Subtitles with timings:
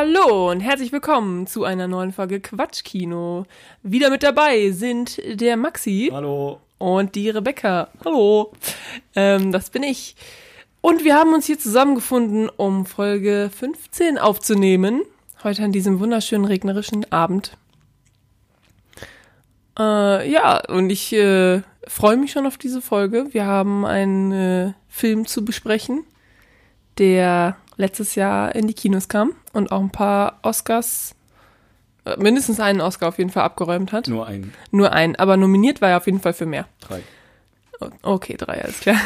[0.00, 3.46] Hallo und herzlich willkommen zu einer neuen Folge Quatschkino.
[3.82, 6.60] Wieder mit dabei sind der Maxi Hallo.
[6.78, 7.88] und die Rebecca.
[8.04, 8.52] Hallo.
[9.16, 10.14] Ähm, das bin ich.
[10.80, 15.02] Und wir haben uns hier zusammengefunden, um Folge 15 aufzunehmen.
[15.42, 17.56] Heute an diesem wunderschönen regnerischen Abend.
[19.76, 23.26] Äh, ja, und ich äh, freue mich schon auf diese Folge.
[23.32, 26.04] Wir haben einen äh, Film zu besprechen,
[26.98, 31.14] der letztes Jahr in die Kinos kam und auch ein paar Oscars,
[32.04, 34.08] äh, mindestens einen Oscar auf jeden Fall abgeräumt hat.
[34.08, 36.66] Nur ein, Nur einen, aber nominiert war er auf jeden Fall für mehr.
[36.80, 37.00] drei.
[38.02, 38.96] Okay, drei, alles klar.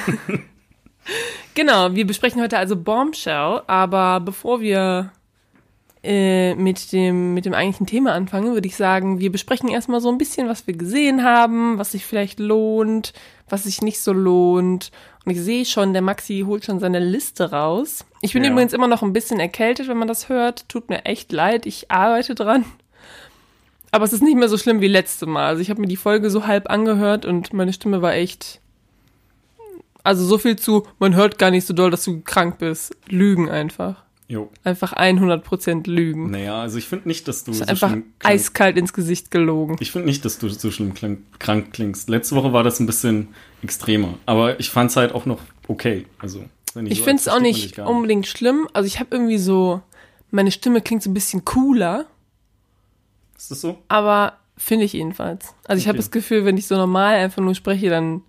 [1.54, 5.12] genau, wir besprechen heute also Bombshell, aber bevor wir
[6.04, 10.08] äh, mit, dem, mit dem eigentlichen Thema anfangen, würde ich sagen, wir besprechen erstmal so
[10.10, 13.12] ein bisschen, was wir gesehen haben, was sich vielleicht lohnt,
[13.48, 14.90] was sich nicht so lohnt.
[15.24, 18.04] Und ich sehe schon, der Maxi holt schon seine Liste raus.
[18.20, 18.50] Ich bin Ja.
[18.50, 20.68] übrigens immer noch ein bisschen erkältet, wenn man das hört.
[20.68, 22.64] Tut mir echt leid, ich arbeite dran.
[23.92, 25.46] Aber es ist nicht mehr so schlimm wie letzte Mal.
[25.46, 28.58] Also ich habe mir die Folge so halb angehört und meine Stimme war echt.
[30.02, 32.96] Also so viel zu, man hört gar nicht so doll, dass du krank bist.
[33.06, 34.01] Lügen einfach.
[34.28, 34.50] Jo.
[34.64, 36.30] Einfach 100% Lügen.
[36.30, 38.92] Naja, also ich finde nicht, dass du Das so ist einfach schlimm klang- eiskalt ins
[38.94, 39.76] Gesicht gelogen.
[39.80, 42.08] Ich finde nicht, dass du so schlimm klang, krank klingst.
[42.08, 43.28] Letzte Woche war das ein bisschen
[43.62, 46.06] extremer, aber ich fand es halt auch noch okay.
[46.18, 48.68] Also wenn Ich so finde es auch nicht unbedingt schlimm.
[48.72, 49.82] Also ich habe irgendwie so,
[50.30, 52.06] meine Stimme klingt so ein bisschen cooler,
[53.36, 53.78] Ist das so?
[53.88, 55.54] aber finde ich jedenfalls.
[55.66, 58.22] Also ich habe das Gefühl, wenn ich so normal einfach nur spreche, dann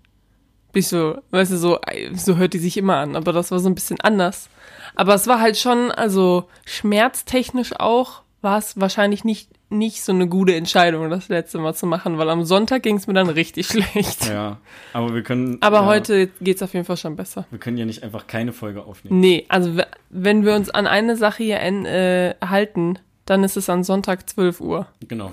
[0.72, 1.78] bin ich so, weißt du, so,
[2.14, 3.14] so hört die sich immer an.
[3.16, 4.48] Aber das war so ein bisschen anders.
[4.94, 10.28] Aber es war halt schon, also schmerztechnisch auch, war es wahrscheinlich nicht, nicht so eine
[10.28, 13.66] gute Entscheidung, das letzte Mal zu machen, weil am Sonntag ging es mir dann richtig
[13.68, 14.26] schlecht.
[14.28, 14.58] Ja,
[14.92, 15.58] aber wir können.
[15.62, 17.46] Aber ja, heute geht's auf jeden Fall schon besser.
[17.50, 19.18] Wir können ja nicht einfach keine Folge aufnehmen.
[19.20, 19.76] Nee, also
[20.10, 24.28] wenn wir uns an eine Sache hier en- äh, halten, dann ist es an Sonntag
[24.28, 24.86] 12 Uhr.
[25.08, 25.32] Genau.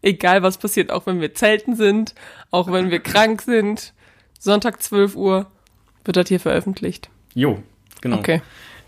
[0.00, 2.14] Egal was passiert, auch wenn wir zelten sind,
[2.50, 3.92] auch wenn wir krank sind.
[4.38, 5.46] Sonntag 12 Uhr
[6.04, 7.10] wird das hier veröffentlicht.
[7.34, 7.58] Jo,
[8.00, 8.18] genau.
[8.18, 8.40] Okay.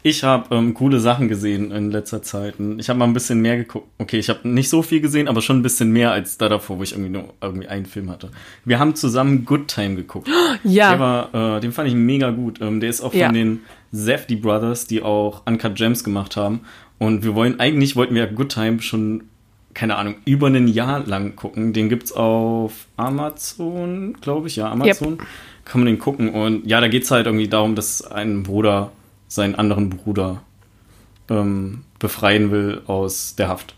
[0.06, 2.56] Ich habe ähm, coole Sachen gesehen in letzter Zeit.
[2.76, 3.88] Ich habe mal ein bisschen mehr geguckt.
[3.96, 6.78] Okay, ich habe nicht so viel gesehen, aber schon ein bisschen mehr als da davor,
[6.78, 8.30] wo ich irgendwie nur irgendwie einen Film hatte.
[8.66, 10.28] Wir haben zusammen Good Time geguckt.
[10.62, 12.60] Der Ja, war, äh, den fand ich mega gut.
[12.60, 13.32] Ähm, der ist auch von Ja.
[13.32, 13.60] den
[13.92, 16.60] Safdie Brothers, die auch Uncut Gems gemacht haben.
[16.98, 19.24] Und wir wollen, eigentlich wollten wir Good Time schon,
[19.72, 21.72] keine Ahnung, über ein Jahr lang gucken.
[21.72, 25.16] Den gibt's auf Amazon, glaube ich, ja, Amazon.
[25.64, 26.28] Kann man den gucken.
[26.28, 28.92] Und ja, da geht's halt irgendwie darum, dass ein Bruder
[29.28, 30.42] seinen anderen Bruder
[31.30, 33.74] ähm, befreien will aus der Haft.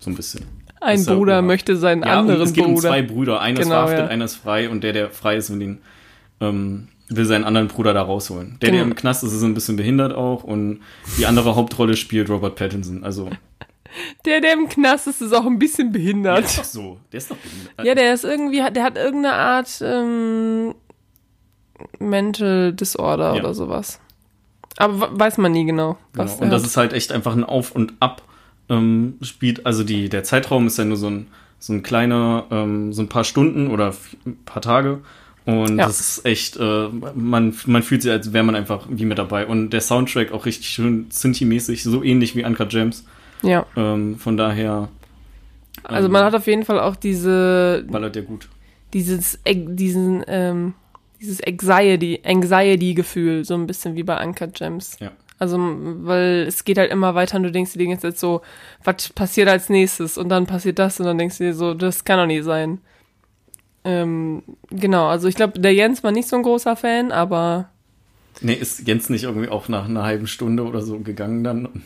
[0.00, 0.44] So ein bisschen.
[0.80, 2.88] ein ist Bruder möchte seinen Ja, anderen es geht um Bruder.
[2.88, 3.40] zwei Brüder.
[3.40, 4.06] Einer ist Genau, verhaftet, ja.
[4.08, 5.78] einer ist frei und der, der frei ist, will ihn,
[6.40, 8.58] ähm, will seinen anderen Bruder da rausholen.
[8.60, 8.90] Der, der Genau.
[8.90, 10.80] im Knast ist, ist ein bisschen behindert auch und
[11.18, 13.02] die andere Hauptrolle spielt Robert Pattinson.
[13.04, 13.30] Also,
[14.26, 16.44] Der, der im Knast ist, ist auch ein bisschen der behindert.
[16.44, 16.98] ist doch so.
[17.10, 17.86] Der ist doch behindert.
[17.86, 20.74] Ja, der ist irgendwie, der hat irgendeine Art ähm,
[21.98, 23.40] Mental Disorder Ja.
[23.40, 23.98] oder sowas.
[24.78, 25.96] Aber we- weiß man nie genau.
[26.12, 26.24] Genau.
[26.24, 28.22] Was Und er das ist halt echt einfach ein Auf und Ab
[28.70, 29.66] ähm, spielt.
[29.66, 31.26] Also die, der Zeitraum ist ja nur so ein,
[31.58, 33.92] so ein kleiner, ähm, so ein paar Stunden oder
[34.24, 35.00] ein paar Tage.
[35.46, 35.86] Und Ja.
[35.86, 39.46] das ist echt, äh, man, man fühlt sich, als wäre man einfach wie mit dabei.
[39.46, 43.04] Und der Soundtrack auch richtig schön Synthi-mäßig, so ähnlich wie Uncut Gems.
[43.42, 43.64] Ja.
[43.76, 44.88] Ähm, von daher
[45.84, 48.48] Also ähm, man hat auf jeden Fall auch diese, ballert der gut.
[48.92, 50.74] dieses, diesen, ähm,
[51.20, 54.96] dieses Anxiety, Anxiety-Gefühl, so ein bisschen wie bei Uncut Gems.
[55.00, 55.10] Ja.
[55.40, 58.40] Also, weil es geht halt immer weiter und du denkst dir die ganze Zeit so,
[58.82, 60.18] was passiert als nächstes?
[60.18, 62.80] Und dann passiert das und dann denkst du dir so, das kann doch nicht sein.
[63.84, 67.70] Ähm, genau, also ich glaube, der Jens war nicht so ein großer Fan, aber
[68.40, 71.82] Nee, ist Jens nicht irgendwie auch nach einer halben Stunde oder so gegangen dann?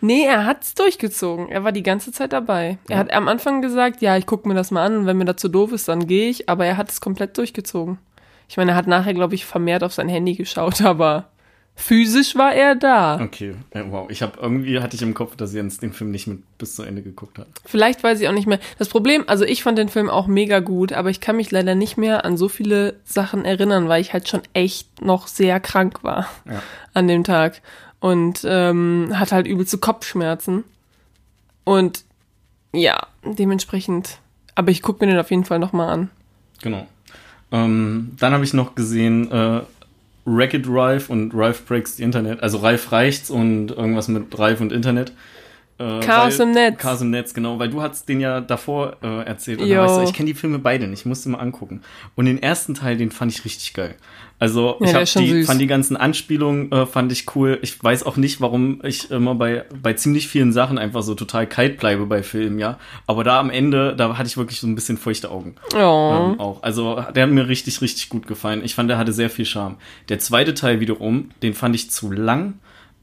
[0.00, 1.48] Nee, er hat's durchgezogen.
[1.48, 2.78] Er war die ganze Zeit dabei.
[2.88, 2.98] Er Ja.
[2.98, 5.36] hat am Anfang gesagt, ja, ich gucke mir das mal an und wenn mir das
[5.36, 7.98] zu doof ist, dann gehe ich, aber er hat es komplett durchgezogen.
[8.52, 11.30] Ich meine, er hat nachher, glaube ich, vermehrt auf sein Handy geschaut, aber
[11.74, 13.18] physisch war er da.
[13.18, 14.10] Okay, ja, wow.
[14.10, 16.82] Ich habe irgendwie hatte ich im Kopf, dass Jens den Film nicht mit bis zu
[16.82, 17.46] Ende geguckt hat.
[17.64, 18.58] Vielleicht weiß ich auch nicht mehr.
[18.78, 21.74] Das Problem, also ich fand den Film auch mega gut, aber ich kann mich leider
[21.74, 26.04] nicht mehr an so viele Sachen erinnern, weil ich halt schon echt noch sehr krank
[26.04, 26.62] war Ja.
[26.92, 27.62] an dem Tag
[28.00, 30.64] und ähm, hatte halt übelste Kopfschmerzen.
[31.64, 32.04] Und
[32.74, 34.18] ja, dementsprechend.
[34.54, 36.10] Aber ich gucke mir den auf jeden Fall nochmal an.
[36.60, 36.86] Genau.
[37.52, 39.60] Ähm, dann habe ich noch gesehen äh,
[40.24, 42.42] Wreck-It Ralph und Ralph Breaks the Internet.
[42.42, 45.12] Also Ralph reicht's und irgendwas mit Ralph und Internet.
[45.78, 46.78] Äh, Chaos weil, im Netz.
[46.78, 49.60] Chaos im Netz, genau, weil du hast den ja davor äh, erzählt.
[49.60, 51.82] Und da weißt du, ich kenne die Filme beide nicht, ich musste mal angucken.
[52.14, 53.96] Und den ersten Teil, den fand ich richtig geil.
[54.38, 55.46] Also Ja, ich hab die, süß.
[55.46, 57.60] fand die ganzen Anspielungen, äh, fand ich cool.
[57.62, 61.46] Ich weiß auch nicht, warum ich immer bei, bei ziemlich vielen Sachen einfach so total
[61.46, 62.76] kalt bleibe bei Filmen, ja.
[63.06, 65.54] Aber da am Ende, da hatte ich wirklich so ein bisschen feuchte Augen.
[65.74, 65.78] Oh.
[65.78, 66.62] Ähm, auch.
[66.64, 68.62] Also der hat mir richtig, richtig gut gefallen.
[68.64, 69.76] Ich fand, der hatte sehr viel Charme.
[70.08, 72.54] Der zweite Teil wiederum, den fand ich zu lang,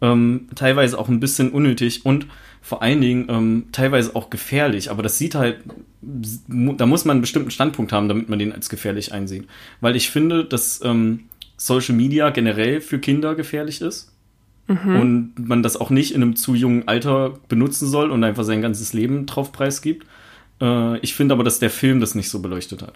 [0.01, 2.27] ähm, teilweise auch ein bisschen unnötig und
[2.61, 4.91] vor allen Dingen ähm, teilweise auch gefährlich.
[4.91, 5.57] Aber das sieht halt,
[6.01, 9.47] da muss man einen bestimmten Standpunkt haben, damit man den als gefährlich einsieht.
[9.81, 11.21] Weil ich finde, dass ähm,
[11.57, 14.13] Social Media generell für Kinder gefährlich ist.
[14.99, 18.61] Und man das auch nicht in einem zu jungen Alter benutzen soll und einfach sein
[18.61, 20.05] ganzes Leben drauf preisgibt.
[20.61, 22.93] Äh, ich finde aber, dass der Film das nicht so beleuchtet hat.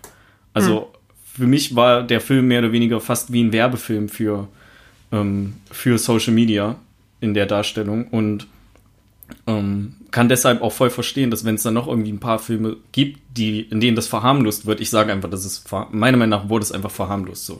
[0.54, 0.92] Also
[1.24, 4.48] für mich war der Film mehr oder weniger fast wie ein Werbefilm für,
[5.12, 6.76] ähm, für Social Media
[7.22, 8.46] in der Darstellung und
[9.48, 12.78] ähm, kann deshalb auch voll verstehen, dass wenn es dann noch irgendwie ein paar Filme
[12.92, 16.50] gibt, die, in denen das verharmlost wird, ich sage einfach, es ver- meiner Meinung nach
[16.50, 17.58] wurde es einfach verharmlost so.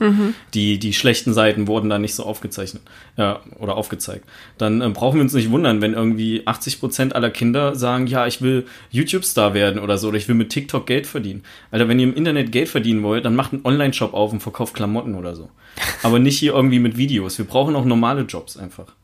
[0.54, 2.82] Die, die schlechten Seiten wurden da nicht so aufgezeichnet
[3.16, 4.24] äh, oder aufgezeigt.
[4.56, 8.26] Dann äh, brauchen wir uns nicht wundern, wenn irgendwie 80 Prozent aller Kinder sagen, ja,
[8.26, 11.42] ich will YouTube-Star werden oder so, oder ich will mit TikTok Geld verdienen.
[11.72, 14.74] Alter, wenn ihr im Internet Geld verdienen wollt, dann macht einen Online-Shop auf und verkauft
[14.74, 15.50] Klamotten oder so.
[16.04, 17.36] Aber nicht hier irgendwie mit Videos.
[17.36, 18.94] Wir brauchen auch normale Jobs einfach.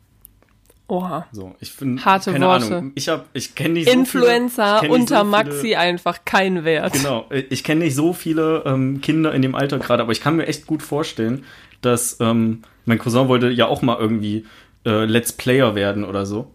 [0.91, 1.27] Oha.
[1.33, 2.67] So, ich finde Harte keine Worte.
[2.67, 2.93] Ahnung.
[2.97, 6.93] Ich habe, ich kenne nicht so Influencer viele, unter so viele- Maxi einfach kein Wert.
[6.93, 10.37] Genau, ich kenne nicht so viele ähm, Kinder in dem Alter gerade, aber ich kann
[10.37, 11.45] mir echt gut vorstellen,
[11.81, 14.45] dass ähm, mein Cousin wollte ja auch mal irgendwie
[14.85, 16.51] äh, Let's Player werden oder so.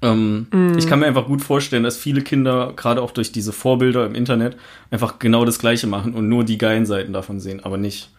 [0.00, 0.78] Ähm, Mm.
[0.78, 4.14] Ich kann mir einfach gut vorstellen, dass viele Kinder, gerade auch durch diese Vorbilder im
[4.14, 4.56] Internet,
[4.90, 8.10] einfach genau das Gleiche machen und nur die geilen Seiten davon sehen, aber nicht,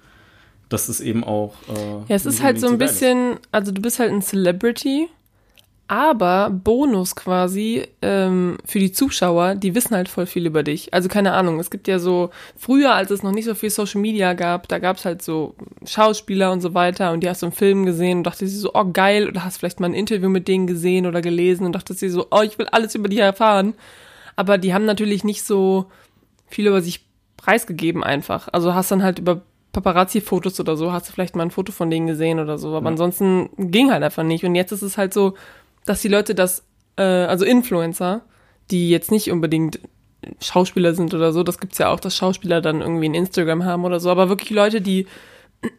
[0.70, 1.56] dass es eben auch.
[1.70, 5.08] Äh, Ja, es ist halt so ein bisschen, also du bist halt ein Celebrity,
[5.88, 10.94] aber Bonus quasi ähm, für die Zuschauer, die wissen halt voll viel über dich.
[10.94, 14.00] Also keine Ahnung, es gibt ja so, früher, als es noch nicht so viel Social
[14.02, 17.48] Media gab, da gab es halt so Schauspieler und so weiter und die hast du
[17.48, 20.30] im Film gesehen und dachtest dir so, oh geil, oder hast vielleicht mal ein Interview
[20.30, 23.20] mit denen gesehen oder gelesen und dachtest dir so, oh, ich will alles über die
[23.20, 23.74] erfahren.
[24.36, 25.86] Aber die haben natürlich nicht so
[26.48, 27.06] viel über sich
[27.38, 28.48] preisgegeben einfach.
[28.52, 29.42] Also hast dann halt über
[29.74, 32.86] Paparazzi-Fotos oder so, hast du vielleicht mal ein Foto von denen gesehen oder so, aber
[32.86, 32.92] Ja.
[32.92, 34.44] ansonsten ging halt einfach nicht.
[34.46, 35.34] Und jetzt ist es halt so,
[35.86, 36.64] dass die Leute das,
[36.98, 38.22] äh, also Influencer,
[38.72, 39.80] die jetzt nicht unbedingt
[40.42, 43.86] Schauspieler sind oder so, das gibt's ja auch, dass Schauspieler dann irgendwie ein Instagram haben
[43.86, 45.08] oder so, aber wirklich Leute, die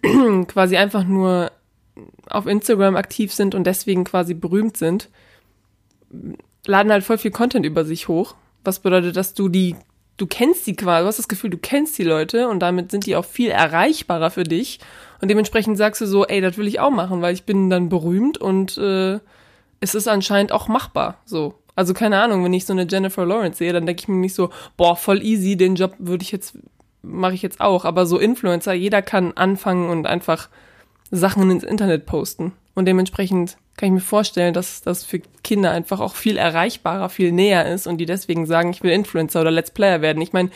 [0.48, 1.50] quasi einfach nur
[2.28, 5.08] auf Instagram aktiv sind und deswegen quasi berühmt sind,
[6.66, 8.34] laden halt voll viel Content über sich hoch.
[8.64, 9.76] Was bedeutet, dass du die,
[10.16, 13.06] du kennst die quasi, du hast das Gefühl, du kennst die Leute und damit sind
[13.06, 14.80] die auch viel erreichbarer für dich.
[15.20, 17.88] Und dementsprechend sagst du so, ey, das will ich auch machen, weil ich bin dann
[17.88, 19.20] berühmt und äh,
[19.84, 21.18] es ist anscheinend auch machbar.
[21.24, 21.54] So.
[21.76, 24.34] Also keine Ahnung, wenn ich so eine Jennifer Lawrence sehe, dann denke ich mir nicht
[24.34, 26.56] so, boah, voll easy, den Job würde ich jetzt,
[27.02, 27.84] mache ich jetzt auch.
[27.84, 30.48] Aber so Influencer, jeder kann anfangen und einfach
[31.10, 32.52] Sachen ins Internet posten.
[32.74, 37.32] Und dementsprechend kann ich mir vorstellen, dass das für Kinder einfach auch viel erreichbarer, viel
[37.32, 40.22] näher ist und die deswegen sagen, ich will Influencer oder Let's Player werden.
[40.22, 40.50] Ich meine,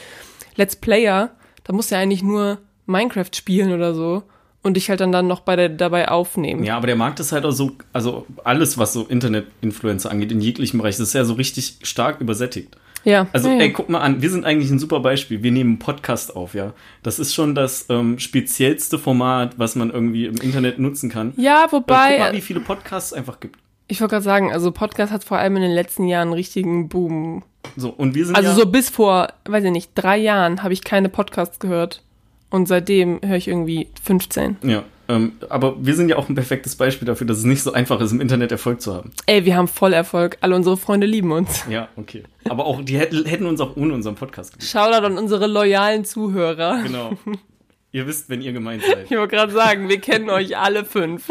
[0.54, 1.30] Let's Player,
[1.64, 4.22] da musst du ja eigentlich nur Minecraft spielen oder so
[4.62, 6.64] und dich halt dann, dann noch bei der, dabei aufnehmen.
[6.64, 10.40] Ja, aber der Markt ist halt auch so, also alles, was so Internet-Influencer angeht, in
[10.40, 12.76] jeglichem Bereich, das ist ja so richtig stark übersättigt.
[13.04, 13.28] Ja.
[13.32, 13.60] Also, ja, ja.
[13.62, 15.42] ey, guck mal an, wir sind eigentlich ein super Beispiel.
[15.42, 16.72] Wir nehmen einen Podcast auf, ja.
[17.02, 21.32] Das ist schon das ähm, speziellste Format, was man irgendwie im Internet nutzen kann.
[21.36, 23.56] ja, Weil wobei, guck mal, wie viele Podcasts es einfach gibt.
[23.86, 26.88] ich wollte gerade sagen, also Podcast hat vor allem in den letzten Jahren einen richtigen
[26.88, 27.44] Boom.
[27.76, 30.72] So, und wir sind Also ja, so bis vor, weiß ich nicht, drei Jahren habe
[30.72, 32.02] ich keine Podcasts gehört.
[32.50, 34.56] Und seitdem höre ich irgendwie 15.
[34.62, 37.72] Ja, ähm, aber wir sind ja auch ein perfektes Beispiel dafür, dass es nicht so
[37.72, 39.10] einfach ist, im Internet Erfolg zu haben.
[39.24, 40.36] Ey, wir haben voll Erfolg.
[40.42, 41.64] Alle unsere Freunde lieben uns.
[41.68, 42.24] Ja, okay.
[42.48, 44.70] Aber auch, die hätten, hätten uns auch ohne unseren Podcast geliebt.
[44.70, 46.82] Shoutout an unsere loyalen Zuhörer.
[46.82, 47.12] Genau.
[47.92, 49.06] ihr wisst, wenn ihr gemeint seid.
[49.10, 51.30] Ich wollte gerade sagen, wir kennen euch alle fünf.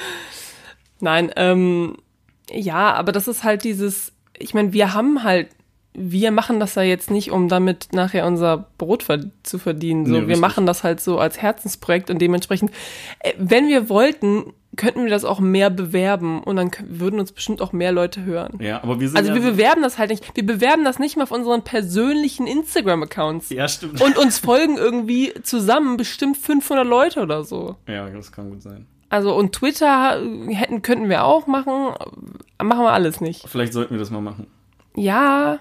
[1.00, 1.96] Nein, ähm,
[2.50, 5.48] ja, aber das ist halt dieses, ich meine, wir haben halt,
[5.92, 10.06] wir machen das ja jetzt nicht, um damit nachher unser Brot ver zu verdienen.
[10.06, 10.40] So, Nee, wir richtig.
[10.40, 12.70] machen das halt so als Herzensprojekt und dementsprechend,
[13.20, 17.60] äh, wenn wir wollten, könnten wir das auch mehr bewerben und dann würden uns bestimmt
[17.60, 18.56] auch mehr Leute hören.
[18.60, 20.24] Ja, aber wir sind Also ja wir bewerben das halt nicht.
[20.36, 23.50] Wir bewerben das nicht mal auf unseren persönlichen Instagram-Accounts.
[23.50, 24.00] Ja, stimmt.
[24.00, 27.74] Und uns folgen irgendwie zusammen bestimmt 500 Leute oder so.
[27.88, 28.86] ja, das kann gut sein.
[29.08, 31.92] Also und Twitter äh, hätten könnten wir auch machen,
[32.62, 33.48] machen wir alles nicht.
[33.48, 34.46] Vielleicht sollten wir das mal machen.
[34.94, 35.58] Ja,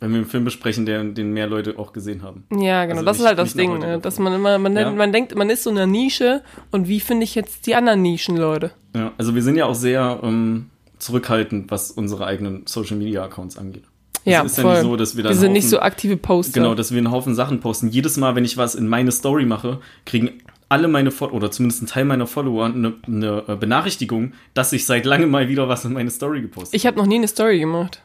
[0.00, 2.44] Wenn wir einen Film besprechen, der, den mehr Leute auch gesehen haben.
[2.50, 2.96] ja, genau.
[3.00, 3.98] Also das nicht- ist halt das Ding, ne?
[3.98, 4.90] dass man immer, man, Ja.
[4.90, 8.02] man denkt, man ist so in einer Nische und wie finde ich jetzt die anderen
[8.02, 8.72] Nischen, Leute?
[8.94, 10.66] Ja, also wir sind ja auch sehr, ähm,
[10.98, 13.84] zurückhaltend, was unsere eigenen Social Media Accounts angeht.
[14.24, 14.70] Ja, es ist voll.
[14.72, 16.52] ja nicht so, dass wir dann wir sind einen nicht Haufen- so aktive Poster.
[16.60, 17.88] Genau, dass wir einen Haufen Sachen posten.
[17.88, 20.30] Jedes Mal, wenn ich was in meine Story mache, kriegen
[20.70, 24.86] alle meine Follower, oder zumindest ein Teil meiner Follower, eine, eine äh, Benachrichtigung, dass ich
[24.86, 27.58] seit langem mal wieder was in meine Story gepostet Ich habe noch nie eine Story
[27.60, 28.02] gemacht.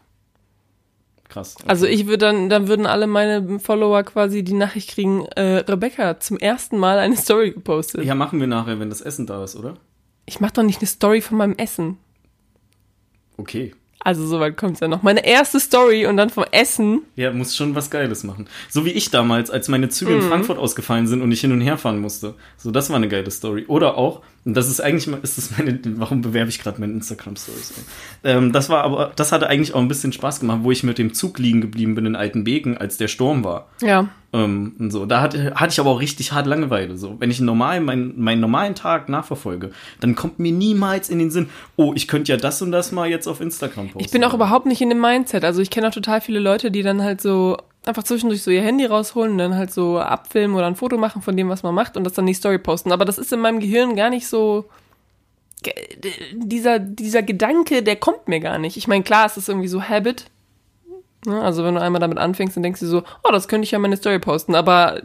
[1.29, 1.55] Krass.
[1.57, 1.65] okay.
[1.69, 6.19] Also ich würde dann, dann würden alle meine Follower quasi die Nachricht kriegen, äh, Rebecca
[6.19, 8.03] zum ersten Mal eine Story gepostet.
[8.03, 9.75] Ja, machen wir nachher, wenn das Essen da ist, oder?
[10.25, 11.97] Ich mache doch nicht eine Story von meinem Essen.
[13.37, 13.73] Okay.
[14.01, 15.03] Also soweit kommt's ja noch.
[15.03, 17.01] Meine erste Story und dann vom Essen.
[17.17, 18.47] Ja, muss schon was Geiles machen.
[18.69, 20.21] So wie ich damals, als meine Züge Mhm.
[20.21, 22.35] in Frankfurt ausgefallen sind und ich hin und her fahren musste.
[22.57, 23.65] So, das war eine geile Story.
[23.67, 27.71] Oder auch, und das ist eigentlich, ist das meine, warum bewerbe ich gerade meine Instagram-Stories?
[28.23, 30.97] Ähm, das war aber, das hatte eigentlich auch ein bisschen Spaß gemacht, wo ich mit
[30.97, 33.67] dem Zug liegen geblieben bin in Altenbeken, als der Sturm war.
[33.79, 34.07] Ja.
[34.33, 36.97] Ähm, und so, da hatte, hatte ich aber auch richtig hart Langeweile.
[36.97, 41.29] So, wenn ich normal meinen, meinen normalen Tag nachverfolge, dann kommt mir niemals in den
[41.29, 44.03] Sinn, oh, ich könnte ja das und das mal jetzt auf Instagram posten.
[44.03, 45.45] Ich bin auch überhaupt nicht in dem Mindset.
[45.45, 48.61] Also ich kenne auch total viele Leute, die dann halt so einfach zwischendurch so ihr
[48.61, 51.73] Handy rausholen und dann halt so abfilmen oder ein Foto machen von dem, was man
[51.73, 52.91] macht und das dann die Story posten.
[52.91, 54.65] Aber das ist in meinem Gehirn gar nicht so.
[56.33, 58.77] Dieser, dieser Gedanke, der kommt mir gar nicht.
[58.77, 60.25] Ich meine, klar, es ist irgendwie so Habit.
[61.25, 61.41] Ne?
[61.41, 63.77] Also wenn du einmal damit anfängst, dann denkst du so, oh, das könnte ich ja
[63.77, 64.55] in meine Story posten.
[64.55, 65.01] Aber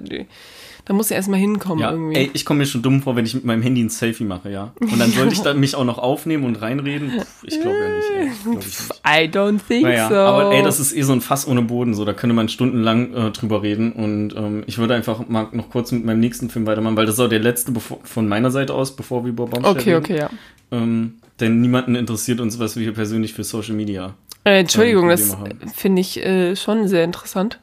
[0.87, 2.17] da muss ja erstmal hinkommen Ja, irgendwie.
[2.17, 4.51] ey, ich komme mir schon dumm vor, wenn ich mit meinem Handy ein Selfie mache,
[4.51, 4.73] ja.
[4.81, 7.11] Und dann sollte ich dann mich auch noch aufnehmen und reinreden.
[7.17, 8.31] Puh, ich glaube ja nicht, ey.
[8.43, 8.91] Glaub ich nicht.
[9.07, 10.15] I don't think Naja, so.
[10.15, 13.15] aber ey, das ist eh so ein Fass ohne Boden, so da könnte man stundenlang
[13.15, 16.67] äh, drüber reden und ähm, ich würde einfach mal noch kurz mit meinem nächsten Film
[16.67, 19.47] weitermachen, weil das ist auch der letzte bevor, von meiner Seite aus, bevor wir über
[19.47, 20.05] Bombshell okay, reden.
[20.05, 20.31] okay, ja.
[20.71, 24.15] Ähm, denn niemanden interessiert uns, was wir hier persönlich für Social Media.
[24.45, 25.37] Äh, Entschuldigung, Ähm, das
[25.75, 27.59] finde ich äh, schon sehr interessant.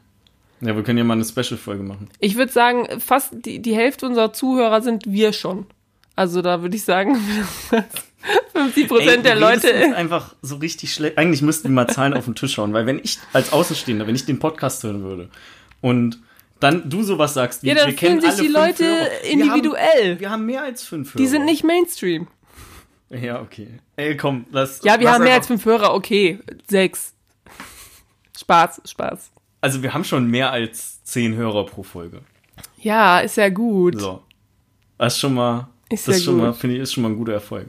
[0.64, 2.08] Ja, wir können ja mal eine Special-Folge machen.
[2.20, 5.66] Ich würde sagen, fast die, die Hälfte unserer Zuhörer sind wir schon.
[6.14, 7.16] Also da würde ich sagen,
[8.52, 9.72] 50 Prozent der Leute.
[9.86, 11.18] uns einfach so richtig schlecht.
[11.18, 14.14] Eigentlich müssten wir mal Zahlen auf den Tisch schauen, weil wenn ich als Außenstehender, wenn
[14.14, 15.30] ich den Podcast hören würde
[15.80, 16.20] und
[16.60, 19.24] dann du sowas sagst, wie Ja, dann wir kennen sich alle die Leute Hörer.
[19.24, 19.80] individuell.
[20.04, 21.22] Wir haben, wir haben mehr als fünf Hörer.
[21.22, 22.28] Die sind nicht Mainstream.
[23.10, 23.80] Ja, okay.
[23.96, 24.80] Ey, komm, lass.
[24.84, 26.38] Ja, wir lass haben mehr als fünf Hörer, okay.
[26.70, 27.14] Sechs.
[28.38, 29.32] Spaß, Spaß.
[29.62, 32.20] Also wir haben schon mehr als zehn Hörer pro Folge.
[32.78, 33.98] Ja, ist ja gut.
[33.98, 34.20] So.
[34.98, 36.42] Das ist schon mal, Ist das ja schon gut.
[36.42, 37.68] mal, finde ich, ist schon mal ein guter Erfolg.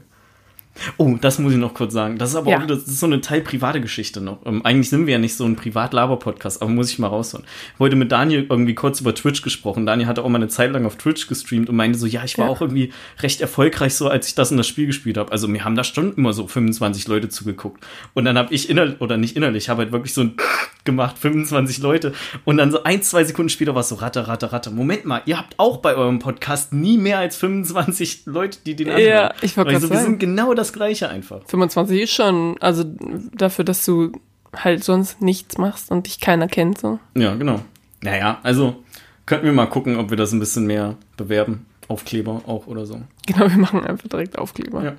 [0.96, 2.18] Oh, das muss ich noch kurz sagen.
[2.18, 2.58] Das ist aber Ja.
[2.62, 4.38] auch das ist so eine Teil private Geschichte noch.
[4.44, 7.44] Ähm, eigentlich sind wir ja nicht so ein Privat-Laber-Podcast, aber muss ich mal raushauen.
[7.74, 9.86] Ich heute mit Daniel irgendwie kurz über Twitch gesprochen.
[9.86, 12.38] Daniel hatte auch mal eine Zeit lang auf Twitch gestreamt und meinte so, ja, ich
[12.38, 12.50] war Ja.
[12.52, 15.30] auch irgendwie recht erfolgreich so, als ich das in das Spiel gespielt habe.
[15.32, 17.84] Also mir haben da schon immer so 25 Leute zugeguckt.
[18.14, 20.34] Und dann habe ich innerlich, oder nicht innerlich, habe halt wirklich so ein
[20.84, 22.12] gemacht, 25 Leute.
[22.44, 24.70] Und dann so ein, zwei Sekunden später war es so, ratte, ratte, ratte.
[24.70, 28.88] Moment mal, ihr habt auch bei eurem Podcast nie mehr als 25 Leute, die den
[28.90, 29.06] anhören.
[29.08, 31.42] Ja, ich gerade so, wir sind genau das Gleiche einfach.
[31.46, 32.84] 25 ist schon, also
[33.32, 34.12] dafür, dass du
[34.54, 36.98] halt sonst nichts machst und dich keiner kennt, so.
[37.16, 37.60] Ja, genau.
[38.02, 38.82] Naja, also
[39.26, 41.66] könnten wir mal gucken, ob wir das ein bisschen mehr bewerben.
[41.88, 43.00] Aufkleber auch oder so.
[43.26, 44.84] Genau, wir machen einfach direkt Aufkleber.
[44.84, 44.94] Ja.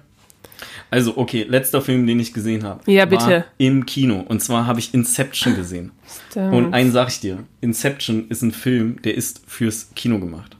[0.91, 2.89] Also, okay, letzter Film, den ich gesehen habe.
[2.91, 3.45] Ja, bitte.
[3.57, 4.23] Im Kino.
[4.27, 5.91] Und zwar habe ich Inception gesehen.
[6.29, 6.53] Stimmt.
[6.53, 10.55] Und eins sag ich dir, Inception ist ein Film, der ist fürs Kino gemacht.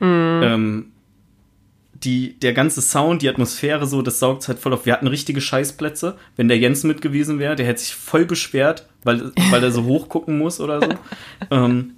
[0.00, 0.40] Mhm.
[0.42, 0.86] Ähm,
[2.04, 4.86] die, der ganze Sound, die Atmosphäre so, das saugt halt voll auf.
[4.86, 6.16] Wir hatten richtige Scheißplätze.
[6.36, 9.84] Wenn der Jens mit gewesen wäre, der hätte sich voll beschwert, weil, weil er so
[9.86, 10.88] hoch gucken muss oder so.
[11.50, 11.94] ähm,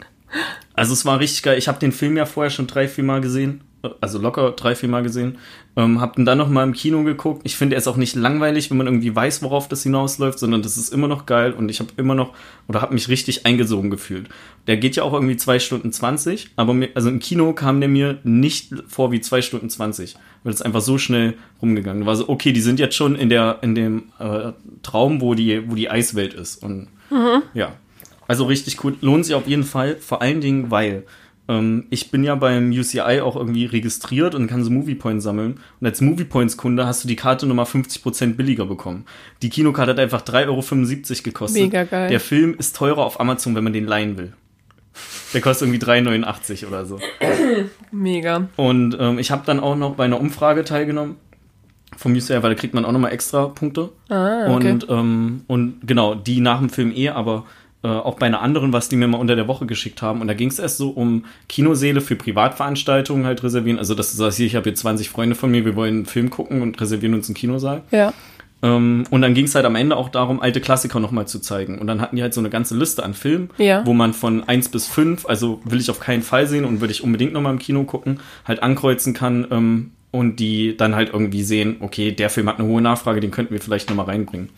[0.75, 1.59] also es war richtig geil.
[1.59, 3.63] Ich habe den Film ja vorher schon drei, vier Mal gesehen.
[4.01, 5.39] Also locker drei, vier Mal gesehen.
[5.77, 7.43] Ähm, hab den dann noch mal im Kino geguckt.
[7.45, 10.63] Ich finde, er ist auch nicht langweilig, wenn man irgendwie weiß, worauf das hinausläuft, sondern
[10.63, 12.35] das ist immer noch geil und ich habe immer noch
[12.67, 14.29] oder habe mich richtig eingesogen gefühlt.
[14.67, 17.89] Der geht ja auch irgendwie zwei Stunden 20, aber mir, also im Kino kam der
[17.89, 22.17] mir nicht vor wie zwei Stunden 20, weil es einfach so schnell rumgegangen war.
[22.17, 24.53] So, okay, die sind jetzt schon in der in dem äh,
[24.83, 26.89] Traum, wo die wo die Eiswelt ist und
[27.55, 27.75] ja.
[28.29, 28.97] Also richtig cool.
[29.01, 29.97] Lohnt sich auf jeden Fall.
[29.97, 31.05] Vor allen Dingen, weil
[31.49, 35.59] ähm, ich bin ja beim UCI auch irgendwie registriert und kann so Movie Points sammeln.
[35.81, 39.05] Und als Movie Points Kunde hast du die Karte nochmal 50% billiger bekommen.
[39.43, 41.63] Die Kinokarte hat einfach 3,75 Euro gekostet.
[41.63, 42.11] Mega geil.
[42.11, 44.33] Der Film ist teurer auf Amazon, wenn man den leihen will.
[45.35, 46.99] Der kostet irgendwie 3,89 oder so.
[47.93, 48.49] Mega.
[48.57, 51.17] Und ähm, ich habe dann auch noch bei einer Umfrage teilgenommen
[51.97, 53.91] vom UCI, weil da kriegt man auch nochmal extra Punkte.
[54.09, 54.73] Ah, okay.
[54.73, 57.45] Und, ähm, und genau, die nach dem Film eh, aber
[57.87, 60.21] äh, auch bei einer anderen, was die mir mal unter der Woche geschickt haben.
[60.21, 63.79] Und da ging es erst so um Kinoseele für Privatveranstaltungen halt reservieren.
[63.79, 66.07] Also, dass du sagst, hier, ich habe hier 20 Freunde von mir, wir wollen einen
[66.07, 67.83] Film gucken und reservieren uns einen Kinosaal.
[67.93, 68.13] Ja.
[68.63, 71.79] Ähm, und dann ging es halt am Ende auch darum, alte Klassiker nochmal zu zeigen.
[71.79, 73.87] Und dann hatten die halt so eine ganze Liste an Filmen, Ja.
[73.87, 76.93] wo man von 1 bis 5, also will ich auf keinen Fall sehen und würde
[76.93, 79.47] ich unbedingt nochmal im Kino gucken, halt ankreuzen kann.
[79.51, 83.31] Ähm, und die dann halt irgendwie sehen, okay, der Film hat eine hohe Nachfrage, den
[83.31, 84.49] könnten wir vielleicht nochmal reinbringen.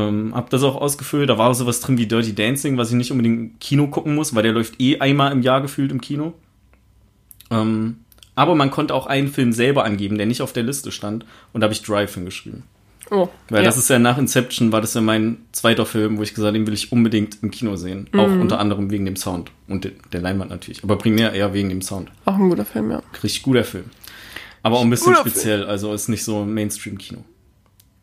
[0.00, 1.28] Ähm, hab das auch ausgefüllt.
[1.30, 4.14] Da war auch sowas drin wie Dirty Dancing, was ich nicht unbedingt im Kino gucken
[4.14, 6.34] muss, weil der läuft eh einmal im Jahr gefühlt im Kino.
[7.50, 8.00] Ähm,
[8.34, 11.24] aber man konnte auch einen Film selber angeben, der nicht auf der Liste stand.
[11.52, 12.62] Und da habe ich Drive hingeschrieben.
[13.10, 13.64] Oh, Weil ja.
[13.64, 16.58] das ist ja nach Inception, war das ja mein zweiter Film, wo ich gesagt habe,
[16.58, 18.06] den will ich unbedingt im Kino sehen.
[18.14, 18.42] Auch Mhm.
[18.42, 20.84] unter anderem wegen dem Sound und de der Leinwand natürlich.
[20.84, 22.10] Aber primär eher wegen dem Sound.
[22.26, 23.02] auch ein guter Film, ja.
[23.22, 23.84] Richtig guter Film.
[24.62, 25.32] Aber auch ein bisschen Guter Film.
[25.34, 27.24] speziell, also ist nicht so ein Mainstream-Kino.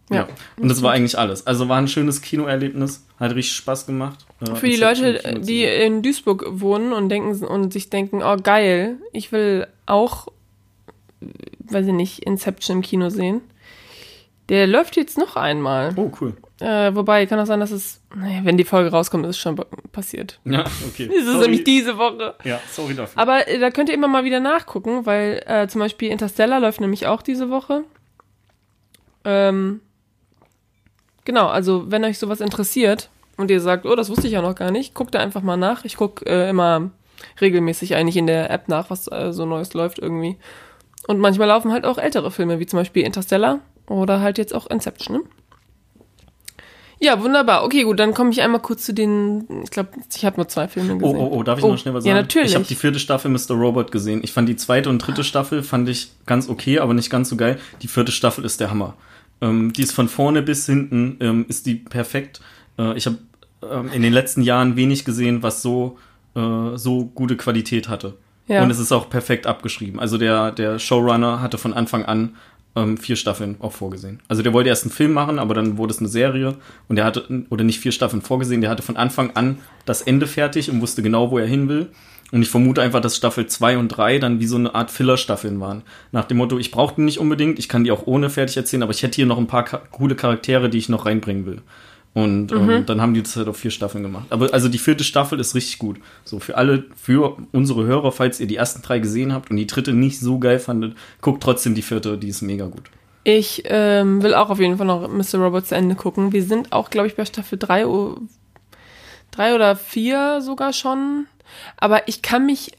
[0.10, 0.16] Ja.
[0.18, 0.28] Ja.
[0.58, 1.48] Und das war eigentlich alles.
[1.48, 4.26] Also war ein schönes Kinoerlebnis, hat richtig Spaß gemacht.
[4.56, 9.32] Für die Leute, die in Duisburg wohnen und denken und sich denken, oh geil, ich
[9.32, 10.28] will auch,
[11.60, 13.42] weiß ich nicht, Inception im Kino sehen.
[14.50, 15.94] Der läuft jetzt noch einmal.
[15.96, 16.34] Oh, cool.
[16.60, 19.60] Äh, wobei, kann auch sein, dass es, naja, wenn die Folge rauskommt, ist es schon
[19.92, 20.40] passiert.
[20.46, 21.08] Ja, okay.
[21.08, 21.42] Das ist Sorry.
[21.42, 22.36] nämlich diese Woche.
[22.44, 23.20] Ja, sorry dafür.
[23.20, 26.80] Aber äh, da könnt ihr immer mal wieder nachgucken, weil äh, zum Beispiel Interstellar läuft
[26.80, 27.84] nämlich auch diese Woche.
[29.26, 29.82] Ähm,
[31.26, 34.56] genau, also wenn euch sowas interessiert und ihr sagt, oh, das wusste ich ja noch
[34.56, 35.84] gar nicht, guckt da einfach mal nach.
[35.84, 36.90] Ich gucke äh, immer
[37.42, 40.38] regelmäßig eigentlich in der App nach, was äh, so Neues läuft irgendwie.
[41.08, 44.68] Und manchmal laufen halt auch ältere Filme, wie zum Beispiel Interstellar oder halt jetzt auch
[44.70, 45.18] Inception.
[45.18, 45.24] Ne?
[47.00, 47.66] Ja, wunderbar.
[47.66, 50.68] Okay, gut, dann komme ich einmal kurz zu den, ich glaube, ich habe nur zwei
[50.68, 51.18] Filme Oh, gesehen.
[51.18, 52.24] oh, oh, darf ich noch schnell was Ja, sagen?
[52.24, 52.50] natürlich.
[52.52, 53.52] Ich habe die vierte Staffel Mr.
[53.52, 54.22] Robot gesehen.
[54.24, 57.36] Ich fand die zweite und dritte Staffel fand ich ganz okay, aber nicht ganz so
[57.36, 57.60] geil.
[57.82, 58.94] Die vierte Staffel ist der Hammer.
[59.42, 62.42] Ähm, die ist von vorne bis hinten, ähm, ist die perfekt.
[62.78, 63.18] Äh, ich habe
[63.70, 65.98] ähm, in den letzten Jahren wenig gesehen, was so,
[66.36, 68.16] äh, so gute Qualität hatte.
[68.48, 68.64] Ja.
[68.64, 70.00] Und es ist auch perfekt abgeschrieben.
[70.00, 72.36] Also der, der Showrunner hatte von Anfang an
[72.76, 74.20] ähm, vier Staffeln auch vorgesehen.
[74.28, 76.56] Also der wollte erst einen Film machen, aber dann wurde es eine Serie
[76.88, 80.28] und der hatte, oder nicht vier Staffeln vorgesehen, der hatte von Anfang an das Ende
[80.28, 81.90] fertig und wusste genau, wo er hin will.
[82.36, 85.62] Und ich vermute einfach, dass Staffel 2 und 3 dann wie so eine Art Filler-Staffeln
[85.62, 85.84] waren.
[86.12, 88.84] Nach dem Motto, ich brauche die nicht unbedingt, ich kann die auch ohne fertig erzählen,
[88.84, 91.62] aber ich hätte hier noch ein paar coole Charaktere, die ich noch reinbringen will.
[92.14, 94.26] Und ähm, dann haben die das halt auf vier Staffeln gemacht.
[94.32, 95.98] Aber also die vierte Staffel ist richtig gut.
[96.26, 99.68] So für alle, für unsere Hörer, falls ihr die ersten drei gesehen habt und die
[99.68, 102.84] dritte nicht so geil fandet, guckt trotzdem die vierte, die ist mega gut.
[103.24, 105.40] Ich ähm, will auch auf jeden Fall noch Mr.
[105.40, 106.34] Robot zu Ende gucken.
[106.34, 108.18] Wir sind auch, glaube ich, bei Staffel 3, o-
[109.32, 111.28] drei oder 4 sogar schon.
[111.78, 112.72] Aber ich kann mich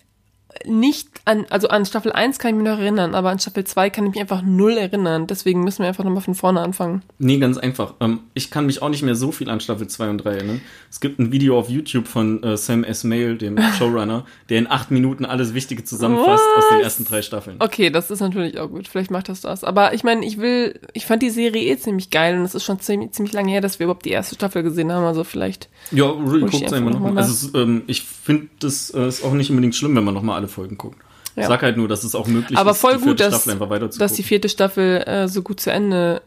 [0.64, 3.90] nicht an, also an Staffel 1 kann ich mich noch erinnern, aber an Staffel 2
[3.90, 5.26] kann ich mich einfach null erinnern.
[5.26, 7.02] Deswegen müssen wir einfach nochmal von vorne anfangen.
[7.18, 7.94] Nee, ganz einfach.
[8.00, 10.60] Ähm, ich kann mich auch nicht mehr so viel an Staffel 2 und 3 erinnern.
[10.90, 13.04] Es gibt ein Video auf YouTube von äh, Sam S.
[13.04, 16.84] Mail, dem Showrunner, der in acht Minuten alles Wichtige zusammenfasst aus den Was?
[16.84, 17.56] ersten drei Staffeln.
[17.58, 18.88] Okay, das ist natürlich auch gut.
[18.88, 19.64] Vielleicht macht das das.
[19.64, 22.64] Aber ich meine, ich will, ich fand die Serie eh ziemlich geil und es ist
[22.64, 25.04] schon ziemlich, ziemlich lange her, dass wir überhaupt die erste Staffel gesehen haben.
[25.04, 25.68] Also vielleicht.
[25.90, 27.22] Ja, Rudy Hol ich guckt einfach einfach noch nochmal.
[27.22, 30.36] Also es, ähm, ich finde, das äh, ist auch nicht unbedingt schlimm, wenn man nochmal
[30.36, 30.98] alle Folgen guckt.
[31.36, 31.48] Ich Ja.
[31.48, 33.90] sag halt nur, dass es auch möglich Aber ist, voll die gut, dass- dass die
[33.98, 34.24] gucken.
[34.24, 36.22] vierte Staffel äh, so gut zu Ende,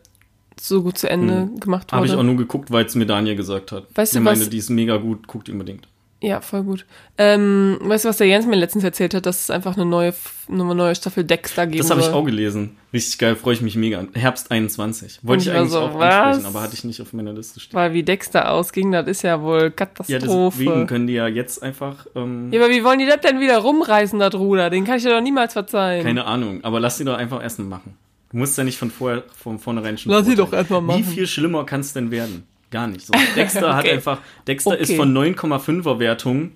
[0.59, 2.13] so gut zu Ende gemacht Habe wurde.
[2.13, 3.85] ich auch nur geguckt, weil es mir Daniel gesagt hat.
[3.95, 5.87] Weißt du, was- meinte, die ist mega gut, guckt unbedingt.
[6.21, 6.85] Ja, voll gut.
[7.17, 10.13] Ähm, weißt du, was der Jens mir letztens erzählt hat, dass es einfach eine neue,
[10.49, 12.75] eine neue Staffel Dexter geben Das habe ich auch gelesen.
[12.91, 14.05] Richtig geil, freue ich mich mega.
[14.13, 15.19] Herbst 21.
[15.23, 16.13] Wollte ich ich eigentlich so, auch was?
[16.13, 17.73] ansprechen, aber hatte ich nicht auf meiner Liste stehen.
[17.73, 20.57] Weil wie Dexter ausging, das ist ja wohl Ja, Katastrophe.
[20.59, 23.57] deswegen können die ja jetzt einfach, ähm, Ja, aber wie wollen die das denn wieder
[23.59, 24.69] rumreißen, das Ruder?
[24.69, 26.03] Den kann ich dir doch niemals verzeihen.
[26.03, 27.95] keine Ahnung, aber lass sie doch einfach erstmal machen.
[28.31, 30.11] Du musst ja nicht von vorher, von vornherein schon.
[30.11, 30.99] Lass sie doch erstmal machen.
[30.99, 32.43] Wie viel schlimmer kann es denn werden?
[32.71, 33.05] Gar nicht.
[33.07, 33.93] So, Dexter hat Okay.
[33.95, 34.97] einfach, Dexter ist Okay.
[34.97, 36.51] von 9,5er Wertung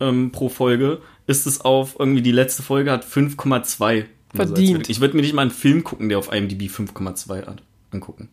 [0.00, 4.06] ähm, pro Folge, ist es auf irgendwie die letzte Folge hat 5,2.
[4.34, 4.88] Verdient.
[4.90, 7.62] Ich würde mir nicht mal einen Film gucken, der auf IMDb 5,2 hat.
[7.92, 8.28] Angucken.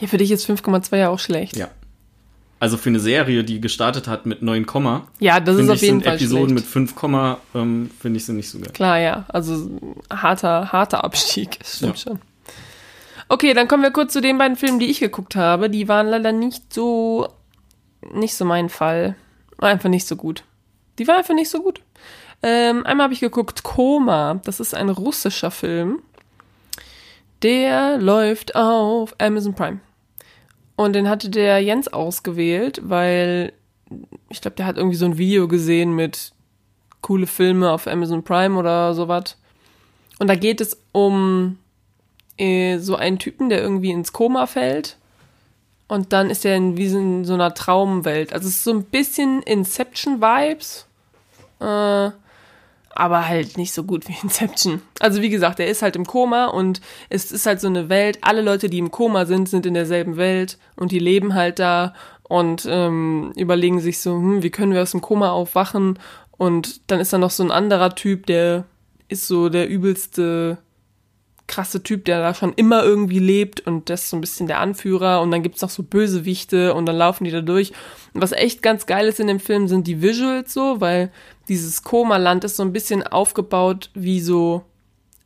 [0.00, 1.56] Ja, für dich ist 5,2 ja auch schlecht.
[1.56, 1.68] Ja.
[2.60, 4.64] Also für eine Serie, die gestartet hat mit 9,
[5.20, 6.54] Ja, das ist auf jeden sind Fall Episoden schlecht.
[6.54, 8.70] mit 5, Komma, ähm, finde ich sie nicht so geil.
[8.72, 9.24] Klar, ja.
[9.28, 9.70] Also
[10.10, 11.58] harter, harter Abstieg.
[11.58, 12.12] Das stimmt Ja.
[12.12, 12.20] schon.
[13.28, 15.70] Okay, dann kommen wir kurz zu den beiden Filmen, die ich geguckt habe.
[15.70, 17.28] Die waren leider nicht so,
[18.12, 19.16] nicht so mein Fall.
[19.58, 20.44] Einfach nicht so gut.
[20.98, 21.80] Die waren einfach nicht so gut.
[22.42, 24.40] Ähm, einmal habe ich geguckt Koma.
[24.44, 26.02] Das ist ein russischer Film.
[27.42, 29.80] Der läuft auf Amazon Prime.
[30.76, 33.52] Und den hatte der Jens ausgewählt, weil
[34.28, 36.32] ich glaube, der hat irgendwie so ein Video gesehen mit
[37.00, 39.36] coole Filme auf Amazon Prime oder sowas.
[40.18, 41.58] Und da geht es um
[42.36, 44.96] äh, so einen Typen, der irgendwie ins Koma fällt.
[45.86, 48.32] Und dann ist er in, wie in so einer Traumwelt.
[48.32, 50.86] Also es ist so ein bisschen Inception-Vibes.
[51.60, 52.10] Äh,
[52.96, 54.80] aber halt nicht so gut wie Inception.
[55.00, 58.18] Also wie gesagt, er ist halt im Koma und es ist halt so eine Welt.
[58.22, 61.94] Alle Leute, die im Koma sind, sind in derselben Welt und die leben halt da
[62.22, 65.98] und ähm, überlegen sich so, hm, wie können wir aus dem Koma aufwachen?
[66.36, 68.64] Und dann ist da noch so ein anderer Typ, der
[69.08, 70.58] ist so der übelste
[71.46, 74.60] krasse Typ, der da schon immer irgendwie lebt und das ist so ein bisschen der
[74.60, 77.72] Anführer und dann gibt's noch so Bösewichte und dann laufen die da durch.
[78.14, 81.10] Und was echt ganz geil ist in dem Film sind die Visuals so, weil
[81.48, 84.62] dieses Koma-Land ist so ein bisschen aufgebaut wie so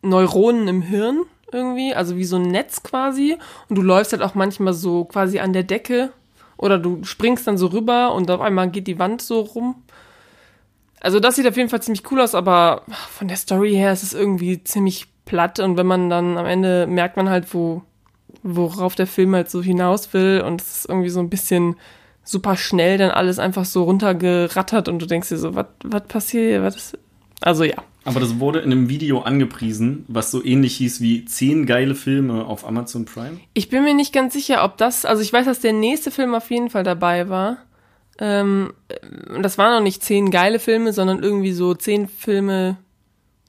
[0.02, 3.36] Neuronen im Hirn irgendwie, also wie so ein Netz quasi
[3.68, 6.12] und du läufst halt auch manchmal so quasi an der Decke
[6.56, 9.82] oder du springst dann so rüber und auf einmal geht die Wand so rum.
[11.00, 14.02] Also das sieht auf jeden Fall ziemlich cool aus, aber von der Story her ist
[14.02, 17.82] es irgendwie ziemlich platt und wenn man dann am Ende merkt man halt, wo,
[18.42, 21.76] worauf der Film halt so hinaus will und es ist irgendwie so ein bisschen
[22.24, 25.66] super schnell dann alles einfach so runtergerattert und du denkst dir so, was
[26.08, 26.94] passiert hier, was
[27.40, 27.76] also ja.
[28.04, 32.46] Aber das wurde in einem Video angepriesen, was so ähnlich hieß wie zehn geile Filme
[32.46, 33.38] auf Amazon Prime.
[33.52, 36.34] Ich bin mir nicht ganz sicher, ob das, also ich weiß, dass der nächste Film
[36.34, 37.58] auf jeden Fall dabei war.
[38.18, 38.72] Ähm,
[39.42, 42.78] das waren noch nicht zehn geile Filme, sondern irgendwie so zehn Filme.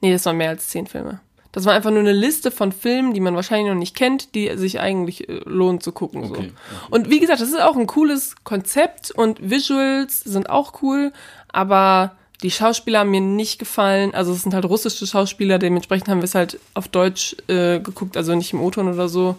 [0.02, 1.20] Nee, das waren mehr als zehn Filme.
[1.52, 4.56] Das war einfach nur eine Liste von Filmen, die man wahrscheinlich noch nicht kennt, die
[4.56, 6.24] sich eigentlich äh, lohnt zu gucken.
[6.24, 6.40] Okay, so.
[6.40, 6.52] Okay.
[6.90, 11.12] Und wie gesagt, das ist auch ein cooles Konzept und Visuals sind auch cool,
[11.48, 14.14] aber die Schauspieler haben mir nicht gefallen.
[14.14, 18.16] Also es sind halt russische Schauspieler, dementsprechend haben wir es halt auf Deutsch äh, geguckt,
[18.16, 19.36] also nicht im O-Ton oder so.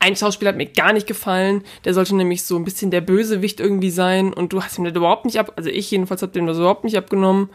[0.00, 1.62] Ein Schauspieler hat mir gar nicht gefallen.
[1.84, 4.32] Der sollte nämlich so ein bisschen der Bösewicht irgendwie sein.
[4.32, 6.84] Und du hast ihm das überhaupt nicht ab, also ich jedenfalls habe dem das überhaupt
[6.84, 7.50] nicht abgenommen.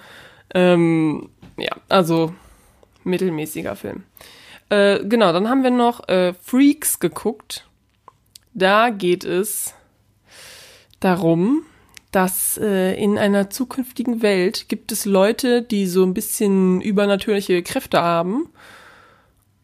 [0.54, 2.34] Ähm, ja, also
[3.04, 4.04] mittelmäßiger Film.
[4.70, 7.68] Äh, genau, dann haben wir noch äh, Freaks geguckt.
[8.54, 9.74] Da geht es
[11.00, 11.64] darum,
[12.12, 18.02] dass äh, in einer zukünftigen Welt gibt es Leute, die so ein bisschen übernatürliche Kräfte
[18.02, 18.50] haben.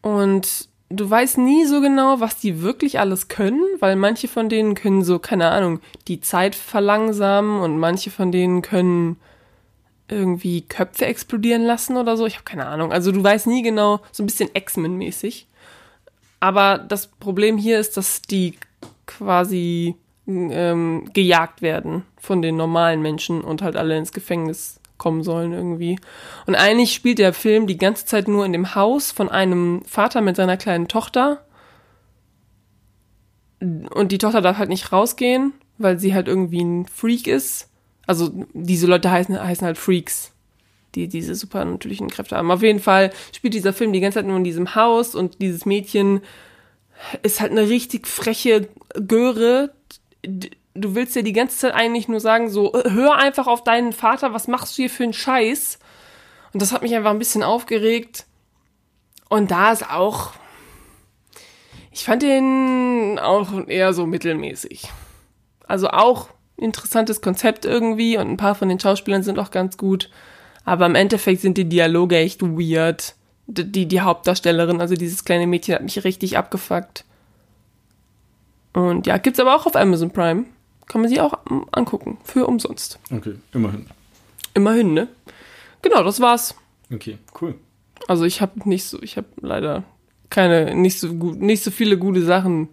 [0.02, 4.74] Und du weißt nie so genau, was die wirklich alles können, weil manche von denen
[4.74, 9.16] können so, keine Ahnung, die Zeit verlangsamen und manche von denen können
[10.10, 12.26] irgendwie Köpfe explodieren lassen oder so.
[12.26, 12.92] Ich habe keine Ahnung.
[12.92, 15.46] Also du weißt nie genau, so ein bisschen X-Men-mäßig.
[16.40, 18.54] Aber das Problem hier ist, dass die
[19.06, 19.94] quasi
[20.26, 25.98] ähm, gejagt werden von den normalen Menschen und halt alle ins Gefängnis kommen sollen irgendwie.
[26.46, 30.20] Und eigentlich spielt der Film die ganze Zeit nur in dem Haus von einem Vater
[30.20, 31.44] mit seiner kleinen Tochter.
[33.60, 37.69] Und die Tochter darf halt nicht rausgehen, weil sie halt irgendwie ein Freak ist.
[38.06, 40.32] Also diese Leute heißen, heißen halt Freaks,
[40.94, 42.50] die diese supernatürlichen Kräfte haben.
[42.50, 45.66] Auf jeden Fall spielt dieser Film die ganze Zeit nur in diesem Haus und dieses
[45.66, 46.20] Mädchen
[47.22, 48.68] ist halt eine richtig freche
[49.06, 49.72] Göre,
[50.74, 54.32] du willst ja die ganze Zeit eigentlich nur sagen, so, hör einfach auf deinen Vater,
[54.32, 55.78] was machst du hier für einen Scheiß?
[56.52, 58.26] Und das hat mich einfach ein bisschen aufgeregt.
[59.28, 60.32] Und da ist auch,
[61.92, 64.88] ich fand den auch eher so mittelmäßig.
[65.66, 66.28] Also auch
[66.60, 70.10] interessantes Konzept irgendwie und ein paar von den Schauspielern sind auch ganz gut.
[70.64, 73.14] Aber im Endeffekt sind die Dialoge echt weird.
[73.46, 77.04] Die, die Hauptdarstellerin, also dieses kleine Mädchen, hat mich richtig abgefuckt.
[78.72, 80.44] Und ja, gibt's aber auch auf Amazon Prime.
[80.86, 81.34] Kann man sich auch
[81.72, 82.18] angucken.
[82.24, 82.98] Für umsonst.
[83.12, 83.86] Okay, immerhin.
[84.54, 85.08] Immerhin, ne?
[85.82, 86.54] Genau, das war's.
[86.92, 87.54] Okay, cool.
[88.08, 89.84] Also ich habe nicht so, ich habe leider
[90.30, 92.68] keine, nicht so gut, nicht so viele gute Sachen.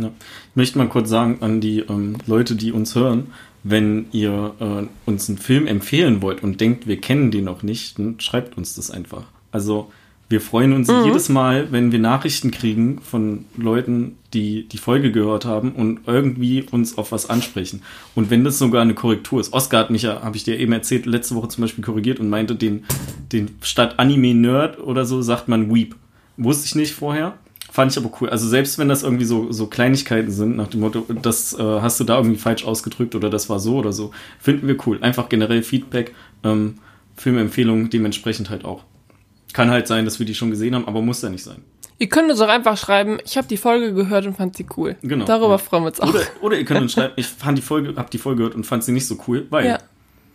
[0.00, 0.10] Ja.
[0.50, 3.28] Ich möchte mal kurz sagen an die ähm, Leute, die uns hören,
[3.62, 7.98] wenn ihr äh, uns einen Film empfehlen wollt und denkt, wir kennen den noch nicht,
[7.98, 9.24] dann schreibt uns das einfach.
[9.52, 9.90] Also
[10.30, 11.06] wir freuen uns mhm.
[11.06, 16.62] jedes Mal, wenn wir Nachrichten kriegen von Leuten, die die Folge gehört haben und irgendwie
[16.62, 17.82] uns auf was ansprechen.
[18.14, 19.52] Und wenn das sogar eine Korrektur ist.
[19.52, 22.30] Oscar hat mich ja, habe ich dir eben erzählt, letzte Woche zum Beispiel korrigiert und
[22.30, 22.84] meinte, den,
[23.32, 25.96] den statt Anime-Nerd oder so sagt man Weep.
[26.36, 27.36] Wusste ich nicht vorher.
[27.70, 28.28] Fand ich aber cool.
[28.28, 32.00] Also selbst wenn das irgendwie so, so Kleinigkeiten sind, nach dem Motto, das äh, hast
[32.00, 34.98] du da irgendwie falsch ausgedrückt oder das war so oder so, finden wir cool.
[35.02, 36.78] Einfach generell Feedback, ähm,
[37.16, 38.82] Filmempfehlungen dementsprechend halt auch.
[39.52, 41.62] Kann halt sein, dass wir die schon gesehen haben, aber muss ja nicht sein.
[41.98, 44.96] Ihr könnt uns auch einfach schreiben, ich habe die Folge gehört und fand sie cool.
[45.02, 45.24] Genau.
[45.24, 45.58] Darüber ja.
[45.58, 46.08] freuen wir uns auch.
[46.08, 48.64] Oder, oder ihr könnt uns schreiben, ich fand die Folge, hab die Folge gehört und
[48.64, 49.66] fand sie nicht so cool, weil.
[49.66, 49.78] Ja.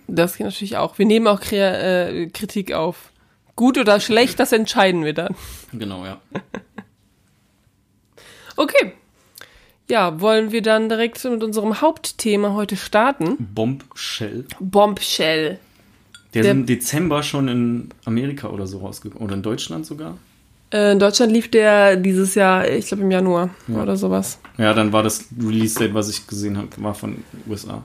[0.08, 0.98] Das geht natürlich auch.
[1.00, 3.12] Wir nehmen auch äh, Kritik auf.
[3.56, 5.34] Gut oder schlecht, das entscheiden wir dann.
[5.74, 6.22] Genau, ja.
[8.58, 8.94] okay.
[9.90, 13.38] Ja, wollen wir dann direkt mit unserem Hauptthema heute starten?
[13.54, 14.46] Bombshell.
[14.60, 15.60] Bombshell.
[16.34, 19.26] Der, der ist im Dezember schon in Amerika oder so rausgekommen.
[19.26, 20.18] Oder in Deutschland sogar?
[20.72, 23.82] Äh, in Deutschland lief der dieses Jahr, ich glaube im Januar ja.
[23.82, 24.40] oder sowas.
[24.58, 27.84] Ja, dann war das Release-Date, was ich gesehen habe, war von USA.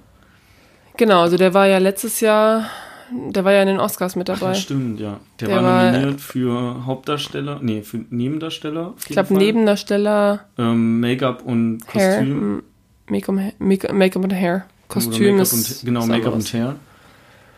[0.96, 2.68] Genau, also der war ja letztes Jahr,
[3.11, 4.51] der war ja in den Oscars mit dabei.
[4.51, 5.20] Ach, stimmt, ja.
[5.40, 8.94] Der, der war nominiert für Hauptdarsteller, nee, für Nebendarsteller.
[8.99, 10.46] Ich glaube Nebendarsteller.
[10.59, 12.62] Ähm, Make-up und Kostüm.
[13.09, 14.66] Make-up Make und Hair.
[14.88, 15.53] Kostüm ist.
[15.53, 16.77] Und, genau, Make-up und Hair.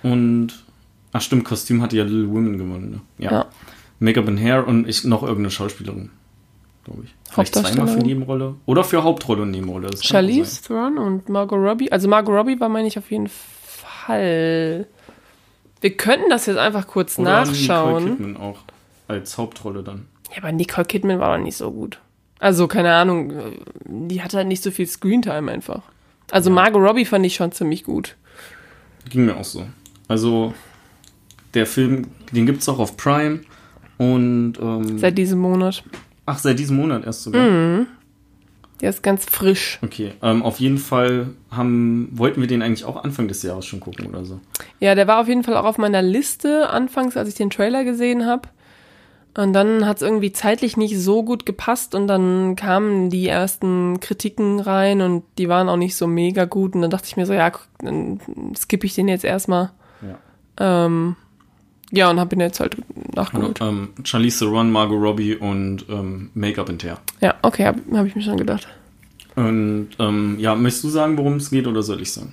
[0.02, 0.52] Und
[1.12, 2.90] Ach stimmt, Kostüm hatte ja Little Women gewonnen.
[2.90, 3.00] Ne?
[3.24, 3.32] Ja.
[3.32, 3.46] ja.
[3.98, 6.10] Make-up and Hair und ich noch irgendeine Schauspielerin,
[6.84, 7.14] glaube ich.
[7.30, 7.98] Vielleicht zweimal für?
[7.98, 8.54] Nebenrolle.
[8.66, 9.90] Oder für Hauptrolle und Nebenrolle.
[10.00, 11.92] Charlize Theron und Margot Robbie.
[11.92, 14.86] Also Margot Robbie war, meine ich, auf jeden Fall.
[15.82, 17.18] Wir könnten das jetzt einfach kurz.
[17.18, 18.04] Oder nachschauen.
[18.04, 18.58] Nicole Kidman auch
[19.08, 20.06] als Hauptrolle dann.
[20.30, 21.98] Ja, aber Nicole Kidman war doch nicht so gut.
[22.38, 23.32] Also, keine Ahnung,
[23.84, 25.82] die hatte halt nicht so viel Screentime einfach.
[26.30, 28.16] Also Margot Robbie fand ich schon ziemlich gut.
[29.10, 29.66] Ging mir auch so.
[30.08, 30.54] Also,
[31.54, 33.40] der Film, den gibt es auch auf Prime.
[33.98, 35.84] Und, ähm, Seit diesem Monat.
[36.26, 37.48] ach, seit diesem Monat erst sogar.
[37.48, 37.86] Mhm.
[38.82, 39.78] Der ist ganz frisch.
[39.82, 43.78] Okay, ähm, auf jeden Fall haben, wollten wir den eigentlich auch Anfang des Jahres schon
[43.78, 44.40] gucken oder so.
[44.80, 47.84] Ja, der war auf jeden Fall auch auf meiner Liste anfangs, als ich den Trailer
[47.84, 48.48] gesehen habe.
[49.34, 54.00] Und dann hat es irgendwie zeitlich nicht so gut gepasst und dann kamen die ersten
[54.00, 56.74] Kritiken rein und die waren auch nicht so mega gut.
[56.74, 58.20] Und dann dachte ich mir so, ja, guck, dann
[58.56, 59.70] skippe ich den jetzt erstmal.
[60.02, 60.86] Ja.
[60.86, 61.16] Ähm,
[61.92, 62.76] ja, und habe ihn jetzt halt
[63.14, 63.60] nachgeholt.
[63.60, 66.98] ähm, Charlize Theron, Margot Robbie und ähm, Make-up Hair.
[67.20, 68.66] Ja, okay, habe hab ich mir schon gedacht.
[69.36, 72.32] Und ähm, ja, möchtest du sagen, worum es geht oder soll ich sagen?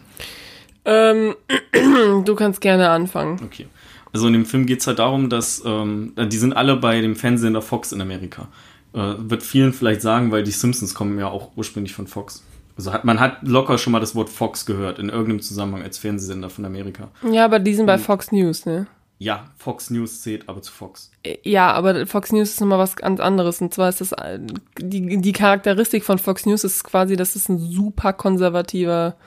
[0.85, 1.35] Ähm,
[2.25, 3.39] du kannst gerne anfangen.
[3.43, 3.67] Okay.
[4.13, 7.15] Also in dem Film geht es halt darum, dass ähm, die sind alle bei dem
[7.15, 8.47] Fernsehsender Fox in Amerika.
[8.93, 12.43] Äh, wird vielen vielleicht sagen, weil die Simpsons kommen ja auch ursprünglich von Fox.
[12.75, 15.97] Also hat, man hat locker schon mal das Wort Fox gehört in irgendeinem Zusammenhang als
[15.97, 17.09] Fernsehsender von Amerika.
[17.29, 18.87] Ja, aber die sind bei Fox News, ne?
[19.21, 21.11] Ja, Fox News zählt aber zu Fox.
[21.43, 23.59] Ja, aber Fox News ist nochmal was ganz anderes.
[23.59, 24.39] Und zwar ist das, äh,
[24.79, 29.17] die, die Charakteristik von Fox News ist quasi, dass es ein super konservativer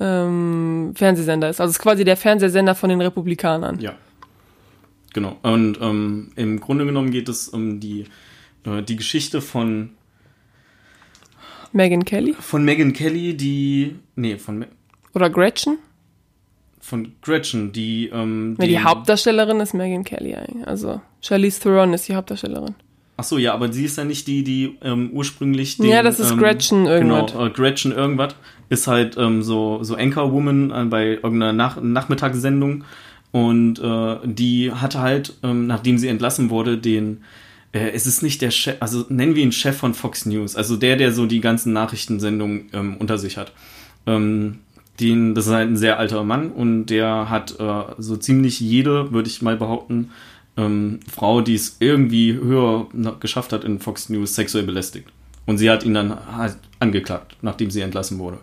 [0.00, 1.60] ähm, Fernsehsender ist.
[1.60, 3.78] Also es ist quasi der Fernsehsender von den Republikanern.
[3.78, 3.94] Ja.
[5.12, 5.36] Genau.
[5.42, 8.06] Und ähm, im Grunde genommen geht es um die,
[8.64, 9.90] äh, die Geschichte von,
[11.72, 13.96] Megan Kelly von Megan Kelly, die.
[14.14, 14.68] Nee, von, Me-
[15.14, 15.78] oder Gretchen.
[16.86, 18.10] Von Gretchen, die.
[18.12, 20.66] Ähm, Nee, die Hauptdarstellerin ist Megan Kelly eigentlich.
[20.66, 22.74] Also Charlize Theron ist die Hauptdarstellerin.
[23.18, 26.20] Ach so, ja, aber sie ist ja nicht die, die ähm, ursprünglich den, Ja, das
[26.20, 27.32] ist ähm, Gretchen irgendwas.
[27.32, 28.34] Genau, äh, Gretchen irgendwas
[28.68, 32.84] ist halt ähm, so so Anchorwoman äh, bei irgendeiner Nach Nachmittagssendung
[33.32, 37.22] und äh, die hatte halt, ähm, nachdem sie entlassen wurde, den
[37.72, 40.76] äh, es ist nicht der Chef, also nennen wir ihn Chef von Fox News, also
[40.76, 43.52] der, der so die ganzen Nachrichtensendungen ähm, unter sich hat.
[44.06, 44.60] Ähm,
[45.00, 49.12] den, das ist halt ein sehr alter Mann und der hat äh, so ziemlich jede,
[49.12, 50.10] würde ich mal behaupten,
[50.56, 52.86] ähm, Frau, die es irgendwie höher
[53.20, 55.08] geschafft hat in Fox News, sexuell belästigt.
[55.44, 58.38] Und sie hat ihn dann halt angeklagt, nachdem sie entlassen wurde.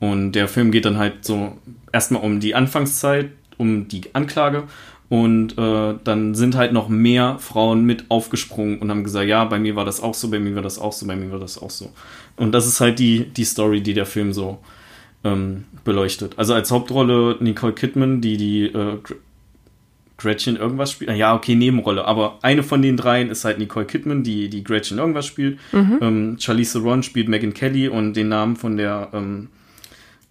[0.00, 1.56] Und der Film geht dann halt so
[1.92, 4.64] erstmal um die Anfangszeit, um die Anklage.
[5.08, 9.58] Und äh, dann sind halt noch mehr Frauen mit aufgesprungen und haben gesagt, ja, bei
[9.58, 11.60] mir war das auch so, bei mir war das auch so, bei mir war das
[11.60, 11.90] auch so.
[12.36, 14.58] Und das ist halt die, die Story, die der Film so
[15.24, 16.34] ähm, beleuchtet.
[16.36, 19.16] Also als Hauptrolle Nicole Kidman, die die äh, Gr-
[20.18, 21.16] Gretchen irgendwas spielt.
[21.16, 22.04] Ja, okay, Nebenrolle.
[22.04, 25.58] Aber eine von den dreien ist halt Nicole Kidman, die die Gretchen irgendwas spielt.
[25.72, 25.98] Mhm.
[26.02, 29.48] Ähm, Charlize Theron spielt Megan Kelly und den Namen von der ähm,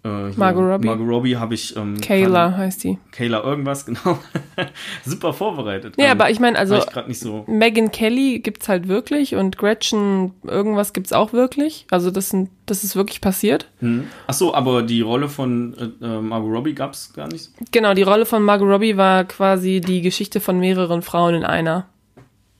[0.07, 0.87] äh, Margot Robbie.
[0.87, 1.75] Margot Robbie habe ich.
[1.75, 2.97] Ähm, Kayla heißt die.
[3.11, 4.17] Kayla irgendwas, genau.
[5.05, 5.95] Super vorbereitet.
[5.97, 7.43] Ja, Ähm, aber ich meine, also ich so.
[7.47, 11.85] Megan Kelly gibt's halt wirklich und Gretchen irgendwas gibt's auch wirklich.
[11.91, 13.69] Also das sind, das ist wirklich passiert.
[13.79, 14.07] Hm.
[14.27, 17.51] Ach so, aber die Rolle von äh, äh, Margot Robbie gab es gar nicht.
[17.71, 21.87] Genau, die Rolle von Margot Robbie war quasi die Geschichte von mehreren Frauen in einer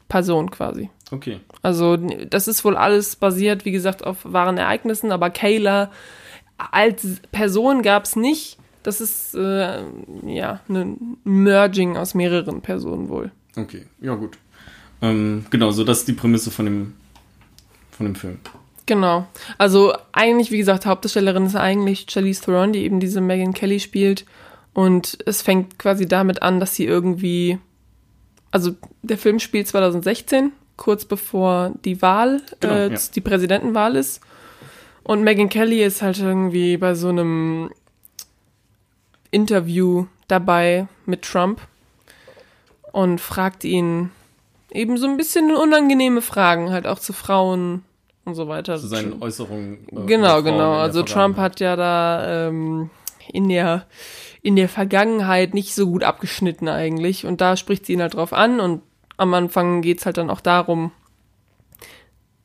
[0.10, 0.90] Person quasi.
[1.12, 1.40] Okay.
[1.62, 5.90] Also das ist wohl alles basiert, wie gesagt, auf wahren Ereignissen, aber Kayla
[6.58, 8.58] als Person gab's nicht.
[8.84, 9.82] Das ist äh,
[10.26, 13.32] ja ein Merging aus mehreren Personen wohl.
[13.56, 14.38] Okay, ja gut.
[15.02, 16.94] Ähm, genau, so das ist die Prämisse von dem,
[17.92, 18.40] von dem Film.
[18.86, 19.28] Genau.
[19.58, 24.26] Also eigentlich, wie gesagt, Hauptdarstellerin ist eigentlich Charlize Theron, die eben diese Megan Kelly spielt.
[24.74, 27.58] Und es fängt quasi damit an, dass sie irgendwie,
[28.52, 33.00] also der Film spielt 2016, kurz bevor die Wahl, Genau, äh, ja.
[33.14, 34.22] die Präsidentenwahl ist.
[35.08, 37.72] Und Megan Kelly ist halt irgendwie bei so einem
[39.32, 41.62] Interview dabei mit Trump
[42.92, 44.12] und fragt ihn
[44.70, 47.86] eben so ein bisschen unangenehme Fragen, halt auch zu Frauen
[48.26, 48.78] und so weiter.
[48.78, 49.78] Zu seinen Äußerungen.
[49.90, 50.74] äh, Genau, genau.
[50.74, 52.90] Also Trump hat ja da ähm,
[53.32, 53.86] in der
[54.42, 58.34] in der Vergangenheit nicht so gut abgeschnitten eigentlich und da spricht sie ihn halt drauf
[58.34, 58.82] an und
[59.16, 60.92] am Anfang geht's halt dann auch darum,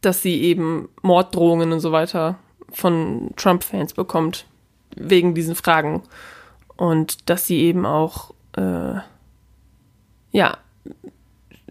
[0.00, 2.38] dass sie eben Morddrohungen und so weiter
[2.72, 4.46] von Trump-Fans bekommt
[4.96, 6.02] wegen diesen Fragen
[6.76, 8.98] und dass sie eben auch äh,
[10.32, 10.58] ja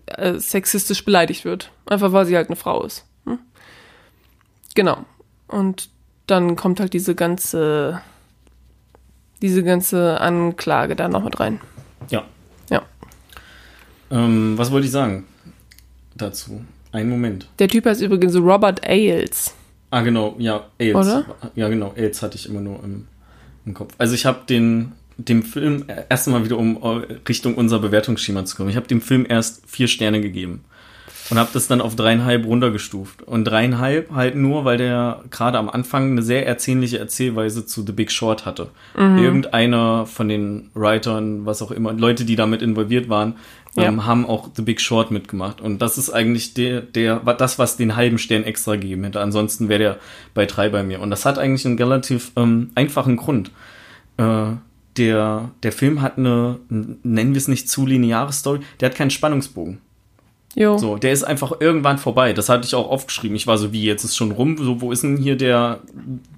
[0.06, 3.06] äh, sexistisch beleidigt wird, einfach weil sie halt eine Frau ist.
[3.26, 3.40] Hm?
[4.76, 5.06] Genau.
[5.48, 5.90] Und
[6.28, 8.02] dann kommt halt diese ganze,
[9.42, 11.60] diese ganze Anklage da noch mit rein.
[12.10, 12.24] Ja.
[12.70, 12.84] Ja.
[14.10, 15.26] Ähm, was wollte ich sagen?
[16.22, 16.64] dazu.
[16.92, 17.48] Einen Moment.
[17.60, 19.54] Der Typ heißt übrigens Robert Ailes.
[19.92, 20.96] Ah, genau, ja, AIDS.
[20.96, 21.26] Oder?
[21.56, 23.08] Ja, genau, AIDS hatte ich immer nur im,
[23.66, 23.94] im Kopf.
[23.98, 28.56] Also ich habe den dem Film erst mal wieder um äh, Richtung unser Bewertungsschema zu
[28.56, 28.70] kommen.
[28.70, 30.64] Ich habe dem Film erst vier Sterne gegeben
[31.30, 33.24] und habe das dann auf dreieinhalb runtergestuft.
[33.24, 37.94] Und dreieinhalb halt nur, weil der gerade am Anfang eine sehr erzähnliche Erzählweise zu The
[37.94, 38.68] Big Short hatte.
[38.98, 39.18] Mhm.
[39.18, 43.36] Irgendeiner von den Writern, was auch immer, Leute, die damit involviert waren,
[43.76, 43.84] ja.
[43.84, 45.62] ähm, haben auch The Big Short mitgemacht.
[45.62, 49.22] Und das ist eigentlich der, der, das, was den halben Stern extra gegeben hätte.
[49.22, 49.98] Ansonsten wäre der
[50.34, 51.00] bei drei bei mir.
[51.00, 53.52] Und das hat eigentlich einen relativ ähm, einfachen Grund.
[54.18, 54.54] Äh,
[54.98, 59.10] der, der Film hat eine, nennen wir es nicht zu lineare Story, der hat keinen
[59.10, 59.80] Spannungsbogen.
[60.54, 60.78] Jo.
[60.78, 62.34] So, der ist einfach irgendwann vorbei.
[62.34, 63.38] Das hatte ich auch aufgeschrieben.
[63.38, 64.58] Ich war so, wie, jetzt ist schon rum.
[64.58, 65.80] So, wo ist denn hier der,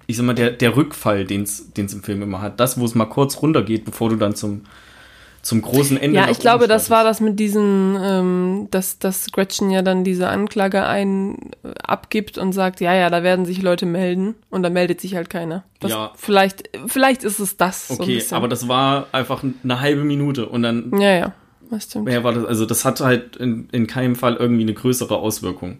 [0.05, 2.59] ich sag mal, der, der Rückfall, den es im Film immer hat?
[2.59, 4.61] Das, wo es mal kurz runtergeht, bevor du dann zum,
[5.43, 6.17] zum großen Ende.
[6.17, 10.29] Ja, ich glaube, das war das mit diesen, ähm, dass, dass Gretchen ja dann diese
[10.29, 14.69] Anklage ein äh, abgibt und sagt, ja, ja, da werden sich Leute melden und da
[14.69, 15.65] meldet sich halt keiner.
[15.81, 16.11] Das, ja.
[16.15, 17.91] Vielleicht, vielleicht ist es das.
[17.91, 20.97] Okay, so aber das war einfach eine halbe Minute und dann.
[20.97, 21.33] Ja, ja.
[21.69, 22.09] Das stimmt.
[22.09, 25.77] Ja, war das, also das hat halt in, in keinem Fall irgendwie eine größere Auswirkung.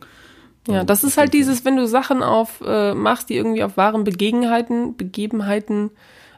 [0.68, 4.04] Ja, das ist halt dieses, wenn du Sachen auf äh, machst, die irgendwie auf wahren
[4.04, 5.92] Begebenheiten, Begebenheiten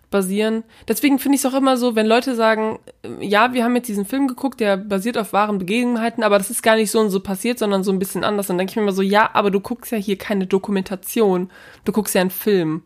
[0.09, 0.63] basieren.
[0.87, 3.87] Deswegen finde ich es auch immer so, wenn Leute sagen, äh, ja, wir haben jetzt
[3.87, 7.09] diesen Film geguckt, der basiert auf wahren Begebenheiten, aber das ist gar nicht so und
[7.09, 8.47] so passiert, sondern so ein bisschen anders.
[8.47, 11.49] Dann denke ich mir immer so, ja, aber du guckst ja hier keine Dokumentation,
[11.83, 12.83] du guckst ja einen Film.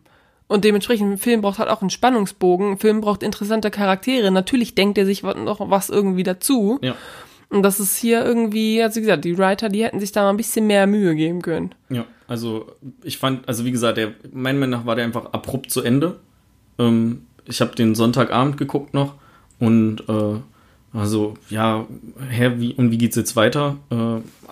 [0.48, 4.32] Und dementsprechend, ein Film braucht halt auch einen Spannungsbogen, ein Film braucht interessante Charaktere.
[4.32, 6.80] Natürlich denkt er sich noch was irgendwie dazu.
[6.82, 6.96] Ja.
[7.50, 10.30] Und das ist hier irgendwie, also wie gesagt, die Writer, die hätten sich da mal
[10.30, 11.74] ein bisschen mehr Mühe geben können.
[11.88, 15.70] Ja, also ich fand, also wie gesagt, der, meiner Meinung nach war der einfach abrupt
[15.70, 16.20] zu Ende.
[16.78, 19.14] Ähm, ich habe den Sonntagabend geguckt noch
[19.58, 20.40] und äh,
[20.92, 21.86] also, ja,
[22.30, 23.76] hä, wie, und wie geht's jetzt weiter?
[23.90, 23.94] Äh,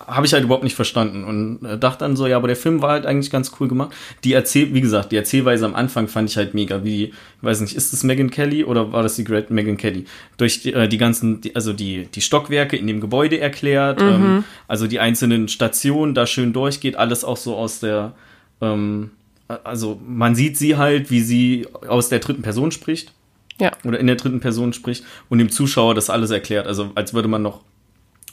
[0.07, 2.81] Habe ich halt überhaupt nicht verstanden und äh, dachte dann so, ja, aber der Film
[2.81, 3.93] war halt eigentlich ganz cool gemacht.
[4.23, 7.61] Die Erzähl, wie gesagt, die Erzählweise am Anfang fand ich halt mega, wie, ich weiß
[7.61, 10.05] nicht, ist das Megan Kelly oder war das die Great Megan Kelly?
[10.37, 14.09] Durch die, äh, die ganzen, die, also die, die Stockwerke in dem Gebäude erklärt, mhm.
[14.09, 18.13] ähm, also die einzelnen Stationen da schön durchgeht, alles auch so aus der,
[18.61, 19.11] ähm,
[19.49, 23.13] also man sieht sie halt, wie sie aus der dritten Person spricht.
[23.61, 23.73] Ja.
[23.85, 26.67] Oder in der dritten Person spricht und dem Zuschauer das alles erklärt.
[26.67, 27.63] Also als würde man noch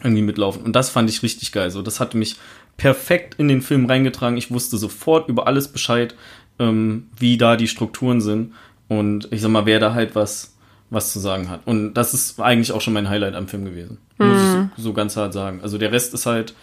[0.04, 0.62] irgendwie mitlaufen.
[0.64, 1.72] Und das fand ich richtig geil.
[1.72, 2.36] So, das hatte mich
[2.78, 4.38] perfekt in den Film reingetragen.
[4.38, 6.16] Ich wusste sofort über alles Bescheid,
[6.60, 8.54] ähm, wie da die Strukturen sind.
[8.88, 10.56] Und ich sag mal, wer da halt was,
[10.90, 11.62] was zu sagen hat.
[11.66, 13.98] Und das ist eigentlich auch schon mein Highlight am Film gewesen.
[14.20, 14.28] Mhm.
[14.28, 15.62] Muss ich so ganz hart sagen.
[15.64, 16.54] Also der Rest ist halt,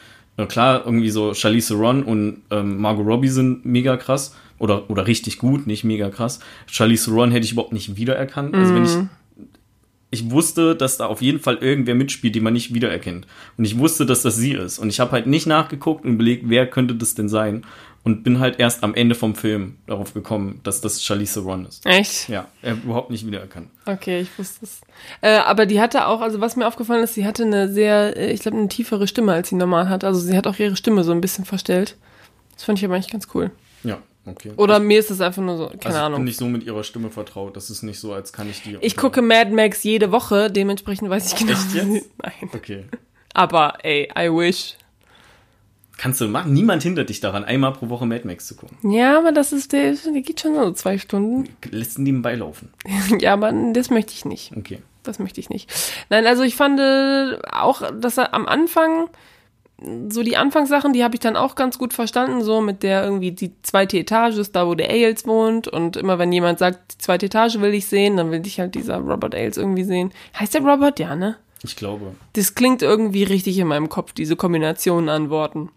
[0.47, 5.39] klar, irgendwie so Charlize Theron und ähm, Margot Robbie sind mega krass oder, oder richtig
[5.39, 6.41] gut, nicht mega krass.
[6.67, 8.55] Charlize Theron hätte ich überhaupt nicht wiedererkannt.
[8.55, 9.09] Also wenn ich mhm.
[10.11, 13.27] ich wusste, dass da auf jeden Fall irgendwer mitspielt, den man nicht wiedererkennt.
[13.59, 14.79] Und ich wusste, dass das sie ist.
[14.79, 17.65] Und ich habe halt nicht nachgeguckt und überlegt, wer könnte das denn sein.
[18.05, 21.87] Und bin halt erst am Ende vom Film darauf gekommen, dass das Charlize Theron ist.
[21.87, 22.29] Echt?
[22.29, 23.69] Ja, er überhaupt nicht wiedererkannt.
[23.87, 24.81] Okay, ich wusste es.
[25.21, 28.33] Äh, aber die hatte auch, also was mir aufgefallen ist, sie hatte eine sehr, äh,
[28.33, 30.03] ich glaube, eine tiefere Stimme, als sie normal hat.
[30.03, 31.97] Also sie hat auch ihre Stimme so ein bisschen verstellt.
[32.55, 33.53] Das fand ich aber eigentlich ganz cool.
[33.85, 34.53] Ja, Okay.
[34.57, 36.13] Oder mir ist es einfach nur so, keine also Ahnung.
[36.13, 37.57] Ich bin nicht so mit ihrer Stimme vertraut.
[37.57, 38.79] Das ist nicht so, als kann ich die.
[38.81, 41.53] Ich gucke Mad Max jede Woche, dementsprechend weiß ich genau.
[41.53, 42.11] Echt jetzt?
[42.23, 42.51] Nein.
[42.53, 42.85] Okay.
[43.35, 44.77] Aber ey, I wish.
[46.03, 46.53] Kannst du machen.
[46.53, 48.77] Niemand hindert dich daran, einmal pro Woche Mad Max zu gucken.
[48.91, 51.49] Ja, aber das ist der, der geht schon so zwei Stunden.
[51.71, 52.73] Lässt ihn nebenbei laufen.
[53.21, 54.51] ja, aber das möchte ich nicht.
[54.57, 54.79] Okay.
[55.05, 55.73] Das möchte ich nicht.
[56.11, 59.11] Nein, also ich fand äh, auch, dass er am Anfang
[60.09, 63.31] so die Anfangssachen, die habe ich dann auch ganz gut verstanden, so mit der irgendwie
[63.31, 66.99] die zweite Etage ist da, wo der Ailes wohnt und immer wenn jemand sagt, die
[66.99, 70.13] zweite Etage will ich sehen, dann will ich halt dieser Robert Ailes irgendwie sehen.
[70.37, 70.99] Heißt der Robert?
[70.99, 71.37] Ja, ne?
[71.63, 72.17] Ich glaube.
[72.33, 75.71] Das klingt irgendwie richtig in meinem Kopf, diese Kombination an Worten.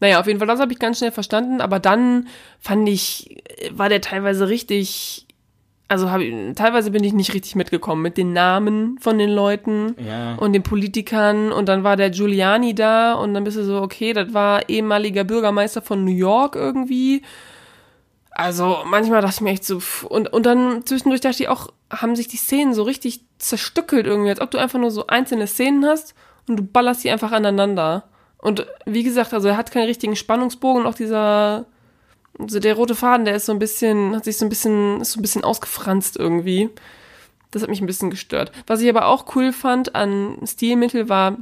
[0.00, 2.28] Naja, auf jeden Fall, das habe ich ganz schnell verstanden, aber dann
[2.60, 5.26] fand ich, war der teilweise richtig
[5.88, 6.20] also hab,
[6.56, 10.34] teilweise bin ich nicht richtig mitgekommen mit den Namen von den Leuten ja.
[10.36, 14.12] und den Politikern und dann war der Giuliani da und dann bist du so, okay,
[14.12, 17.22] das war ehemaliger Bürgermeister von New York irgendwie.
[18.30, 22.16] Also manchmal dachte ich mir echt so, und, und dann zwischendurch dachte ich auch, haben
[22.16, 25.84] sich die Szenen so richtig zerstückelt irgendwie, als ob du einfach nur so einzelne Szenen
[25.84, 26.14] hast
[26.48, 28.04] und du ballerst sie einfach aneinander.
[28.44, 31.66] Und wie gesagt, also er hat keinen richtigen Spannungsbogen auch dieser
[32.38, 35.12] also der rote Faden, der ist so ein bisschen, hat sich so ein bisschen, ist
[35.12, 36.70] so ein bisschen ausgefranst irgendwie.
[37.50, 38.50] Das hat mich ein bisschen gestört.
[38.66, 41.38] Was ich aber auch cool fand an Stilmittel war,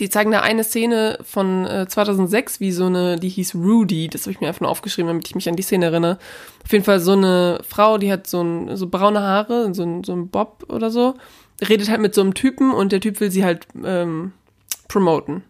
[0.00, 4.22] die zeigen da eine Szene von äh, 2006, wie so eine, die hieß Rudy, das
[4.22, 6.18] habe ich mir einfach nur aufgeschrieben, damit ich mich an die Szene erinnere.
[6.64, 10.04] Auf jeden Fall so eine Frau, die hat so, ein, so braune Haare, so ein,
[10.04, 11.14] so ein Bob oder so,
[11.68, 14.32] redet halt mit so einem Typen und der Typ will sie halt ähm,
[14.88, 15.42] promoten.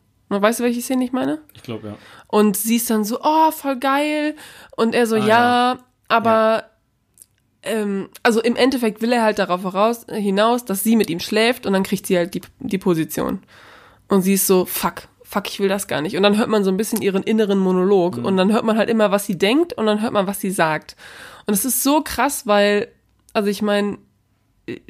[0.43, 1.41] Weißt du, welche Szene ich meine?
[1.55, 1.95] Ich glaube, ja.
[2.29, 4.35] Und sie ist dann so, oh, voll geil.
[4.77, 5.27] Und er so, Ah, ja,
[5.75, 5.79] ja.
[6.09, 6.65] aber
[7.63, 11.67] ähm, also im Endeffekt will er halt darauf heraus, hinaus, dass sie mit ihm schläft
[11.67, 13.41] und dann kriegt sie halt die, die Position.
[14.09, 16.17] Und sie ist so, fuck, fuck, ich will das gar nicht.
[16.17, 18.91] Und dann hört man so ein bisschen ihren inneren Monolog und dann hört man halt
[18.91, 20.95] immer, was sie denkt und dann hört man, was sie sagt.
[21.47, 22.89] Und es ist so krass, weil,
[23.33, 23.99] also ich meine,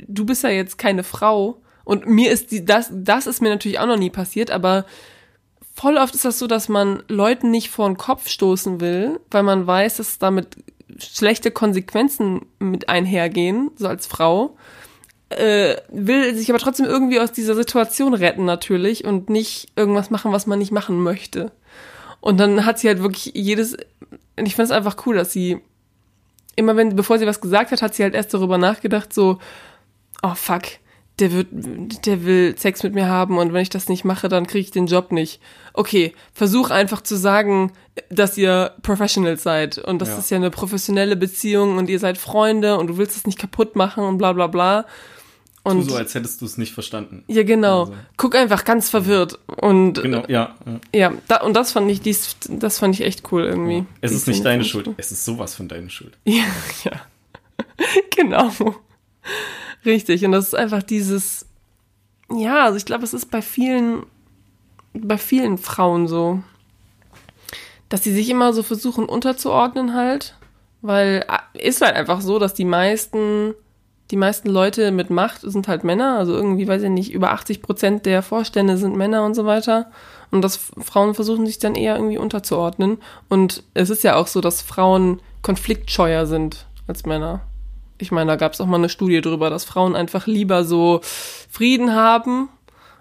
[0.08, 3.78] du bist ja jetzt keine Frau und mir ist die, das, das ist mir natürlich
[3.78, 4.84] auch noch nie passiert, aber
[5.74, 9.42] voll oft ist das so, dass man Leuten nicht vor den Kopf stoßen will, weil
[9.42, 10.56] man weiß, dass damit
[10.98, 14.56] schlechte Konsequenzen mit einhergehen, so als Frau.
[15.30, 20.32] Äh, will sich aber trotzdem irgendwie aus dieser Situation retten natürlich und nicht irgendwas machen,
[20.32, 21.50] was man nicht machen möchte.
[22.20, 23.76] Und dann hat sie halt wirklich jedes,
[24.36, 25.60] ich fand es einfach cool, dass sie
[26.56, 29.38] immer wenn, bevor sie was gesagt hat, hat sie halt erst darüber nachgedacht, so,
[30.22, 30.62] oh fuck,
[31.20, 31.48] der wird,
[32.06, 34.70] der will Sex mit mir haben und wenn ich das nicht mache, dann kriege ich
[34.72, 35.40] den Job nicht.
[35.72, 37.72] Okay, versuch einfach zu sagen,
[38.10, 40.18] dass ihr Professionals seid und das Ja.
[40.18, 43.76] ist ja eine professionelle Beziehung und ihr seid Freunde und du willst es nicht kaputt
[43.76, 44.82] machen und bla bla bla.
[45.66, 47.24] Tu Und so, als hättest du es nicht verstanden.
[47.28, 47.82] ja, genau.
[47.82, 47.94] Also.
[48.18, 50.54] Guck einfach ganz verwirrt und Genau, ja.
[50.66, 50.80] ja.
[51.10, 53.86] ja, da, und das fand ich, dies, das fand ich echt cool irgendwie.
[54.00, 54.88] Es Die ist nicht deine Schuld.
[54.88, 54.94] cool.
[54.98, 56.18] Es ist sowas von deine Schuld.
[56.24, 56.42] Ja,
[56.84, 56.92] ja.
[58.14, 58.50] genau.
[59.84, 60.24] Richtig.
[60.24, 61.46] Und das ist einfach dieses,
[62.30, 64.04] ja, also ich glaube, es ist bei vielen,
[64.92, 66.42] bei vielen Frauen so,
[67.88, 70.36] dass sie sich immer so versuchen unterzuordnen halt,
[70.82, 73.54] weil äh, ist halt einfach so, dass die meisten,
[74.10, 77.62] die meisten Leute mit Macht sind halt Männer, also irgendwie, weiß ich nicht, über 80
[77.62, 79.90] Prozent der Vorstände sind Männer und so weiter.
[80.30, 82.98] Und dass Frauen versuchen sich dann eher irgendwie unterzuordnen.
[83.28, 87.42] Und es ist ja auch so, dass Frauen konfliktscheuer sind als Männer.
[87.98, 91.00] Ich meine, da gab es auch mal eine Studie drüber, dass Frauen einfach lieber so
[91.50, 92.48] Frieden haben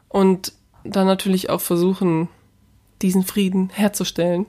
[0.10, 2.30] und dann natürlich auch versuchen,
[3.02, 4.46] diesen Frieden herzustellen.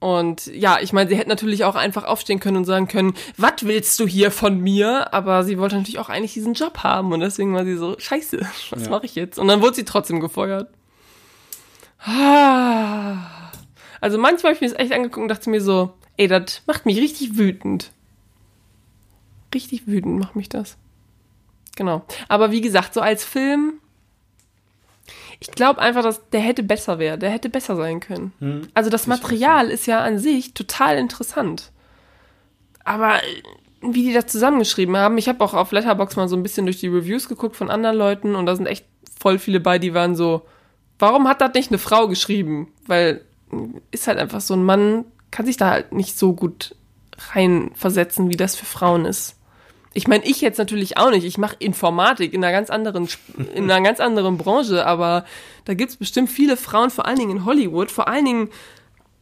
[0.00, 3.52] Und ja, ich meine, sie hätte natürlich auch einfach aufstehen können und sagen können, was
[3.62, 5.14] willst du hier von mir?
[5.14, 8.40] Aber sie wollte natürlich auch eigentlich diesen Job haben und deswegen war sie so, scheiße,
[8.70, 8.90] was Ja.
[8.90, 9.38] mache ich jetzt?
[9.38, 10.68] Und dann wurde sie trotzdem gefeuert.
[12.04, 13.18] Ah.
[14.00, 16.84] Also manchmal habe ich mir das echt angeguckt und dachte mir so, ey, das macht
[16.86, 17.92] mich richtig wütend.
[19.54, 20.76] Richtig wütend macht mich das.
[21.76, 22.04] Genau.
[22.28, 23.74] Aber wie gesagt, so als Film,
[25.40, 27.18] ich glaube einfach, dass der hätte besser wäre.
[27.18, 28.32] Der hätte besser sein können.
[28.38, 28.68] Hm.
[28.74, 31.72] Also das Material ist ja an sich total interessant.
[32.84, 33.42] Aber äh,
[33.80, 36.80] wie die das zusammengeschrieben haben, ich habe auch auf Letterbox mal so ein bisschen durch
[36.80, 38.86] die Reviews geguckt von anderen Leuten und da sind echt
[39.18, 40.42] voll viele bei, die waren so,
[40.98, 42.68] warum hat das nicht eine Frau geschrieben?
[42.86, 43.56] Weil äh,
[43.90, 46.76] ist halt einfach so ein Mann, kann sich da halt nicht so gut
[47.32, 49.36] reinversetzen, wie das für Frauen ist.
[49.94, 51.24] Ich meine, ich jetzt natürlich auch nicht.
[51.24, 53.08] Ich mache Informatik in einer ganz anderen
[53.54, 55.24] in einer ganz anderen Branche, aber
[55.64, 57.90] da gibt's bestimmt viele Frauen, vor allen Dingen in Hollywood.
[57.90, 58.48] Vor allen Dingen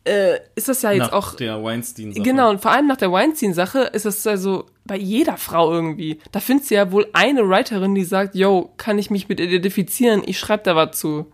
[0.04, 2.22] äh, ist das ja jetzt Nach auch der Weinstein-Sache.
[2.22, 6.18] Genau, und vor allem nach der Weinstein-Sache ist es also bei jeder Frau irgendwie.
[6.32, 10.22] Da findest du ja wohl eine Writerin, die sagt, yo, kann ich mich mit identifizieren?
[10.24, 11.26] Ich schreibe da was zu.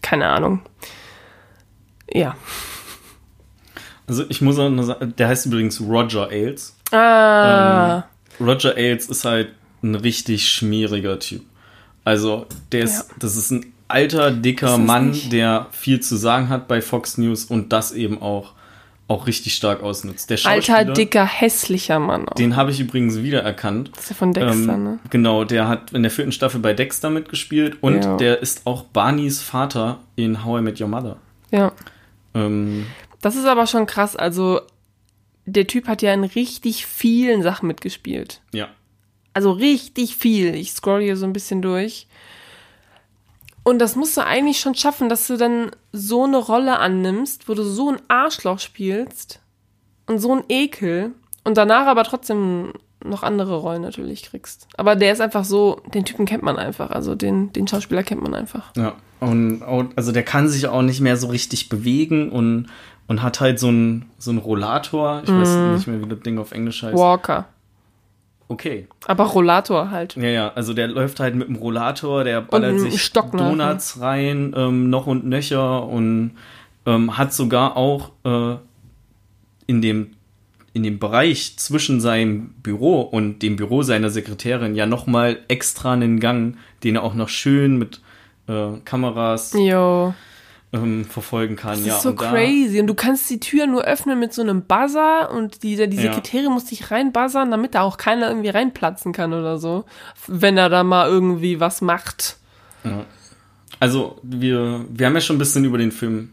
[0.00, 0.62] Keine Ahnung.
[2.12, 2.36] Ja.
[4.06, 6.76] Also ich muss auch nur sagen, der heißt übrigens Roger Ailes.
[6.94, 8.04] Ah,
[8.40, 9.48] Roger Ailes ist halt
[9.82, 11.42] ein richtig schmieriger Typ.
[12.04, 13.14] Also der ist, Ja.
[13.18, 17.44] das ist ein alter, dicker Mann, nicht- der viel zu sagen hat bei Fox News
[17.44, 18.52] und das eben auch,
[19.08, 20.30] auch richtig stark ausnutzt.
[20.30, 22.26] Der alter, dicker, hässlicher Mann.
[22.28, 22.34] Auch.
[22.34, 23.90] den habe ich übrigens wiedererkannt.
[23.94, 24.98] Das ist ja von Dexter, Ähm, ne?
[25.10, 28.16] Genau, der hat in der vierten Staffel bei Dexter mitgespielt und Ja.
[28.16, 31.16] der ist auch Barneys Vater in How I Met Your Mother.
[31.50, 31.72] Ja.
[32.34, 32.86] Ähm,
[33.20, 34.16] Das ist aber schon krass.
[34.16, 34.60] Also,
[35.46, 38.40] der Typ hat ja in richtig vielen Sachen mitgespielt.
[38.52, 38.68] ja.
[39.36, 40.54] Also richtig viel.
[40.54, 42.06] Ich scroll hier so ein bisschen durch.
[43.64, 47.54] Und das musst du eigentlich schon schaffen, dass du dann so eine Rolle annimmst, wo
[47.54, 49.40] du so ein Arschloch spielst
[50.06, 52.74] und so ein Ekel und danach aber trotzdem
[53.04, 54.68] noch andere Rollen natürlich kriegst.
[54.76, 58.22] Aber der ist einfach so, den Typen kennt man einfach, also den, den Schauspieler kennt
[58.22, 58.70] man einfach.
[58.76, 59.62] Ja, und
[59.96, 62.68] also der kann sich auch nicht mehr so richtig bewegen und,
[63.06, 65.22] und hat halt so einen so einen Rollator.
[65.24, 65.74] Ich weiß Mhm.
[65.74, 66.94] nicht mehr, wie das Ding auf Englisch heißt.
[66.96, 67.46] Walker.
[68.48, 68.86] Okay.
[69.06, 70.16] Aber Rollator halt.
[70.16, 73.30] Ja, ja, also der läuft halt mit dem Rollator, der ballert sich nachher.
[73.38, 76.32] Donuts rein, ähm, noch und nöcher und
[76.86, 78.56] ähm, hat sogar auch äh,
[79.66, 80.10] in dem
[80.74, 86.18] in dem Bereich zwischen seinem Büro und dem Büro seiner Sekretärin ja nochmal extra einen
[86.18, 88.00] Gang, den er auch noch schön mit
[88.48, 90.14] äh, Kameras Jo.
[90.74, 91.78] Ähm, verfolgen kann.
[91.78, 92.80] Das ja, ist so und crazy.
[92.80, 96.02] Und du kannst die Tür nur öffnen mit so einem Buzzer und die, die Ja.
[96.02, 99.84] Sekretärin muss dich reinbuzzern, damit da auch keiner irgendwie reinplatzen kann oder so.
[100.26, 102.36] Wenn er da mal irgendwie was macht.
[102.84, 103.04] Ja.
[103.80, 106.30] Also, wir, wir haben ja schon ein bisschen über den Film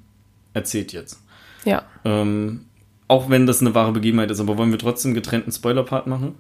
[0.54, 1.20] erzählt jetzt.
[1.66, 1.84] Ja.
[2.04, 2.66] Ähm,
[3.08, 6.36] auch wenn das eine wahre Begebenheit ist, aber wollen wir trotzdem getrennten Spoiler-Part machen?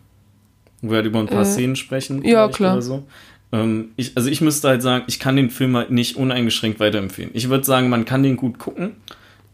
[0.82, 2.24] Wo wir halt über ein paar Äh, Szenen sprechen?
[2.24, 2.74] ja, klar.
[2.74, 3.04] Oder so.
[3.52, 7.32] Ähm, ich, also ich müsste halt sagen, ich kann den Film halt nicht uneingeschränkt weiterempfehlen.
[7.34, 8.93] Ich würde sagen, man kann den gut gucken.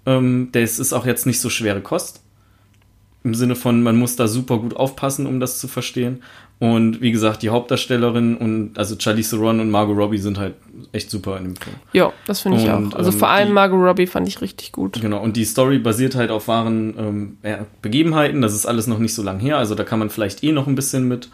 [0.06, 2.22] Ähm, das ist auch jetzt nicht so schwere Kost.
[3.24, 6.22] Im Sinne von, man muss da super gut aufpassen, um das zu verstehen.
[6.60, 10.56] Und wie gesagt, die Hauptdarstellerin und also Charlize Theron und Margot Robbie sind halt
[10.92, 11.76] echt super in dem Film.
[11.94, 12.98] Ja, das finde ich Und, auch.
[12.98, 15.00] Also ähm, vor allem die- Margot Robbie fand ich richtig gut.
[15.02, 18.42] Genau, und die Story basiert halt auf wahren ähm, Begebenheiten.
[18.42, 20.66] Das ist alles noch nicht so lang her, also da kann man vielleicht eh noch
[20.68, 21.30] ein bisschen mit,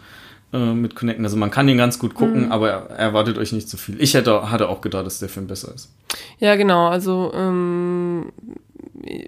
[0.54, 1.24] äh, mit connecten.
[1.24, 2.16] Also man kann den ganz gut Mhm.
[2.16, 4.00] gucken, aber erwartet euch nicht zu viel.
[4.00, 5.92] Ich hätte, hatte auch gedacht, dass der Film besser ist.
[6.38, 6.88] Ja, genau.
[6.88, 8.32] Also ähm,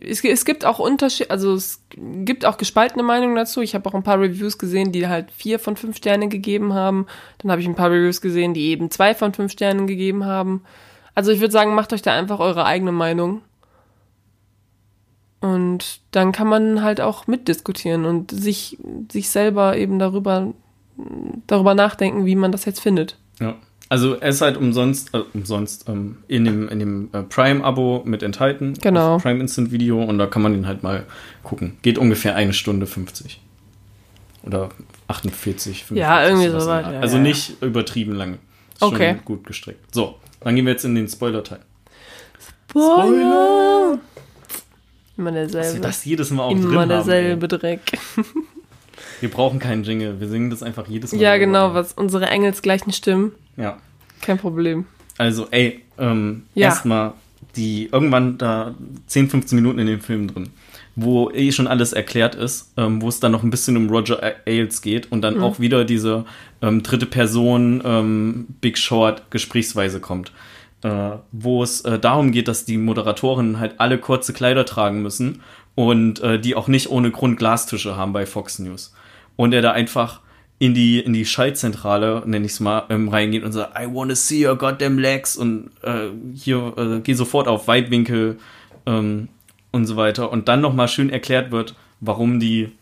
[0.00, 1.82] es, es gibt auch Unterschiede, also es
[2.24, 3.60] gibt auch gespaltene Meinungen dazu.
[3.60, 7.06] Ich habe auch ein paar Reviews gesehen, die halt vier von fünf Sternen gegeben haben.
[7.38, 10.62] Dann habe ich ein paar Reviews gesehen, die eben zwei von fünf Sternen gegeben haben.
[11.14, 13.42] Also ich würde sagen, macht euch da einfach eure eigene Meinung.
[15.40, 18.78] Und dann kann man halt auch mitdiskutieren und sich,
[19.10, 20.52] sich selber eben darüber,
[21.47, 23.16] darüber nachdenken, wie man das jetzt findet.
[23.40, 23.57] Ja.
[23.88, 28.22] Also er ist halt umsonst, äh, umsonst ähm, in dem, in dem äh, Prime-Abo mit
[28.24, 28.74] enthalten.
[28.82, 29.18] Genau.
[29.18, 31.05] Prime Instant Video und da kann man den halt mal
[31.44, 31.76] gucken.
[31.82, 33.40] Geht ungefähr eine Stunde 50.
[34.42, 34.70] Oder
[35.09, 35.97] 48, 45.
[35.97, 37.22] Ja, irgendwie so weit, ja, Also ja.
[37.22, 38.38] nicht übertrieben lange.
[38.74, 39.14] Ist Okay.
[39.14, 39.94] Schon gut gestrickt.
[39.94, 41.61] So, dann gehen wir jetzt in den Spoiler-Teil.
[42.70, 43.99] Spoiler!
[45.16, 45.80] Immer Dass wir derselbe.
[45.80, 47.49] das jedes Mal auch Immer derselbe.
[47.49, 47.80] Dreck.
[49.20, 50.20] Wir brauchen keinen Jingle.
[50.20, 51.20] Wir singen das einfach jedes Mal.
[51.20, 53.32] Ja, genau, was unsere engelsgleichen Stimmen.
[53.56, 53.78] Ja.
[54.22, 54.86] Kein Problem.
[55.18, 56.66] Also, ey, ähm, Ja.
[56.68, 57.12] erstmal
[57.56, 58.74] die irgendwann da
[59.06, 60.50] 10, 15 Minuten in dem Film drin,
[60.94, 64.20] wo eh schon alles erklärt ist, ähm, wo es dann noch ein bisschen um Roger
[64.46, 65.22] Ailes geht und Mhm.
[65.22, 66.26] dann auch wieder diese
[66.60, 70.32] ähm, dritte Person ähm, Big Short Gesprächsweise kommt.
[70.82, 75.40] Äh, wo es äh, darum geht, dass die Moderatoren halt alle kurze Kleider tragen müssen
[75.74, 78.94] und äh, die auch nicht ohne Grund Glastische haben bei Fox News.
[79.37, 80.20] Und er da einfach
[80.59, 84.14] in die, in die Schaltzentrale, nenne ich es mal, ähm, reingeht und sagt, I wanna
[84.14, 88.39] see your goddamn legs und äh, hier, äh, geh sofort auf Weitwinkel
[88.87, 89.28] ähm,
[89.70, 90.32] und so weiter.
[90.32, 92.72] Und dann nochmal schön erklärt wird, warum die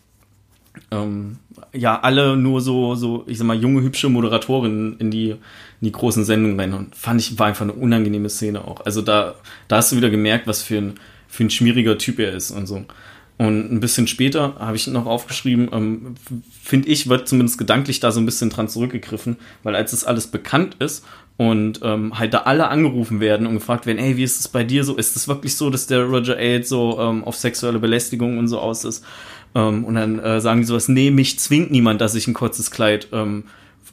[0.90, 1.38] ähm,
[1.72, 5.38] ja alle nur so, so, ich sag mal, junge, hübsche Moderatorinnen in die, in
[5.80, 6.72] die großen Sendungen rein.
[6.72, 8.84] Und fand ich, war einfach eine unangenehme Szene auch.
[8.84, 9.34] Also da,
[9.68, 10.94] da hast du wieder gemerkt, was für ein,
[11.28, 12.84] für ein schmieriger Typ er ist und so.
[13.36, 16.14] Und ein bisschen später habe ich noch aufgeschrieben, ähm,
[16.62, 20.28] finde ich, wird zumindest gedanklich da so ein bisschen dran zurückgegriffen, weil als das alles
[20.28, 21.04] bekannt ist
[21.36, 24.62] und ähm, halt da alle angerufen werden und gefragt werden, ey, wie ist es bei
[24.62, 24.96] dir so?
[24.96, 28.60] Ist es wirklich so, dass der Roger Ailes so ähm, auf sexuelle Belästigung und so
[28.60, 29.04] aus ist?
[29.56, 32.70] Ähm, und dann äh, sagen die sowas, nee, mich zwingt niemand, dass ich ein kurzes
[32.70, 33.44] Kleid ähm,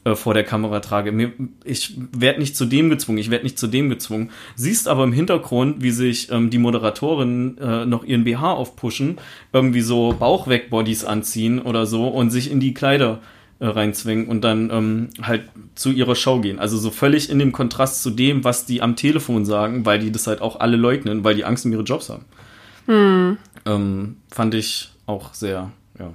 [0.03, 1.11] äh, vor der Kamera trage.
[1.11, 1.31] Mir,
[1.63, 4.31] ich werde nicht zu dem gezwungen, ich werde nicht zu dem gezwungen.
[4.55, 9.17] Siehst aber im Hintergrund, wie sich ähm, die Moderatoren äh, noch ihren BH aufpushen,
[9.53, 13.19] irgendwie so Bauchweg-Bodies anziehen oder so und sich in die Kleider
[13.59, 15.43] äh, reinzwingen und dann ähm, halt
[15.75, 16.57] zu ihrer Show gehen.
[16.57, 20.11] Also so völlig in dem Kontrast zu dem, was die am Telefon sagen, weil die
[20.11, 22.25] das halt auch alle leugnen, weil die Angst um ihre Jobs haben.
[23.67, 26.11] Ähm, fand ich auch sehr, ja,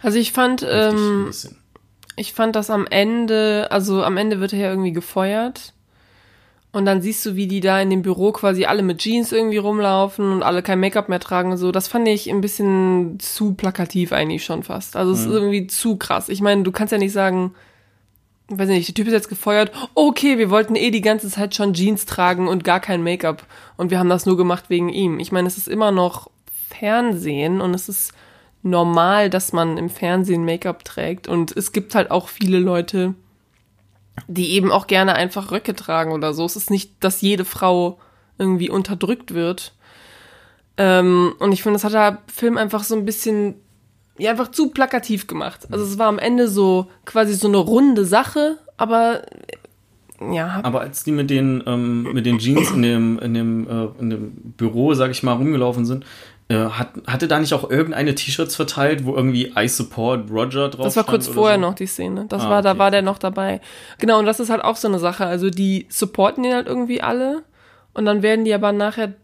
[0.00, 1.63] Also ich fand, heftig ein ähm, bisschen.
[2.16, 5.72] Ich fand das am Ende, also am Ende wird er ja irgendwie gefeuert.
[6.72, 9.58] Und dann siehst du, wie die da in dem Büro quasi alle mit Jeans irgendwie
[9.58, 11.70] rumlaufen und alle kein Make-up mehr tragen und so.
[11.70, 14.96] Das fand ich ein bisschen zu plakativ eigentlich schon fast.
[14.96, 16.28] Also es ist irgendwie zu krass.
[16.28, 17.54] Ich meine, du kannst ja nicht sagen,
[18.48, 19.70] weiß nicht, der Typ ist jetzt gefeuert.
[19.94, 23.46] Okay, wir wollten eh die ganze Zeit schon Jeans tragen und gar kein Make-up.
[23.76, 25.20] Und wir haben das nur gemacht wegen ihm.
[25.20, 26.28] Ich meine, es ist immer noch
[26.70, 28.12] Fernsehen und es ist
[28.64, 31.28] normal, dass man im Fernsehen Make-up trägt.
[31.28, 33.14] Und es gibt halt auch viele Leute,
[34.26, 36.44] die eben auch gerne einfach Röcke tragen oder so.
[36.44, 37.98] Es ist nicht, dass jede Frau
[38.38, 39.74] irgendwie unterdrückt wird.
[40.76, 43.54] Ähm, und ich finde, das hat der Film einfach so ein bisschen,
[44.18, 45.68] ja, einfach zu plakativ gemacht.
[45.70, 49.22] Also es war am Ende so quasi so eine runde Sache, aber
[50.32, 53.88] ja, Aber als die mit den, ähm, mit den Jeans in dem, in dem, äh,
[54.00, 56.06] in dem Büro, sag ich mal, rumgelaufen sind,
[56.48, 60.84] äh, hat, hatte da nicht auch irgendeine T-Shirts verteilt, wo irgendwie I support Roger drauf
[60.84, 61.62] Das war kurz vorher so?
[61.62, 62.26] noch die Szene.
[62.28, 62.78] Das Ah, war, da okay.
[62.80, 63.60] war der noch dabei.
[63.98, 65.24] Genau, und das ist halt auch so eine Sache.
[65.26, 67.44] Also die supporten ihn halt irgendwie alle
[67.94, 69.14] und dann werden die aber nachher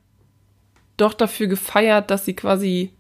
[0.97, 2.93] doch dafür gefeiert, dass sie quasi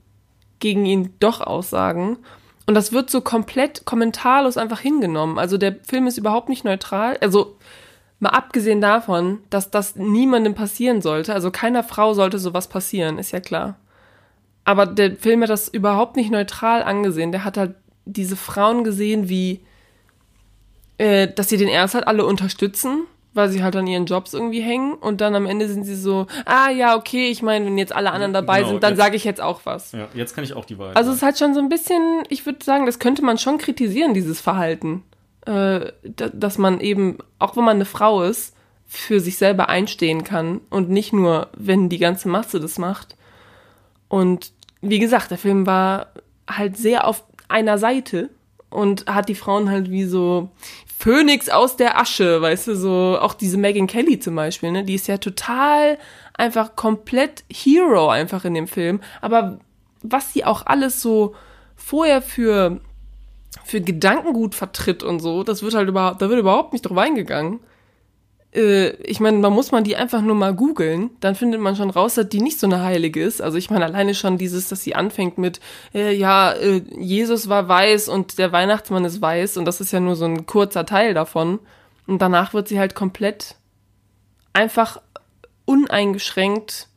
[0.58, 2.18] gegen ihn doch aussagen.
[2.66, 5.38] Und das wird so komplett kommentarlos einfach hingenommen.
[5.38, 7.16] Also der Film ist überhaupt nicht neutral.
[7.20, 7.56] Also
[8.20, 11.32] mal abgesehen davon, dass das niemandem passieren sollte.
[11.34, 13.76] Also keiner Frau sollte sowas passieren, ist ja klar.
[14.70, 17.32] Aber der Film hat das überhaupt nicht neutral angesehen.
[17.32, 19.60] Der hat halt diese Frauen gesehen, wie,
[20.98, 24.60] äh, dass sie den erst halt alle unterstützen weil sie halt an ihren Jobs irgendwie
[24.60, 27.94] hängen und dann am Ende sind sie so, ah ja, okay, ich meine, wenn jetzt
[27.94, 29.92] alle anderen dabei Genau, sind, dann sage ich jetzt auch was.
[29.92, 32.24] Ja, jetzt kann ich auch die Wahrheit Also es ist halt schon so ein bisschen,
[32.28, 35.04] ich würde sagen, das könnte man schon kritisieren, dieses Verhalten.
[35.46, 38.56] Äh, da- dass man eben, auch wenn man eine Frau ist,
[38.88, 43.14] für sich selber einstehen kann und nicht nur, wenn die ganze Masse das macht.
[44.08, 44.50] Und
[44.80, 46.08] wie gesagt, der Film war
[46.48, 48.30] halt sehr auf einer Seite
[48.70, 50.50] und hat die Frauen halt wie so
[50.98, 54.94] Phönix aus der Asche, weißt du, so auch diese Megan Kelly zum Beispiel, ne, die
[54.94, 55.98] ist ja total
[56.34, 59.58] einfach komplett Hero einfach in dem Film, aber
[60.02, 61.34] was sie auch alles so
[61.76, 62.80] vorher für
[63.64, 67.60] für Gedankengut vertritt und so, das wird halt überhaupt, da wird überhaupt nicht drauf eingegangen.
[68.55, 71.90] Äh, ich meine, man muss man die einfach nur mal googeln, dann findet man schon
[71.90, 73.40] raus, dass die nicht so eine Heilige ist.
[73.40, 75.61] Also ich meine, alleine schon dieses, dass sie anfängt mit,
[75.94, 80.01] äh, ja, äh, Jesus war weiß und der Weihnachtsmann ist weiß und das ist ja
[80.01, 81.61] nur so ein kurzer Teil davon.
[82.07, 83.55] Und danach wird sie halt komplett
[84.53, 85.01] einfach
[85.64, 86.88] uneingeschränkt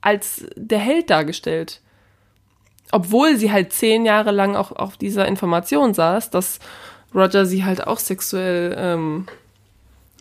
[0.00, 1.80] als der Held dargestellt.
[2.90, 6.58] Obwohl sie halt zehn Jahre lang auch auf dieser Information saß, dass
[7.14, 9.26] Roger sie halt auch sexuell ähm,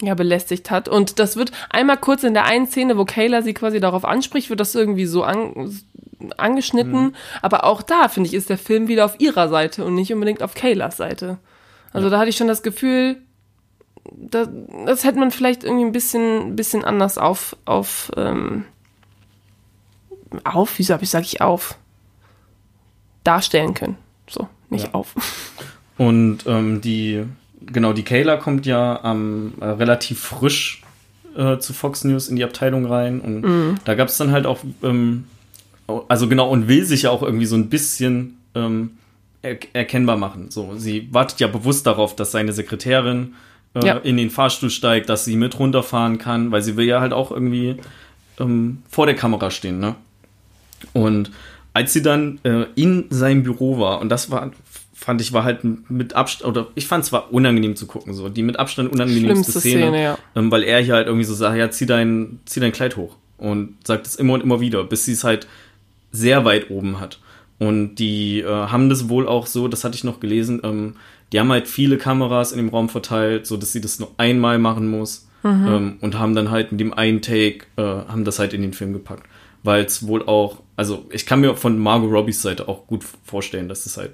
[0.01, 0.87] ja, belästigt hat.
[0.89, 4.49] Und das wird einmal kurz in der einen Szene, wo Kayla sie quasi darauf anspricht,
[4.49, 5.71] wird das irgendwie so an,
[6.37, 7.15] angeschnitten.
[7.41, 10.43] Aber auch da, finde ich, ist der Film wieder auf ihrer Seite und nicht unbedingt
[10.43, 11.37] auf Kaylas Seite.
[11.93, 13.17] Also da hatte ich schon das Gefühl,
[14.11, 14.47] da,
[14.85, 18.65] das hätte man vielleicht irgendwie ein bisschen, bisschen anders auf, auf, ähm,
[20.43, 21.77] auf, wieso hab ich, sag ich auf,
[23.23, 23.97] darstellen können.
[24.29, 24.93] So, nicht Ja.
[24.93, 25.13] auf.
[25.97, 27.25] Und ähm, die,
[27.65, 30.81] genau, die Kayla kommt ja ähm, äh, relativ frisch
[31.35, 33.19] äh, zu Fox News in die Abteilung rein.
[33.21, 33.75] Und Mhm.
[33.85, 35.25] da gab es dann halt auch, ähm,
[36.07, 38.91] also genau, und will sich ja auch irgendwie so ein bisschen ähm,
[39.41, 40.51] er erkennbar machen.
[40.51, 43.33] So, sie wartet ja bewusst darauf, dass seine Sekretärin
[43.73, 43.97] äh, Ja.
[43.97, 47.31] in den Fahrstuhl steigt, dass sie mit runterfahren kann, weil sie will ja halt auch
[47.31, 47.77] irgendwie
[48.39, 49.95] ähm, vor der Kamera stehen, ne?
[50.93, 51.31] Und
[51.73, 54.51] als sie dann äh, in seinem Büro war, und das war,
[55.03, 58.29] fand ich, war halt mit Abstand, oder ich fand es war unangenehm zu gucken, so,
[58.29, 60.17] die mit Abstand unangenehmste Szene, Szene, ja.
[60.35, 63.17] ähm, weil er hier halt irgendwie so sagt, ja, zieh dein, zieh dein Kleid hoch
[63.37, 65.47] und sagt es immer und immer wieder, bis sie es halt
[66.11, 67.19] sehr weit oben hat.
[67.57, 70.95] Und die äh, haben das wohl auch so, das hatte ich noch gelesen, ähm,
[71.31, 74.59] die haben halt viele Kameras in dem Raum verteilt, so dass sie das nur einmal
[74.59, 78.53] machen muss ähm, und haben dann halt mit dem einen Take, äh, haben das halt
[78.53, 79.23] in den Film gepackt.
[79.63, 83.69] Weil es wohl auch, also ich kann mir von Margot Robbies Seite auch gut vorstellen,
[83.69, 84.11] dass es halt,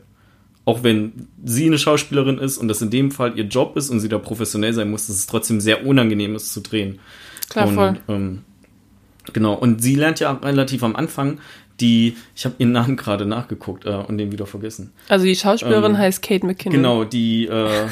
[0.68, 1.14] auch wenn
[1.46, 4.18] sie eine Schauspielerin ist und das in dem Fall ihr Job ist und sie da
[4.18, 7.00] professionell sein muss, dass es trotzdem sehr unangenehm ist zu drehen.
[7.50, 7.96] Klar, und, voll.
[8.10, 8.42] Ähm,
[9.32, 11.40] genau, und sie lernt ja relativ am Anfang
[11.80, 14.92] die, ich habe ihren Namen gerade nachgeguckt äh, und den wieder vergessen.
[15.08, 16.76] Also die Schauspielerin Ähm, heißt Kate McKinnon.
[16.76, 17.86] Genau, die, äh,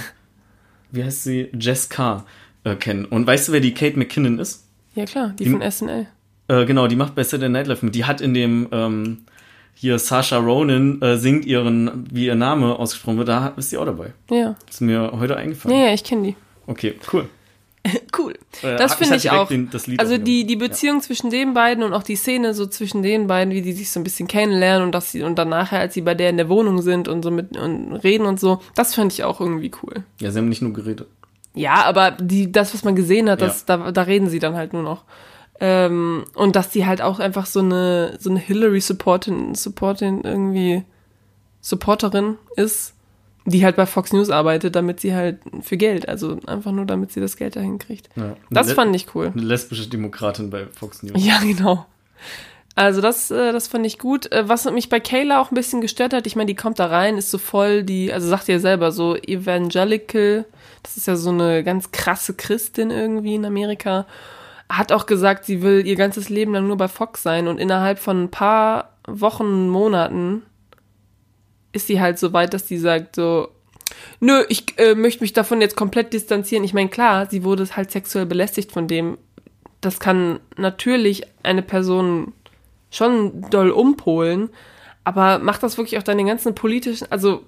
[0.92, 1.48] wie heißt sie?
[1.58, 2.26] Jess Carr
[2.66, 3.06] äh, kennen.
[3.06, 4.66] Und weißt du, wer die Kate McKinnon ist?
[4.96, 6.08] Ja klar, die Die- von SNL.
[6.50, 7.96] Äh, genau, die macht bei Saturday Night Live mit.
[7.96, 9.20] Die hat in dem, ähm,
[9.76, 13.86] hier Sasha Ronan äh, singt ihren, wie ihr Name ausgesprochen wird, da ist sie auch
[13.86, 14.14] dabei.
[14.32, 14.56] Ja.
[14.70, 15.78] Ist mir heute eingefallen.
[15.78, 16.36] Ja, ja, ich kenne die.
[16.68, 17.28] Okay, cool.
[18.18, 18.34] Cool.
[18.64, 19.48] Äh, Das finde hatte ich auch.
[19.48, 22.66] den- das Lied Also die, die Beziehung zwischen den beiden und auch die Szene so
[22.66, 25.50] zwischen den beiden, wie die sich so ein bisschen kennenlernen und dass sie und dann
[25.50, 28.40] nachher, als sie bei der in der Wohnung sind und so mit und reden und
[28.40, 29.98] so, das fand ich auch irgendwie cool.
[30.20, 30.28] Ja.
[30.28, 31.06] ja, sie haben nicht nur geredet.
[31.54, 34.74] Ja, aber die, das, was man gesehen hat, das, da, da reden sie dann halt
[34.74, 35.04] nur noch.
[35.60, 40.84] Ähm, und dass die halt auch einfach so eine, so eine Hillary Supportin, Supportin irgendwie
[41.62, 42.94] Supporterin ist,
[43.46, 47.12] die halt bei Fox News arbeitet, damit sie halt für Geld, also einfach nur damit
[47.12, 48.10] sie das Geld dahin kriegt.
[48.16, 48.36] Ja.
[48.50, 49.32] Das Eine- fand ich cool.
[49.34, 51.24] Eine lesbische Demokratin bei Fox News.
[51.24, 51.86] Ja, genau.
[52.78, 54.30] Also das, äh, das fand ich gut.
[54.34, 56.88] Äh, was mich bei Kayla auch ein bisschen gestört hat, ich meine, die kommt da
[56.88, 60.46] rein, ist so voll die, also sagt ihr selber, so evangelical,
[60.84, 64.06] das ist ja so eine ganz krasse Christin irgendwie in Amerika,
[64.70, 68.00] hat auch gesagt, sie will ihr ganzes Leben lang nur bei Fox sein und innerhalb
[68.00, 70.42] von ein paar Wochen, Monaten
[71.72, 73.50] ist sie halt so weit, dass die sagt so,
[74.20, 76.64] nö, ich äh, möchte mich davon jetzt komplett distanzieren.
[76.64, 79.18] Ich meine, klar, sie wurde halt sexuell belästigt von dem.
[79.82, 82.34] Das kann natürlich eine Person
[82.90, 84.50] schon doll umpolen,
[85.04, 87.44] aber macht das wirklich auch deine ganzen politischen, also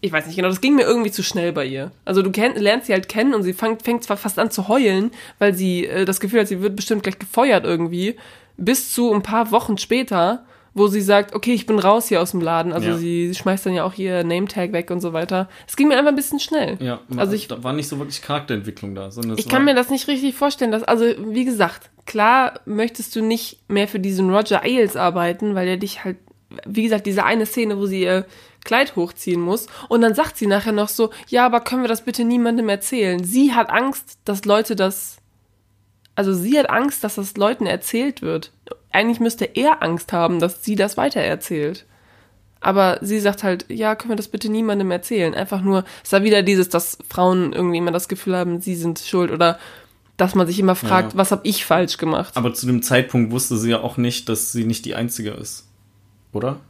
[0.00, 1.90] ich weiß nicht genau, das ging mir irgendwie zu schnell bei ihr.
[2.04, 4.68] Also du kenn, lernst sie halt kennen und sie fängt, fängt zwar fast an zu
[4.68, 8.16] heulen, weil sie äh, das Gefühl hat, sie wird bestimmt gleich gefeuert irgendwie,
[8.56, 12.30] bis zu ein paar Wochen später, wo sie sagt, okay, ich bin raus hier aus
[12.30, 12.72] dem Laden.
[12.72, 12.96] Also Ja.
[12.96, 15.48] sie schmeißt dann ja auch ihr Nametag weg und so weiter.
[15.66, 16.76] Es ging mir einfach ein bisschen schnell.
[16.80, 19.90] Ja, Also ich- da war nicht so wirklich Charakterentwicklung da, sondern Ich kann mir das
[19.90, 24.62] nicht richtig vorstellen, dass, also, wie gesagt, klar möchtest du nicht mehr für diesen Roger
[24.62, 26.16] Ailes arbeiten, weil er dich halt,
[26.66, 28.26] wie gesagt, diese eine Szene, wo sie ihr
[28.64, 29.68] Kleid hochziehen muss.
[29.88, 33.24] Und dann sagt sie nachher noch so, ja, aber können wir das bitte niemandem erzählen?
[33.24, 35.16] Sie hat Angst, dass Leute das
[36.20, 38.52] also sie hat Angst, dass das Leuten erzählt wird.
[38.92, 41.86] Eigentlich müsste er Angst haben, dass sie das weitererzählt.
[42.60, 45.34] Aber sie sagt halt, ja, können wir das bitte niemandem erzählen.
[45.34, 48.98] Einfach nur, es war wieder dieses, dass Frauen irgendwie immer das Gefühl haben, sie sind
[48.98, 49.58] schuld oder
[50.18, 51.18] dass man sich immer fragt, Ja.
[51.18, 52.36] was habe ich falsch gemacht?
[52.36, 55.69] Aber zu dem Zeitpunkt wusste sie ja auch nicht, dass sie nicht die Einzige ist.
[56.32, 56.60] Oder?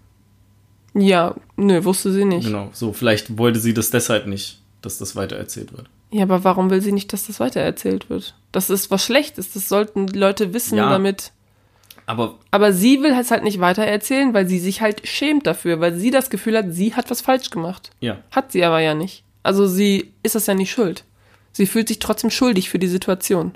[0.95, 2.47] Ja, nö, wusste sie nicht.
[2.47, 2.71] Genau.
[2.73, 5.89] So, vielleicht wollte sie das deshalb nicht, dass das weitererzählt wird.
[6.11, 8.35] Ja, aber warum will sie nicht, dass das weitererzählt wird?
[8.51, 10.91] Das ist was Schlechtes, das sollten die Leute wissen, Ja.
[10.91, 11.31] damit.
[12.07, 15.95] Aber Aber sie will es halt nicht weitererzählen, weil sie sich halt schämt dafür, weil
[15.95, 17.91] sie das Gefühl hat, sie hat was falsch gemacht.
[18.01, 19.23] ja, Hat sie aber ja nicht.
[19.45, 21.05] Also sie ist das ja nicht schuld.
[21.53, 23.53] Sie fühlt sich trotzdem schuldig für die Situation.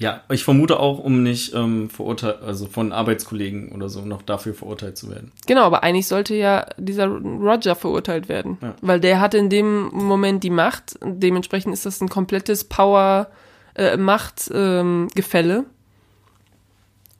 [0.00, 4.54] Ja, ich vermute auch, um nicht ähm, verurteilt, also von Arbeitskollegen oder so noch dafür
[4.54, 5.32] verurteilt zu werden.
[5.46, 8.58] Genau, aber eigentlich sollte ja dieser Roger verurteilt werden.
[8.62, 8.74] Ja.
[8.80, 10.96] Weil der hatte in dem Moment die Macht.
[11.02, 13.26] Dementsprechend ist das ein komplettes Power,
[13.74, 14.80] äh, Macht-Gefälle.
[14.80, 15.64] Ähm, Gefälle.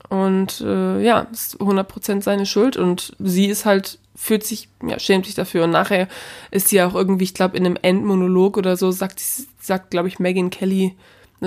[0.07, 2.77] und äh, ja, ist 100% seine Schuld.
[2.77, 5.65] Und sie ist halt, fühlt sich, ja, schämt sich dafür.
[5.65, 6.07] Und nachher
[6.49, 9.19] ist sie auch irgendwie, ich glaube, in einem Endmonolog oder so, sagt,
[9.59, 10.95] sagt glaube ich, Megan Kelly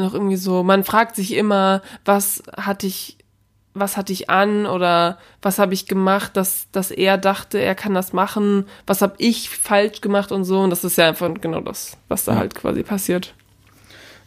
[0.01, 3.19] auch irgendwie so, man fragt sich immer, was hatte ich
[3.75, 7.95] was hatte ich an oder was habe ich gemacht, dass, dass er dachte, er kann
[7.95, 10.61] das machen, was habe ich falsch gemacht und so.
[10.61, 12.39] Und das ist ja einfach genau das, was da Ja.
[12.41, 13.33] halt quasi passiert.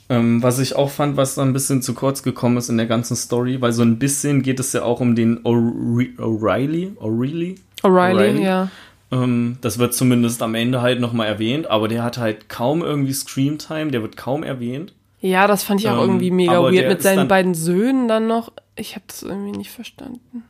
[0.09, 2.87] Ähm, was ich auch fand, was da ein bisschen zu kurz gekommen ist in der
[2.87, 7.57] ganzen Story, weil so ein bisschen geht es ja auch um den O'Re- O'Reilly, O'Reilly.
[7.83, 8.41] O'Reilly, O'Reilly?
[8.41, 8.69] ja.
[9.11, 13.13] Ähm, das wird zumindest am Ende halt nochmal erwähnt, aber der hat halt kaum irgendwie
[13.13, 14.93] Screamtime, der wird kaum erwähnt.
[15.25, 18.27] Ja, das fand ich auch Ähm, irgendwie mega weird der mit seinen beiden Söhnen dann
[18.27, 18.51] noch.
[18.75, 20.43] Ich habe das irgendwie nicht verstanden.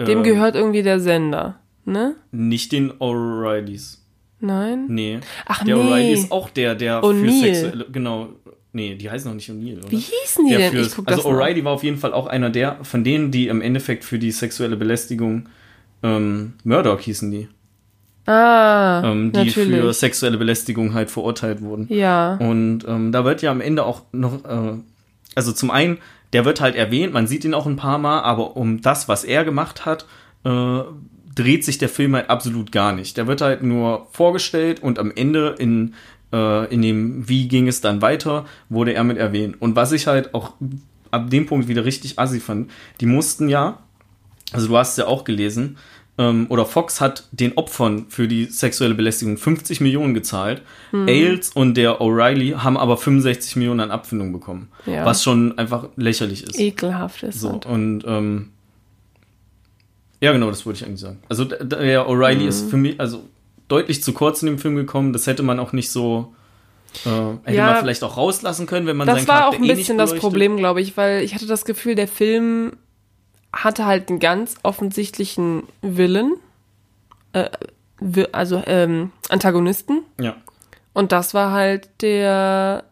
[0.00, 2.16] Dem Ähm, gehört irgendwie der Sender, ne?
[2.32, 3.98] Nicht den O'Reillys.
[4.40, 4.86] Nein?
[4.88, 5.20] Nee.
[5.46, 5.82] Ach der nee.
[5.82, 7.86] O'Reilly ist auch der, der für sexuelle.
[7.90, 8.30] Genau.
[8.72, 9.90] Nee, die heißen noch nicht O'Neill, oder?
[9.90, 10.72] Wie hießen die der denn?
[10.72, 11.28] für, Ich guck also.
[11.30, 14.32] O'Reilly war auf jeden Fall auch einer der, von denen, die im Endeffekt für die
[14.32, 15.48] sexuelle Belästigung
[16.02, 17.48] ähm, Murdoch hießen die.
[18.26, 19.96] Ah, Ähm, die für natürlich.
[19.96, 21.86] sexuelle Belästigung halt verurteilt wurden.
[21.88, 22.36] Ja.
[22.36, 24.74] Und ähm, da wird ja am Ende auch noch, äh,
[25.34, 25.98] also zum einen,
[26.32, 29.24] der wird halt erwähnt, man sieht ihn auch ein paar Mal, aber um das, was
[29.24, 30.06] er gemacht hat,
[30.44, 30.80] äh,
[31.34, 33.16] dreht sich der Film halt absolut gar nicht.
[33.16, 35.94] Der wird halt nur vorgestellt und am Ende in,
[36.32, 39.56] äh, in dem Wie ging es dann weiter, wurde er mit erwähnt.
[39.60, 40.54] Und was ich halt auch
[41.10, 42.70] ab dem Punkt wieder richtig assi fand,
[43.00, 43.78] die mussten ja,
[44.52, 45.76] also du hast es ja auch gelesen,
[46.18, 50.62] ähm, oder Fox hat den Opfern für die sexuelle Belästigung 50 Millionen gezahlt.
[50.90, 51.06] Hm.
[51.08, 54.68] Ailes und der O'Reilly haben aber 65 Millionen an Abfindung bekommen.
[54.86, 55.04] Ja.
[55.04, 56.58] Was schon einfach lächerlich ist.
[56.58, 58.50] Ekelhaft ist So, und ähm,
[60.20, 61.18] ja, genau, das wollte ich eigentlich sagen.
[61.28, 62.48] Also der O'Reilly Mhm.
[62.48, 63.24] ist für mich also
[63.68, 65.12] deutlich zu kurz in dem Film gekommen.
[65.12, 66.32] Das hätte man auch nicht so
[67.04, 67.08] äh,
[67.44, 67.66] hätte Ja.
[67.72, 70.14] man vielleicht auch rauslassen können, wenn man Das seinen war auch ein eh bisschen das.
[70.14, 72.72] Problem, glaube ich, weil ich hatte das Gefühl, der Film
[73.56, 76.36] hatte halt einen ganz offensichtlichen Willen,
[77.32, 77.48] äh,
[78.32, 80.36] also ähm, Antagonisten, Ja,
[80.92, 82.84] und das war halt der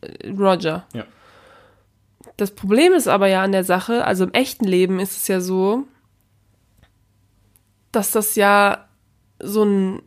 [0.00, 0.86] äh, Roger.
[0.92, 1.04] ja.
[2.38, 5.40] Das Problem ist aber ja an der Sache, also im echten Leben ist es ja
[5.40, 5.84] so,
[7.92, 8.86] dass das ja
[9.40, 10.02] so ein,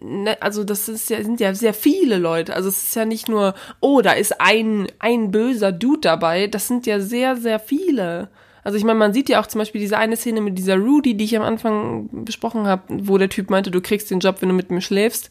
[0.00, 2.54] ne, also das ist ja, sind ja sehr viele Leute.
[2.56, 6.48] Also es ist ja nicht nur, oh, da ist ein, ein böser Dude dabei.
[6.48, 8.30] Das sind ja sehr, sehr viele.
[8.64, 11.14] Also ich meine, man sieht ja auch zum Beispiel diese eine Szene mit dieser Rudy,
[11.16, 14.48] die ich am Anfang besprochen habe, wo der Typ meinte, du kriegst den Job, wenn
[14.48, 15.28] du mit mir schläfst.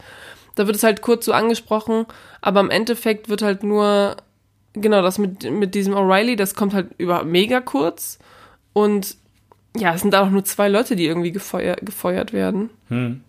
[0.56, 2.06] Da wird es halt kurz so angesprochen,
[2.42, 4.18] aber im Endeffekt wird halt nur,
[4.74, 8.20] genau, das mit, mit diesem O'Reilly, das kommt halt über mega kurz.
[8.72, 9.18] Und
[9.76, 12.70] ja, es sind auch nur zwei Leute, die irgendwie gefeuer, gefeuert werden.
[12.90, 13.22] Hm.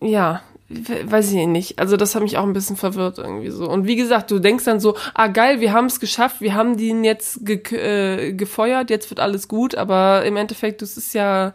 [0.00, 1.78] Ja, we- weiß ich nicht.
[1.78, 3.68] Also das hat mich auch ein bisschen verwirrt irgendwie so.
[3.68, 6.76] Und wie gesagt, du denkst dann so, ah geil, wir haben es geschafft, wir haben
[6.76, 11.54] den jetzt ge äh, gefeuert, jetzt wird alles gut, aber im Endeffekt, das ist ja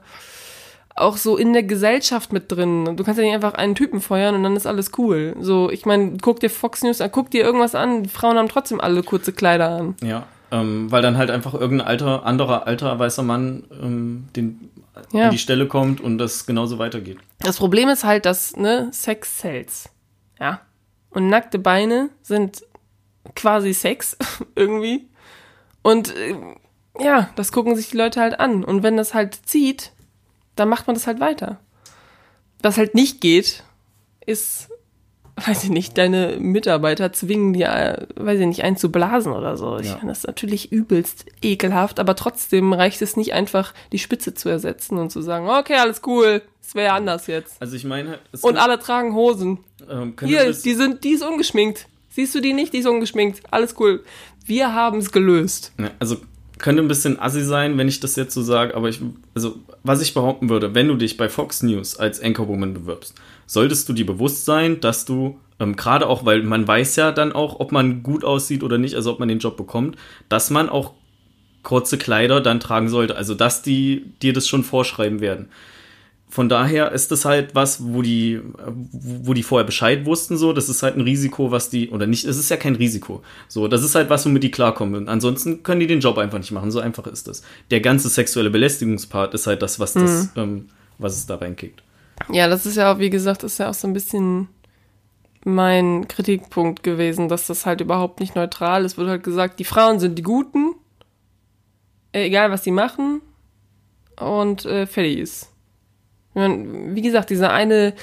[0.96, 2.96] auch so in der Gesellschaft mit drin.
[2.96, 5.36] Du kannst ja nicht einfach einen Typen feuern und dann ist alles cool.
[5.40, 8.82] So, ich meine, guck dir Fox News an, guck dir irgendwas an, Frauen haben trotzdem
[8.82, 9.96] alle kurze Kleider an.
[10.04, 14.70] Ja, ähm, weil dann halt einfach irgendein alter, anderer alter weißer Mann ähm, den,
[15.12, 15.26] Ja.
[15.26, 17.18] an die Stelle kommt und das genauso weitergeht.
[17.40, 19.90] Das Problem ist halt, dass, ne, Sex sells.
[20.40, 20.62] Ja.
[21.10, 22.64] Und nackte Beine sind
[23.36, 24.18] quasi Sex,
[24.56, 25.08] irgendwie.
[25.82, 26.36] Und äh,
[27.00, 28.64] ja, das gucken sich die Leute halt an.
[28.64, 29.92] Und wenn das halt zieht,
[30.56, 31.60] dann macht man das halt weiter.
[32.62, 33.64] Was halt nicht geht,
[34.26, 34.70] ist,
[35.36, 39.58] weiß ich nicht, deine Mitarbeiter zwingen dir, äh, weiß ich nicht, einen zu blasen oder
[39.58, 39.78] so.
[39.80, 39.94] Ich Ja.
[39.98, 44.98] finde das natürlich übelst ekelhaft, aber trotzdem reicht es nicht einfach, die Spitze zu ersetzen
[44.98, 47.60] und zu sagen, okay, alles cool, es wäre anders jetzt.
[47.62, 49.60] Also ich meine, Und alle tragen Hosen.
[49.90, 51.88] ähm, Hier, die sind, die ist ungeschminkt.
[52.10, 52.72] Siehst du die nicht?
[52.74, 53.42] Die ist ungeschminkt.
[53.50, 54.04] Alles cool.
[54.46, 55.72] Wir haben es gelöst.
[55.80, 56.18] Ja, also
[56.60, 59.02] könnte ein bisschen assi sein, wenn ich das jetzt so sage, aber ich,
[59.34, 63.16] also, was ich behaupten würde, wenn du dich bei Fox News als Anchorwoman bewirbst,
[63.46, 67.32] solltest du dir bewusst sein, dass du, ähm, gerade auch, weil man weiß ja dann
[67.32, 69.98] auch, ob man gut aussieht oder nicht, also ob man den Job bekommt,
[70.30, 70.94] dass man auch
[71.62, 75.50] kurze Kleider dann tragen sollte, also dass die dir das schon vorschreiben werden
[76.34, 78.42] von daher ist das halt was, wo die,
[78.92, 82.26] wo die vorher Bescheid wussten, so, das ist halt ein Risiko, was die, oder nicht,
[82.26, 83.22] es ist ja kein Risiko.
[83.48, 84.96] So, das ist halt was, womit die klarkommen.
[84.96, 86.72] Und ansonsten können die den Job einfach nicht machen.
[86.72, 87.44] So einfach ist das.
[87.70, 90.42] Der ganze sexuelle Belästigungspart ist halt das, was das, mhm.
[90.42, 90.66] ähm,
[90.98, 91.84] was es da reinkickt.
[92.30, 94.48] Ja, das ist ja auch, wie gesagt, ist ja auch so ein bisschen
[95.46, 98.98] mein Kritikpunkt gewesen, dass das halt überhaupt nicht neutral ist.
[98.98, 100.76] Wird halt gesagt, die Frauen sind die Guten,
[102.14, 103.22] egal was sie machen,
[104.20, 105.50] und äh, fertig ist.
[106.36, 107.94] Wie gesagt, diese eine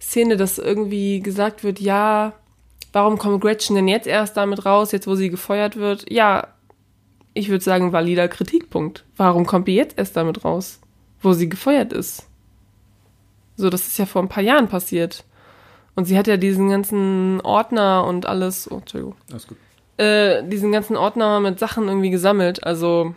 [0.00, 2.34] Szene, dass irgendwie gesagt wird, ja,
[2.92, 6.10] warum kommt Gretchen denn jetzt erst damit raus, jetzt wo sie gefeuert wird?
[6.10, 6.48] Ja,
[7.34, 9.04] ich würde sagen, valider Kritikpunkt.
[9.16, 10.80] Warum kommt die jetzt erst damit raus,
[11.20, 12.26] wo sie gefeuert ist?
[13.60, 15.24] So, das ist ja vor ein paar Jahren passiert.
[15.94, 19.16] Und sie hat ja diesen ganzen Ordner und alles, oh, Entschuldigung.
[19.30, 19.58] Alles gut.
[19.96, 23.14] Äh, diesen ganzen Ordner mit Sachen irgendwie gesammelt, also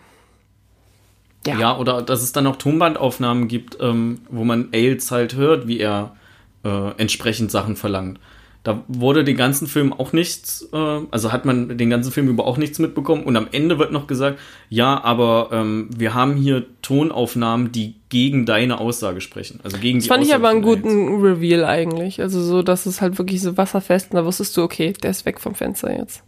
[1.46, 1.58] ja.
[1.58, 5.80] ja, oder dass es dann auch Tonbandaufnahmen gibt, ähm, wo man Ailes halt hört, wie
[5.80, 6.16] er
[6.64, 8.20] äh, entsprechend Sachen verlangt.
[8.64, 10.78] Da wurde den ganzen Film auch nichts, äh,
[11.12, 13.24] also hat man den ganzen Film über auch nichts mitbekommen.
[13.24, 14.40] Und am Ende wird noch gesagt,
[14.70, 19.60] ja, aber ähm, wir haben hier Tonaufnahmen, die gegen deine Aussage sprechen.
[19.64, 22.22] Also gegen das die fand Aussage ich aber einen guten Reveal eigentlich.
[22.22, 25.26] Also so, dass es halt wirklich so wasserfest und da wusstest du, okay, der ist
[25.26, 26.24] weg vom Fenster jetzt.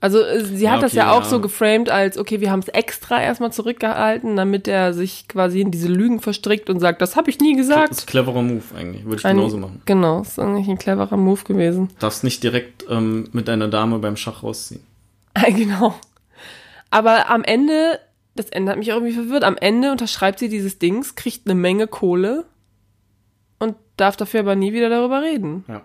[0.00, 1.28] Also äh, sie hat okay, das ja auch ja.
[1.28, 5.70] so geframed als, okay, wir haben es extra erstmal zurückgehalten, damit er sich quasi in
[5.70, 7.90] diese Lügen verstrickt und sagt, das habe ich nie gesagt.
[7.90, 9.82] Das ist ein cleverer Move eigentlich, würde ich ein, genauso machen.
[9.84, 11.90] Genau, ist eigentlich ein cleverer Move gewesen.
[11.98, 14.82] Darfst nicht direkt ähm, mit deiner Dame beim Schach rausziehen.
[15.48, 15.94] genau.
[16.90, 18.00] Aber am Ende,
[18.34, 21.86] das Ende hat mich irgendwie verwirrt, am Ende unterschreibt sie dieses Dings, kriegt eine Menge
[21.86, 22.46] Kohle
[23.58, 25.64] und darf dafür aber nie wieder darüber reden.
[25.68, 25.82] Ja.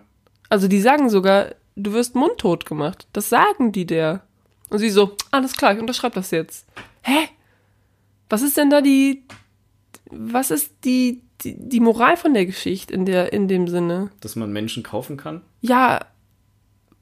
[0.48, 3.06] Also die sagen sogar, du wirst mundtot gemacht.
[3.12, 4.22] Das sagen die der.
[4.70, 6.66] Und sie so, alles klar, ich unterschreibe das jetzt.
[7.02, 7.28] Hä?
[8.28, 9.22] Was ist denn da die,
[10.10, 14.10] was ist die, die, die Moral von der Geschichte in der, in dem Sinne?
[14.20, 15.42] Dass man Menschen kaufen kann?
[15.60, 16.04] Ja.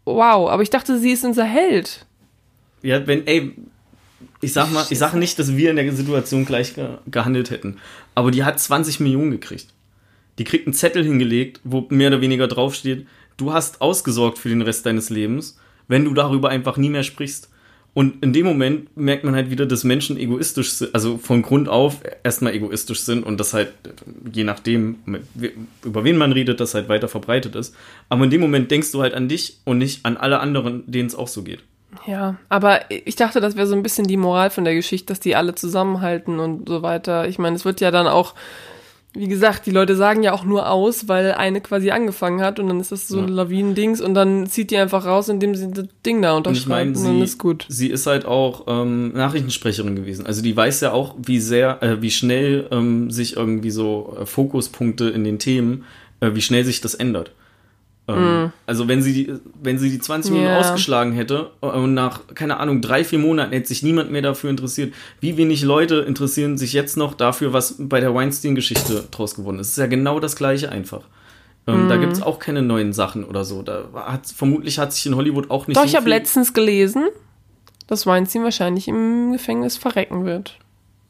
[0.05, 2.05] Wow, aber ich dachte, sie ist unser Held.
[2.83, 3.55] Ja, wenn, ey,
[4.43, 7.79] ich sag mal, ich sag nicht, dass wir in der Situation gleich ge gehandelt hätten.
[8.15, 9.69] Aber die hat 20 Millionen gekriegt.
[10.39, 13.07] Die kriegt einen Zettel hingelegt, wo mehr oder weniger draufsteht,
[13.37, 15.59] du hast ausgesorgt für den Rest deines Lebens,
[15.89, 17.51] wenn du darüber einfach nie mehr sprichst.
[17.95, 21.69] Und in dem Moment merkt man halt wieder, dass Menschen egoistisch sind, also von Grund
[21.69, 23.73] auf erstmal egoistisch sind und das halt,
[24.33, 24.97] je nachdem,
[25.85, 27.73] über wen man redet, das halt weiter verbreitet ist.
[28.09, 31.07] Aber in dem Moment denkst du halt an dich und nicht an alle anderen, denen
[31.07, 31.61] es auch so geht.
[32.05, 35.21] Ja, aber ich dachte, das wäre so ein bisschen die Moral von der Geschichte, dass
[35.21, 37.29] die alle zusammenhalten und so weiter.
[37.29, 38.35] Ich meine, es wird ja dann auch
[39.15, 42.67] wie gesagt, die Leute sagen ja auch nur aus, weil eine quasi angefangen hat und
[42.67, 43.25] dann ist das so ja.
[43.25, 46.97] ein Lawinendings und dann zieht die einfach raus, indem sie das Ding da unterschreibt und,
[46.97, 47.65] ich mein, und dann ist gut.
[47.69, 50.27] Sie ist halt auch ähm, Nachrichtensprecherin gewesen.
[50.27, 54.27] Also die weiß ja auch, wie sehr, äh, wie schnell ähm, sich irgendwie so äh,
[54.27, 55.85] Fokuspunkte in den Themen,
[56.19, 57.31] äh, wie schnell sich das ändert.
[58.07, 58.53] Ähm, mm.
[58.67, 60.61] Also wenn sie die, wenn sie die 20 Minuten yeah.
[60.61, 64.51] ausgeschlagen hätte äh, und nach, keine Ahnung, drei, vier Monaten hätte sich niemand mehr dafür
[64.51, 64.93] interessiert.
[65.21, 69.69] Wie wenig Leute interessieren sich jetzt noch dafür, was bei der Weinstein-Geschichte draus geworden ist.
[69.69, 71.03] Es ist ja genau das gleiche einfach.
[71.67, 71.89] Ähm, mm.
[71.89, 73.63] Da gibt es auch keine neuen Sachen oder so.
[73.63, 75.77] Da hat, vermutlich hat sich in Hollywood auch nicht.
[75.77, 77.07] Doch, so ich habe letztens gelesen,
[77.87, 80.59] dass Weinstein wahrscheinlich im Gefängnis verrecken wird.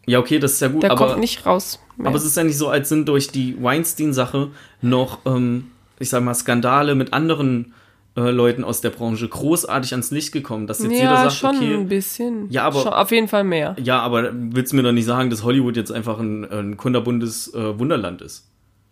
[0.06, 0.82] Ja, okay, das ist ja gut.
[0.82, 1.80] Der aber, kommt nicht raus.
[1.96, 2.08] Mehr.
[2.08, 4.50] Aber es ist ja nicht so, als sind durch die Weinstein-Sache
[4.82, 7.74] noch ähm, ich sag mal, Skandale mit anderen
[8.16, 11.56] äh, Leuten aus der Branche großartig ans Licht gekommen, dass jetzt ja, jeder sagt, schon
[11.56, 12.50] okay, ein bisschen.
[12.50, 13.74] Ja, aber schon, auf jeden Fall mehr.
[13.82, 17.52] Ja, aber willst du mir doch nicht sagen, dass Hollywood jetzt einfach ein, ein kunderbundes
[17.54, 18.48] äh, Wunderland ist?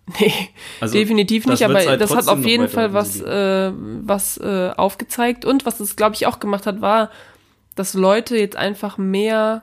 [0.20, 0.32] Nee,
[0.80, 5.44] also, definitiv nicht, aber halt das hat auf jeden Fall was, äh, was äh, aufgezeigt
[5.44, 7.09] und was es, glaube ich, auch gemacht hat, war,
[7.76, 9.62] dass Leute jetzt einfach mehr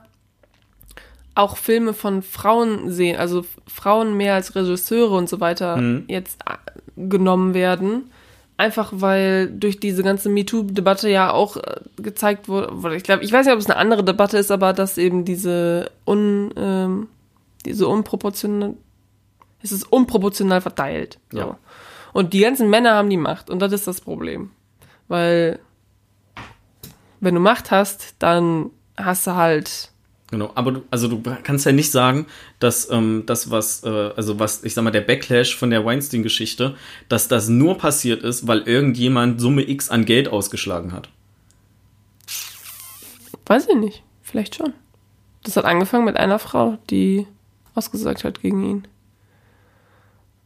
[1.40, 6.04] auch Filme von Frauen sehen, also Frauen mehr als Regisseure und so weiter mhm.
[6.08, 6.56] jetzt äh,
[6.96, 8.10] genommen werden.
[8.56, 13.46] Einfach weil durch diese ganze MeToo-Debatte ja auch äh, gezeigt wurde, ich glaube, ich weiß
[13.46, 17.08] nicht, ob es eine andere Debatte ist, aber dass eben diese un, ähm,
[17.64, 18.74] diese unproportional,
[19.62, 21.18] es ist unproportional verteilt.
[21.30, 21.38] So.
[21.38, 21.58] Ja.
[22.12, 24.50] Und die ganzen Männer haben die Macht und das ist das Problem.
[25.08, 25.58] Weil
[27.20, 29.90] wenn du Macht hast, dann hast du halt
[30.30, 32.26] Genau, aber du, also du kannst ja nicht sagen,
[32.60, 36.76] dass ähm, das, was, äh, also was, ich sag mal, der Backlash von der Weinstein-Geschichte,
[37.08, 41.08] dass das nur passiert ist, weil irgendjemand Summe X an Geld ausgeschlagen hat.
[43.46, 44.04] Weiß ich nicht.
[44.22, 44.72] Vielleicht schon.
[45.42, 47.26] Das hat angefangen mit einer Frau, die
[47.74, 48.88] ausgesagt hat gegen ihn.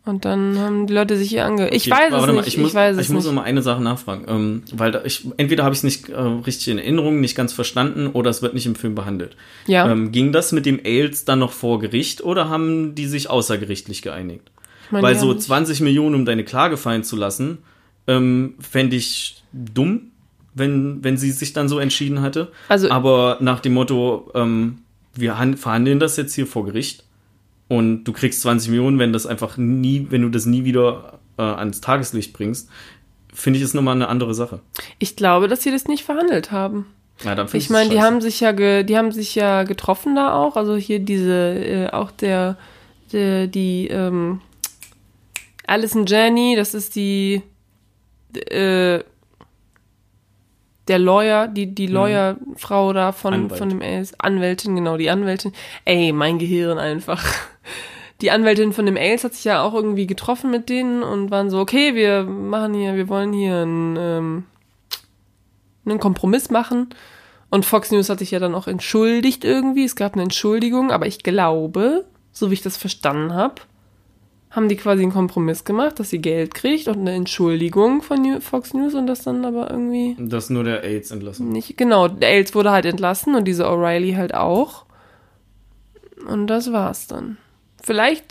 [0.06, 1.70] Und dann haben die Leute sich hier ange...
[1.70, 2.46] Ich Okay, weiß es nicht.
[2.48, 3.32] ich, muss, ich weiß es ich muss nicht.
[3.32, 6.14] noch mal eine Sache nachfragen, ähm, weil da ich, entweder habe ich es nicht äh,
[6.20, 9.34] richtig in Erinnerung, nicht ganz verstanden oder es wird nicht im Film behandelt.
[9.66, 9.90] Ja.
[9.90, 14.02] Ähm, ging das mit dem Ailes dann noch vor Gericht oder haben die sich außergerichtlich
[14.02, 14.50] geeinigt?
[14.90, 17.58] Meine, Weil so haben- 20 Millionen, um deine Klage fallen zu lassen,
[18.06, 20.10] ähm, fände ich dumm,
[20.52, 22.52] wenn, wenn sie sich dann so entschieden hatte.
[22.68, 24.80] Also- Aber nach dem Motto, ähm,
[25.14, 27.04] wir han- verhandeln das jetzt hier vor Gericht
[27.68, 31.42] und du kriegst 20 Millionen, wenn das einfach nie, wenn du das nie wieder äh,
[31.42, 32.68] ans Tageslicht bringst,
[33.32, 34.60] finde ich ist nochmal eine andere Sache.
[34.98, 36.86] Ich glaube, dass sie das nicht verhandelt haben.
[37.24, 40.34] Ja, dann Ich meine, die haben sich ja ge, die haben sich ja getroffen da
[40.34, 40.56] auch.
[40.56, 42.56] Also hier diese, äh, auch der,
[43.12, 44.40] der die ähm,
[45.66, 47.42] Alison Janney, das ist die
[48.34, 49.00] äh,
[50.88, 53.34] der Lawyer, die, die Lawyer-Frau da von.
[53.34, 53.58] Anwalt.
[53.58, 55.52] von dem Ailes, Anwältin, genau, die Anwältin.
[55.84, 57.24] Ey, mein Gehirn einfach.
[58.20, 61.50] Die Anwältin von dem Ailes hat sich ja auch irgendwie getroffen mit denen und waren
[61.50, 64.44] so, okay, wir machen hier, wir wollen hier einen, ähm,
[65.84, 66.90] einen Kompromiss machen.
[67.50, 69.84] Und Fox News hat sich ja dann auch entschuldigt irgendwie.
[69.84, 73.62] Es gab eine Entschuldigung, aber ich glaube, so wie ich das verstanden habe,
[74.54, 78.72] haben die quasi einen Kompromiss gemacht, dass sie Geld kriegt und eine Entschuldigung von Fox
[78.72, 81.48] News und das dann aber irgendwie Dass nur der AIDS entlassen.
[81.48, 81.76] nicht.
[81.76, 84.84] Genau, der Ailes wurde halt entlassen und diese O'Reilly halt auch.
[86.28, 87.36] Und das war's dann.
[87.82, 88.24] Vielleicht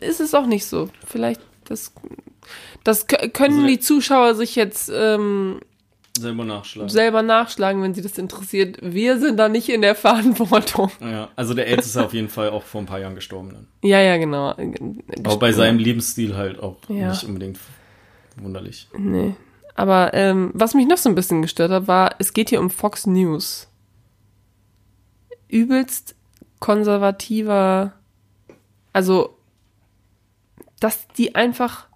[0.00, 0.88] ist es auch nicht so.
[1.06, 1.92] Vielleicht das.
[2.84, 5.60] Das können Also- die Zuschauer sich jetzt ähm,
[6.18, 6.90] Selber nachschlagen.
[6.90, 8.78] selber nachschlagen, wenn sie das interessiert.
[8.82, 10.90] Wir sind da nicht in der Verantwortung.
[11.00, 13.50] ja, also der AIDS ist auf jeden Fall auch vor ein paar Jahren gestorben.
[13.54, 13.68] Dann.
[13.82, 14.50] Ja, ja, genau.
[15.24, 17.10] Aber bei seinem Lebensstil halt auch Ja.
[17.10, 17.58] nicht unbedingt
[18.36, 18.88] wunderlich.
[18.96, 19.34] Nee.
[19.74, 22.68] Aber ähm, was mich noch so ein bisschen gestört hat, war, es geht hier um
[22.68, 23.68] Fox News.
[25.48, 26.14] Übelst
[26.60, 27.92] konservativer,
[28.92, 29.36] also,
[30.80, 31.88] dass die einfach,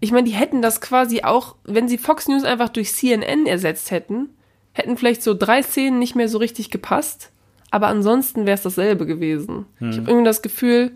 [0.00, 3.90] ich meine, die hätten das quasi auch, wenn sie Fox News einfach durch CNN ersetzt
[3.90, 4.30] hätten,
[4.72, 7.30] hätten vielleicht so drei Szenen nicht mehr so richtig gepasst,
[7.70, 9.66] aber ansonsten wäre es dasselbe gewesen.
[9.80, 10.92] Ich habe irgendwie das Gefühl,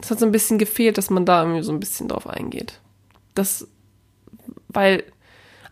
[0.00, 2.80] es hat so ein bisschen gefehlt, dass man da irgendwie so ein bisschen drauf eingeht.
[3.34, 3.66] Das
[4.68, 5.04] weil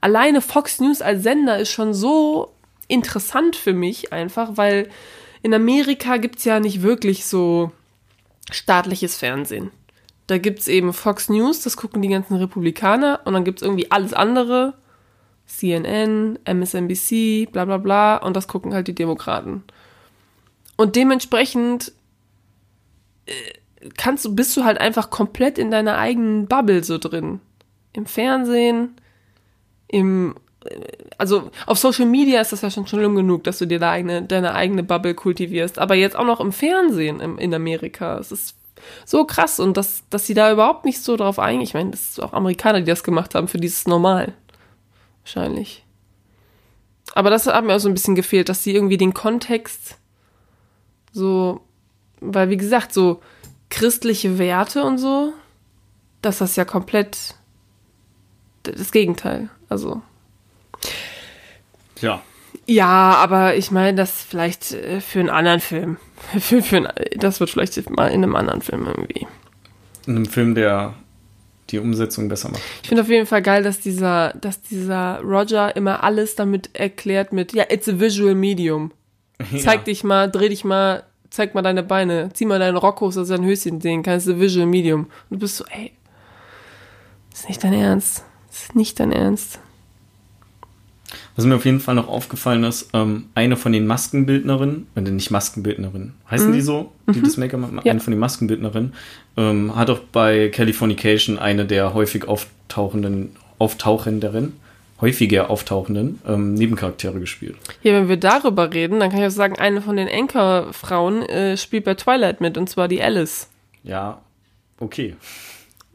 [0.01, 2.53] alleine Fox News als Sender ist schon so
[2.89, 4.89] interessant für mich einfach, weil
[5.43, 7.73] in Amerika gibt's ja nicht wirklich so
[8.51, 9.71] staatliches Fernsehen.
[10.27, 13.20] Da gibt's eben Fox News, das gucken die ganzen Republikaner.
[13.24, 14.74] Und dann gibt's irgendwie alles andere,
[15.47, 18.16] CNN, MSNBC, bla bla bla.
[18.16, 19.62] Und das gucken halt die Demokraten.
[20.77, 21.93] Und dementsprechend
[23.27, 23.33] äh,
[23.97, 27.41] kannst du, bist du halt einfach komplett in deiner eigenen Bubble so drin.
[27.93, 28.97] Im Fernsehen,
[29.89, 30.35] im
[31.18, 34.22] also auf Social Media ist das ja schon schlimm genug, dass du dir da eigene,
[34.22, 38.18] deine eigene Bubble kultivierst, aber jetzt auch noch im Fernsehen im, in Amerika.
[38.18, 38.57] Es ist
[39.05, 41.62] so krass und dass, dass sie da überhaupt nicht so drauf eingehen.
[41.62, 44.34] Ich meine, das ist auch Amerikaner, die das gemacht haben, für dieses Normal.
[45.22, 45.84] Wahrscheinlich.
[47.14, 49.97] Aber das hat mir auch so ein bisschen gefehlt, dass sie irgendwie den Kontext
[51.12, 51.62] so,
[52.20, 53.22] weil wie gesagt, so
[53.70, 55.32] christliche Werte und so,
[56.20, 57.34] dass das ja komplett
[58.62, 59.49] das Gegenteil.
[59.68, 60.03] Also.
[62.01, 62.22] Ja.
[62.66, 65.97] Ja, aber ich meine, das vielleicht äh, für einen anderen Film.
[66.41, 69.27] Für, für das wird vielleicht mal in einem anderen Film irgendwie.
[70.07, 70.95] In einem Film, der
[71.71, 72.62] die Umsetzung besser macht.
[72.83, 77.33] Ich finde auf jeden Fall geil, dass dieser, dass dieser Roger immer alles damit erklärt
[77.33, 78.93] mit, ja, it's a visual medium.
[79.59, 79.85] Zeig ja.
[79.85, 83.29] dich mal, dreh dich mal, zeig mal deine Beine, zieh mal deinen Rock hoch, dass
[83.29, 85.07] du dein Höschen sehen kannst, it's a visual medium.
[85.29, 85.93] Und du bist so, ey,
[87.31, 88.25] das ist nicht dein Ernst.
[88.49, 89.59] Das ist nicht dein Ernst.
[91.37, 95.30] Was mir auf jeden Fall noch aufgefallen ist, ähm, eine von den Maskenbildnerinnen, äh, nicht
[95.30, 97.74] Maskenbildnerinnen, heißen die so, die das Make-up machen?
[97.74, 97.82] Mhm.
[97.84, 97.91] Ja.
[97.93, 98.95] Eine von den Maskenbildnerinnen,
[99.37, 104.55] ähm, hat auch bei Californication eine der häufig auftauchenden, auftauchenderen,
[105.03, 107.57] häufiger auftauchenden ähm, Nebencharaktere gespielt.
[107.82, 111.59] Hier, wenn wir darüber reden, dann kann ich auch sagen, eine von den Anchor-Frauen äh,
[111.59, 113.49] spielt bei Twilight mit, und zwar die Alice.
[113.84, 114.22] Ja,
[114.80, 115.16] okay.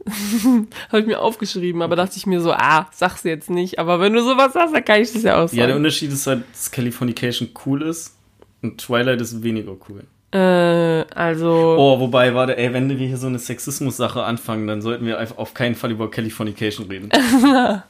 [0.88, 3.78] Habe ich mir aufgeschrieben, aber dachte ich mir so, ah, sag's jetzt nicht.
[3.78, 5.76] Aber wenn du sowas sagst, dann kann ich das ja auch Ja, der sagen.
[5.76, 8.16] Unterschied ist halt, dass Californication cool ist
[8.62, 10.04] und Twilight ist weniger cool.
[10.32, 15.06] äh, also, Oh, wobei, warte, ey, wenn wir hier so eine Sexismus-Sache anfangen, dann sollten
[15.06, 17.10] wir auf keinen Fall über Californication reden.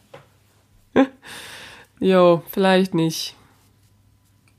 [2.01, 3.35] jo, vielleicht nicht.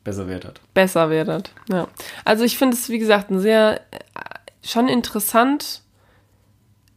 [0.04, 0.60] besser Wert hat.
[0.74, 1.52] besser werdet.
[1.70, 1.88] Ja.
[2.26, 4.00] Also ich finde es, wie gesagt, ein sehr äh,
[4.66, 5.82] schon interessant.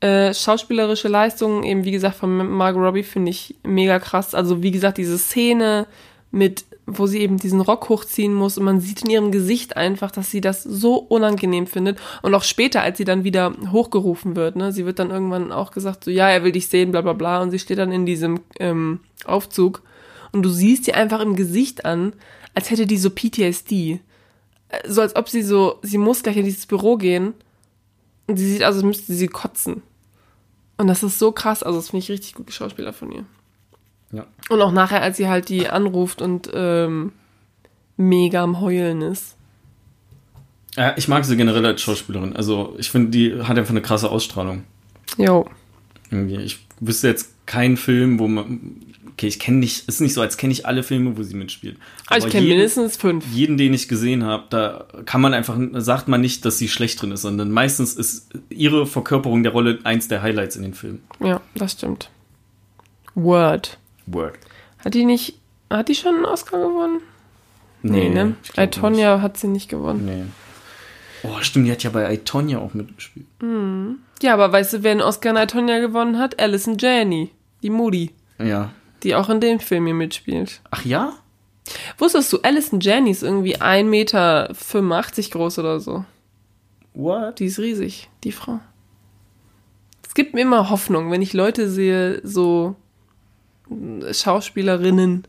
[0.06, 4.36] Äh, schauspielerische Leistungen, eben wie gesagt, von Margot Robbie finde ich mega krass.
[4.36, 5.88] Also wie gesagt, diese Szene
[6.30, 10.12] mit, wo sie eben diesen Rock hochziehen muss und man sieht in ihrem Gesicht einfach,
[10.12, 11.98] dass sie das so unangenehm findet.
[12.22, 15.72] Und auch später, als sie dann wieder hochgerufen wird, ne, sie wird dann irgendwann auch
[15.72, 17.42] gesagt, so ja, er will dich sehen, bla bla bla.
[17.42, 19.82] Und sie steht dann in diesem ähm, Aufzug
[20.30, 22.12] und du siehst ihr einfach im Gesicht an,
[22.54, 23.98] als hätte die so PTSD.
[24.68, 27.34] Äh, So als ob sie so, sie muss gleich in dieses Büro gehen
[28.28, 29.82] und sie sieht aus, als müsste sie kotzen.
[30.78, 33.24] Und das ist so krass, also das finde ich richtig gut Schauspieler von ihr.
[34.12, 34.26] Ja.
[34.50, 37.12] Und auch nachher, als sie halt die anruft und ähm,
[37.96, 39.36] mega am Heulen ist.
[40.76, 42.36] Ja, ich mag sie generell als Schauspielerin.
[42.36, 44.64] Also ich finde, die hat einfach eine krasse Ausstrahlung.
[45.16, 45.48] Jo.
[46.10, 46.36] Irgendwie.
[46.36, 48.82] Ich wüsste jetzt keinen Film, wo man.
[49.16, 51.78] Okay, ich kenne nicht, ist nicht so, als kenne ich alle Filme, wo sie mitspielt.
[52.08, 53.24] Aber ich kenne mindestens fünf.
[53.32, 57.00] jeden, den ich gesehen habe, da kann man einfach, sagt man nicht, dass sie schlecht
[57.00, 61.02] drin ist, sondern meistens ist ihre Verkörperung der Rolle eins der Highlights in den Filmen.
[61.20, 62.10] Ja, das stimmt.
[63.14, 63.78] Word.
[64.04, 64.34] Word.
[64.84, 65.38] Hat die nicht,
[65.70, 67.00] hat die schon einen Oscar gewonnen?
[67.82, 68.34] Nee, ne?
[68.42, 70.04] ich glaub I, Tonya hat sie nicht gewonnen.
[70.04, 70.24] Nee.
[71.22, 73.24] Oh, stimmt, die hat ja bei I, Tonya auch mitgespielt.
[74.20, 76.38] Ja, aber weißt du, wer einen Oscar in I, Tonya gewonnen hat?
[76.38, 77.30] Alison Janney.
[77.62, 78.10] Die Moody.
[78.38, 78.72] Ja.
[79.06, 80.60] Die auch in dem Film hier mitspielt.
[80.72, 81.12] Ach ja?
[81.96, 84.52] Wusstest du, Alison Janney ist irgendwie 1,85 Meter
[85.30, 86.04] groß oder so.
[86.92, 87.38] What?
[87.38, 88.58] Die ist riesig, die Frau.
[90.04, 92.74] Es gibt mir immer Hoffnung, wenn ich Leute sehe, so
[94.10, 95.28] Schauspielerinnen,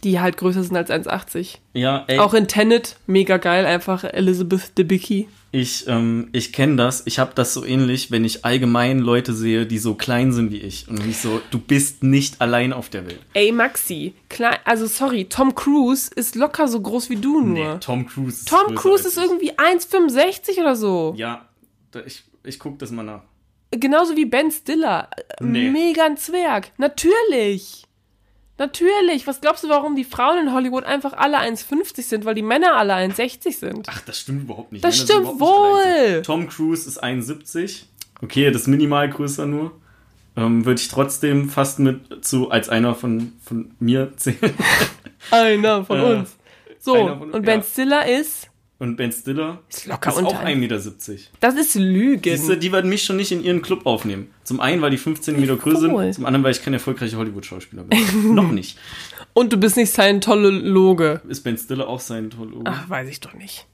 [0.00, 1.58] die halt größer sind als 1,80.
[1.74, 2.18] Ja, ey.
[2.18, 5.28] Auch in Tenet, mega geil, einfach Elizabeth Debicki.
[5.50, 7.06] Ich, ähm, ich kenne das.
[7.06, 10.58] Ich habe das so ähnlich, wenn ich allgemein Leute sehe, die so klein sind wie
[10.58, 10.88] ich.
[10.88, 13.20] Und ich so, du bist nicht allein auf der Welt.
[13.32, 17.80] Ey, Maxi, klein, also sorry, Tom Cruise ist locker so groß wie du nur.
[17.80, 21.14] Tom Cruise ist Tom Cruise ist irgendwie 1,65 oder so.
[21.16, 21.48] Ja,
[22.04, 23.22] ich, ich guck das mal nach.
[23.70, 25.08] Genauso wie Ben Stiller.
[25.40, 25.70] Nee.
[25.70, 26.72] Mega ein Zwerg.
[26.78, 27.84] Natürlich.
[28.58, 29.26] Natürlich.
[29.26, 32.24] Was glaubst du, warum die Frauen in Hollywood einfach alle 1,50 sind?
[32.24, 33.86] Weil die Männer alle 1,60 sind.
[33.88, 34.84] Ach, das stimmt überhaupt nicht.
[34.84, 36.22] Das Männer stimmt wohl.
[36.22, 37.86] Tom Cruise ist 71.
[38.20, 39.72] Okay, das ist minimal größer nur.
[40.36, 44.54] Ähm, Würde ich trotzdem fast mit zu als einer von, von mir zählen.
[45.30, 46.36] Einer von Äh, uns.
[46.80, 47.66] So, von- und Ben ja.
[47.66, 48.47] Stiller ist.
[48.80, 50.60] Und Ben Stiller Ist locker ist auch einem.
[50.60, 50.76] 1,70 Meter.
[51.40, 51.72] Das ist.
[51.72, 54.30] Siehste, die werden mich schon nicht in ihren Club aufnehmen.
[54.44, 57.82] Zum einen, weil die 15 Meter größer sind, zum anderen, weil ich kein erfolgreicher Hollywood-Schauspieler
[57.82, 57.98] bin.
[58.34, 58.78] Noch nicht.
[59.32, 61.22] Und du bist nicht Scientologe.
[61.28, 62.60] Ist Ben Stiller auch sein Tolo?
[62.64, 63.66] Ach, weiß ich doch nicht.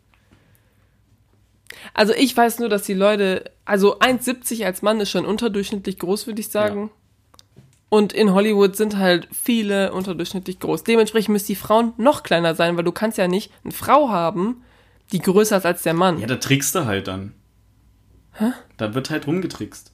[1.92, 6.26] Also ich weiß nur, dass die Leute, also 1,70 als Mann ist schon unterdurchschnittlich groß,
[6.26, 6.90] würde ich sagen.
[7.90, 10.82] Und in Hollywood sind halt viele unterdurchschnittlich groß.
[10.84, 14.62] Dementsprechend müssen die Frauen noch kleiner sein, weil du kannst ja nicht eine Frau haben,
[15.12, 16.18] die größer ist als der Mann.
[16.18, 17.34] Ja, da trickst du halt dann.
[18.32, 18.52] Hä?
[18.76, 19.92] Da wird halt rumgetrickst.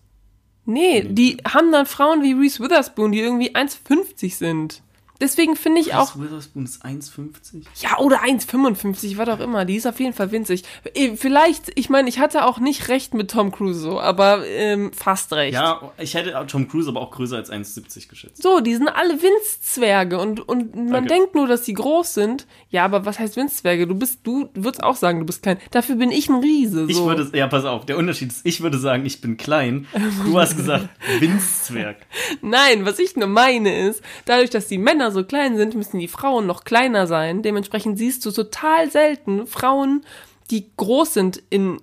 [0.64, 4.82] nee, die haben dann Frauen wie Reese Witherspoon, die irgendwie 1,50 sind.
[5.20, 7.64] Deswegen finde ich auch, Witherspoon ist 1,50?
[7.82, 9.64] Ja, oder 1,55, was auch immer.
[9.64, 10.64] Die ist auf jeden Fall winzig.
[10.94, 14.92] Eh, Vielleicht, ich meine, ich hatte auch nicht recht mit Tom Cruise so, aber ähm,
[14.92, 15.54] fast recht.
[15.54, 18.42] Ja, ich hätte Tom Cruise aber auch größer als 1,70 geschätzt.
[18.42, 21.08] So, die sind alle Winzzwerge und, und man Okay.
[21.08, 22.46] denkt nur, dass die groß sind.
[22.70, 23.86] Ja, aber was heißt Winzzwerge?
[23.86, 25.58] Du bist, du würdest auch sagen, du bist klein.
[25.70, 26.84] Dafür bin ich ein Riese.
[26.84, 26.88] So.
[26.88, 29.86] Ich würde, ja, pass auf, der Unterschied ist, ich würde sagen, ich bin klein.
[30.24, 30.88] Du hast gesagt,
[31.18, 31.96] Winzzwerg.
[32.42, 36.08] Nein, was ich nur meine ist, dadurch, dass die Männer so klein sind, müssen die
[36.08, 37.42] Frauen noch kleiner sein.
[37.42, 40.04] Dementsprechend siehst du total selten Frauen,
[40.50, 41.80] die groß sind in,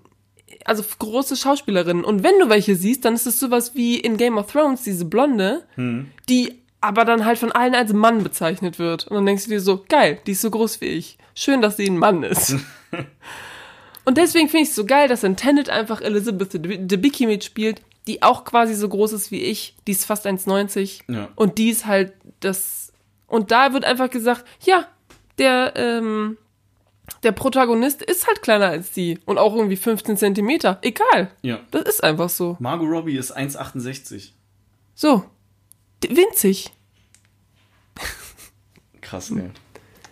[0.65, 2.03] also große Schauspielerinnen.
[2.03, 5.05] Und wenn du welche siehst, dann ist es sowas wie in Game of Thrones, diese
[5.05, 5.63] Blonde,
[6.29, 9.07] die aber dann halt von allen als Mann bezeichnet wird.
[9.07, 11.17] Und dann denkst du dir so, geil, die ist so groß wie ich.
[11.33, 12.55] Schön, dass sie ein Mann ist.
[14.05, 17.81] Und deswegen finde ich es so geil, dass in Tenet einfach Elizabeth De- Debicki mitspielt,
[18.07, 19.75] die auch quasi so groß ist wie ich.
[19.85, 21.01] Die ist fast 1,90.
[21.09, 21.27] Ja.
[21.35, 22.86] Und die ist halt das.
[23.27, 24.87] Und da wird einfach gesagt, ja,
[25.37, 26.37] der, ähm,
[27.23, 29.19] der Protagonist ist halt kleiner als die.
[29.25, 30.79] Und auch irgendwie 15 Zentimeter.
[30.81, 31.31] Egal.
[31.41, 31.59] Ja.
[31.71, 32.57] Das ist einfach so.
[32.59, 34.31] Margot Robbie ist 1,68.
[34.95, 35.25] So.
[36.07, 36.71] Winzig.
[39.01, 39.51] Krass, ey.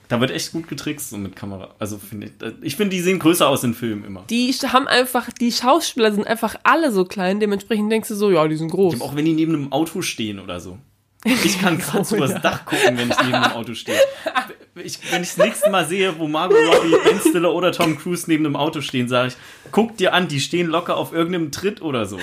[0.07, 1.73] Da wird echt gut getrickst so mit Kamera.
[1.79, 4.23] Also finde ich, ich finde, die sehen größer aus in Filmen immer.
[4.29, 7.39] Die haben einfach, die Schauspieler sind einfach alle so klein.
[7.39, 9.01] Dementsprechend denkst du so, ja, die sind groß.
[9.01, 10.77] Auch wenn die neben einem Auto stehen oder so.
[11.25, 12.39] Ich kann gerade So, übers ja.
[12.39, 13.97] Dach gucken, wenn ich neben einem Auto stehe.
[14.75, 18.25] Ich, wenn ich das nächste Mal sehe, wo Margot Robbie, Ben Stiller oder Tom Cruise
[18.27, 19.35] neben einem Auto stehen, sage ich,
[19.71, 22.17] guck dir an, die stehen locker auf irgendeinem Tritt oder so.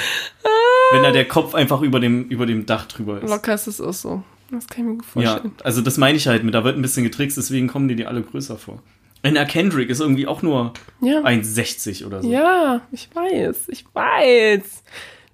[0.93, 3.29] Wenn da der Kopf einfach über dem, über dem Dach drüber ist.
[3.31, 4.23] Locker ist es auch so.
[4.51, 5.55] Das kann ich mir gut Ja, vorstellen.
[5.65, 8.09] also das meine ich halt mit, da wird ein bisschen getrickst, deswegen kommen die dir
[8.09, 8.83] alle größer vor.
[9.25, 11.21] Anna Kendrick ist irgendwie auch nur Ja.
[11.21, 12.31] 1,60 oder so.
[12.31, 14.83] Ja, ich weiß, ich weiß.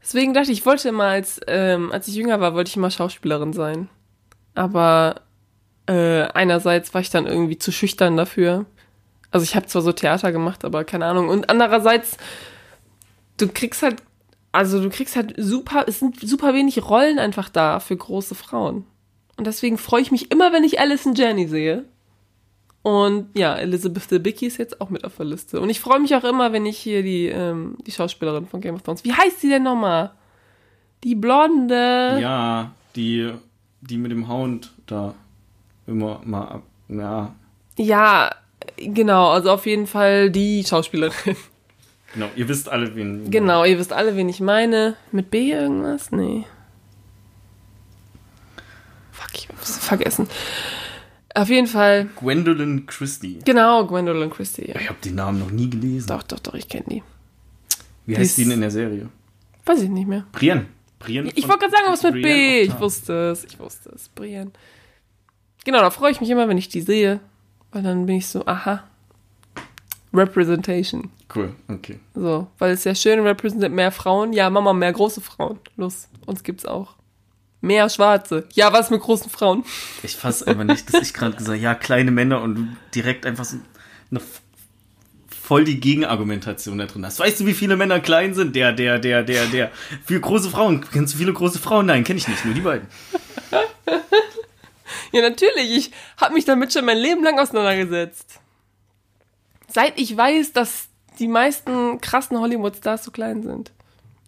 [0.03, 2.91] Deswegen dachte ich, ich wollte immer als, ähm, als ich jünger war, wollte ich immer
[2.91, 3.89] Schauspielerin sein.
[4.55, 5.23] Aber
[5.87, 8.67] äh, einerseits war ich dann irgendwie zu schüchtern dafür.
[9.31, 11.29] Also ich habe zwar so Theater gemacht, aber keine Ahnung.
[11.29, 12.17] Und andererseits,
[13.37, 13.97] du kriegst halt,
[14.53, 18.85] also du kriegst halt super, es sind super wenig Rollen einfach da für große Frauen.
[19.37, 21.85] Und deswegen freue ich mich immer, wenn ich Alison Janney sehe.
[22.89, 25.61] Und ja, Elizabeth Debicki ist jetzt auch mit auf der Liste.
[25.61, 28.77] Und ich freue mich auch immer, wenn ich hier die, ähm, die Schauspielerin von Game
[28.77, 29.05] of Thrones.
[29.05, 30.13] Wie heißt sie denn nochmal?
[31.05, 32.17] Die Blonde.
[32.19, 33.31] Ja, die,
[33.83, 35.15] die mit dem Hound da
[35.87, 36.63] immer mal ab.
[36.89, 37.35] Ja,
[37.77, 38.35] Ja,
[38.79, 39.33] genau.
[39.33, 41.37] Also auf jeden Fall die Schauspielerin.
[42.15, 42.29] genau.
[42.37, 43.31] Ihr wisst alle, wen.
[43.31, 44.97] genau, ihr wisst alle, wen ich meine.
[45.13, 46.11] Mit B irgendwas?
[46.11, 46.47] Nee.
[49.13, 50.27] Fuck, ich hab's vergessen.
[51.39, 53.39] Auf jeden Fall, Gwendolyn Christie.
[53.45, 54.71] genau, Gwendolyn Christie.
[54.71, 54.81] Ja.
[54.81, 56.09] Ich habe den Namen noch nie gelesen.
[56.09, 57.03] Doch, doch, doch, ich kenne die.
[58.07, 59.09] Wie die heißt die denn in der Serie?
[59.65, 60.27] Weiß ich nicht mehr.
[60.33, 60.67] Brienne.
[60.99, 62.23] Brienne Ich wollte gerade sagen, was mit B.
[62.23, 62.83] Brienne Ich of Tarth.
[62.83, 63.45] wusste es.
[63.45, 64.09] Ich wusste es.
[64.09, 64.51] Brienne.
[65.65, 67.21] Genau, da freue ich mich immer, wenn ich die sehe.
[67.71, 68.83] Weil dann bin ich so, aha.
[70.13, 71.11] Representation.
[71.33, 72.01] Cool, okay.
[72.15, 74.33] So, weil es ja schön repräsentiert mehr Frauen.
[74.33, 75.61] Ja, Mama, mehr große Frauen.
[75.77, 76.97] Los, uns gibt's auch.
[77.61, 78.49] Mehr Schwarze.
[78.53, 79.65] Ja, was mit großen Frauen?
[80.03, 83.45] Ich fass einfach nicht, dass ich gerade gesagt ja, kleine Männer und du direkt einfach
[83.45, 83.57] so
[84.11, 84.21] eine
[85.29, 87.19] voll die Gegenargumentation da drin hast.
[87.19, 88.55] Weißt du, wie viele Männer klein sind?
[88.55, 89.71] Der, der, der, der, der.
[90.05, 90.85] Für große Frauen.
[90.93, 91.87] Kennst du viele große Frauen?
[91.87, 92.87] Nein, kenne ich nicht, nur die beiden.
[95.11, 95.71] Ja, natürlich.
[95.71, 98.41] Ich habe mich damit schon mein Leben lang auseinandergesetzt.
[99.67, 103.73] Seit ich weiß, dass die meisten krassen Hollywood-Stars so klein sind.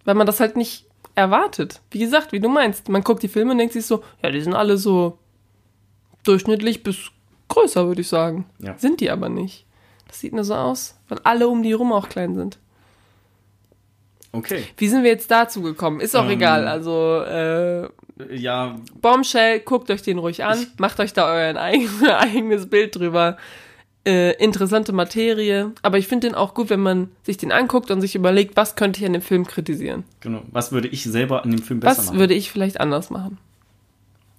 [0.05, 0.86] Weil man das halt nicht
[1.20, 1.80] erwartet.
[1.90, 2.88] Wie gesagt, wie du meinst.
[2.88, 5.18] Man guckt die Filme und denkt sich so, ja, die sind alle so
[6.24, 6.97] durchschnittlich bis
[7.48, 8.47] größer, würde ich sagen.
[8.59, 8.76] Ja.
[8.78, 9.66] Sind die aber nicht.
[10.09, 12.59] Das sieht nur so aus, weil alle um die rum auch klein sind.
[14.32, 14.64] Okay.
[14.76, 16.01] Wie sind wir jetzt dazu gekommen?
[16.01, 16.68] Ist auch Ähm, egal.
[16.68, 17.88] Also, äh,
[18.36, 23.38] Ja, Bombshell, guckt euch den ruhig an, macht euch da euer eigen, eigenes Bild drüber.
[24.06, 28.01] Äh, interessante Materie, aber ich finde den auch gut, wenn man sich den anguckt und
[28.01, 30.05] sich überlegt, was könnte ich an dem Film kritisieren?
[30.20, 30.43] genau.
[30.51, 32.18] Was würde ich selber an dem Film besser Was machen?
[32.18, 33.36] würde ich vielleicht anders machen?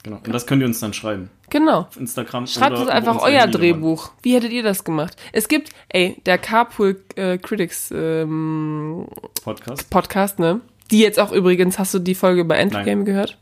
[0.03, 0.17] Genau.
[0.17, 1.29] Und das könnt ihr uns dann schreiben.
[1.51, 1.81] Genau.
[1.81, 2.47] Auf Instagram.
[2.47, 3.45] Schreibt uns einfach euer.
[3.45, 4.11] Drehbuch.
[4.23, 5.15] Wie hättet ihr das gemacht?
[5.31, 9.05] Es gibt, ey, der Carpool äh, Critics ähm,
[9.43, 9.89] Podcast.
[9.91, 10.61] Podcast, ne?
[10.89, 13.37] Die jetzt auch übrigens, hast du die Folge über Endgame gehört?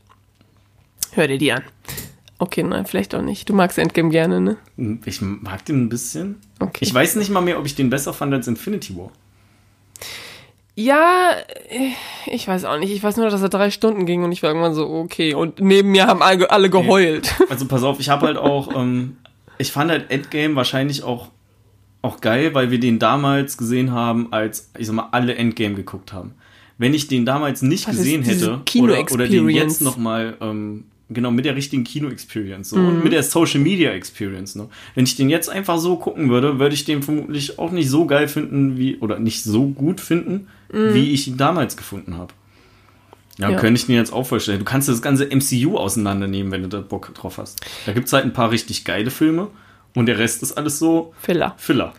[1.12, 1.62] Hör dir die an.
[2.40, 3.50] Okay, nein, vielleicht auch nicht.
[3.50, 4.56] Du magst Endgame gerne, ne?
[5.04, 6.36] Ich mag den ein bisschen.
[6.58, 6.78] Okay.
[6.80, 9.10] Ich weiß nicht mal mehr, ob ich den besser fand als Infinity War.
[10.74, 11.32] Ja,
[11.68, 11.90] äh,
[12.32, 12.92] ich weiß auch nicht.
[12.92, 15.34] Ich weiß nur, dass er drei Stunden ging und ich war irgendwann so, okay.
[15.34, 17.34] Und neben mir haben alle, alle geheult.
[17.50, 19.18] Also pass auf, ich habe halt auch, ähm,
[19.58, 21.28] ich fand halt Endgame wahrscheinlich auch,
[22.00, 26.14] auch geil, weil wir den damals gesehen haben, als, ich sag mal, alle Endgame geguckt
[26.14, 26.32] haben.
[26.78, 31.30] Wenn ich den damals nicht ist gesehen hätte, oder, oder den jetzt nochmal, ähm, genau,
[31.30, 32.88] mit der richtigen Kino-Experience so, Mhm.
[32.88, 34.56] und mit der Social-Media-Experience.
[34.56, 34.68] Ne?
[34.94, 38.06] Wenn ich den jetzt einfach so gucken würde, würde ich den vermutlich auch nicht so
[38.06, 42.32] geil finden, wie, oder nicht so gut finden, wie ich ihn damals gefunden habe.
[43.38, 43.54] Ja, Mhm.
[43.54, 43.60] Ja.
[43.60, 44.58] könnte ich mir jetzt auch vorstellen.
[44.60, 47.60] Du kannst das ganze MCU auseinandernehmen, wenn du da Bock drauf hast.
[47.86, 49.48] Da gibt's halt ein paar richtig geile Filme
[49.94, 51.54] und der Rest ist alles so Filler.
[51.56, 51.92] Filler.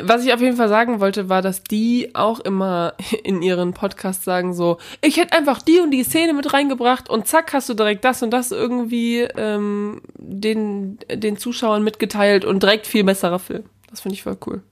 [0.00, 4.24] Was ich auf jeden Fall sagen wollte, war, dass die auch immer in ihren Podcasts
[4.24, 7.74] sagen so, ich hätte einfach die und die Szene mit reingebracht und zack, hast du
[7.74, 13.64] direkt das und das irgendwie ähm, den, den Zuschauern mitgeteilt und direkt viel besserer Film.
[13.90, 14.62] Das finde ich voll cool.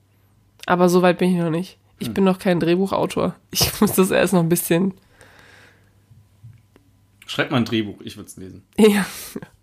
[0.66, 1.78] Aber so weit bin ich noch nicht.
[1.98, 3.34] Ich bin noch kein Drehbuchautor.
[3.50, 4.94] Ich muss das erst noch ein bisschen
[7.26, 8.62] Schreib mal ein Drehbuch, ich würde es lesen.
[8.78, 9.04] Ja,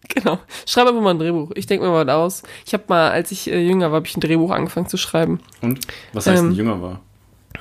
[0.10, 0.40] genau.
[0.68, 1.52] Schreib einfach mal ein Drehbuch.
[1.56, 2.44] Ich denke mir mal was aus.
[2.66, 5.40] Ich habe mal, als ich äh, jünger war, habe ich ein Drehbuch angefangen zu schreiben.
[5.62, 5.88] Und?
[6.12, 7.02] Was heißt Ähm, ein Jünger war?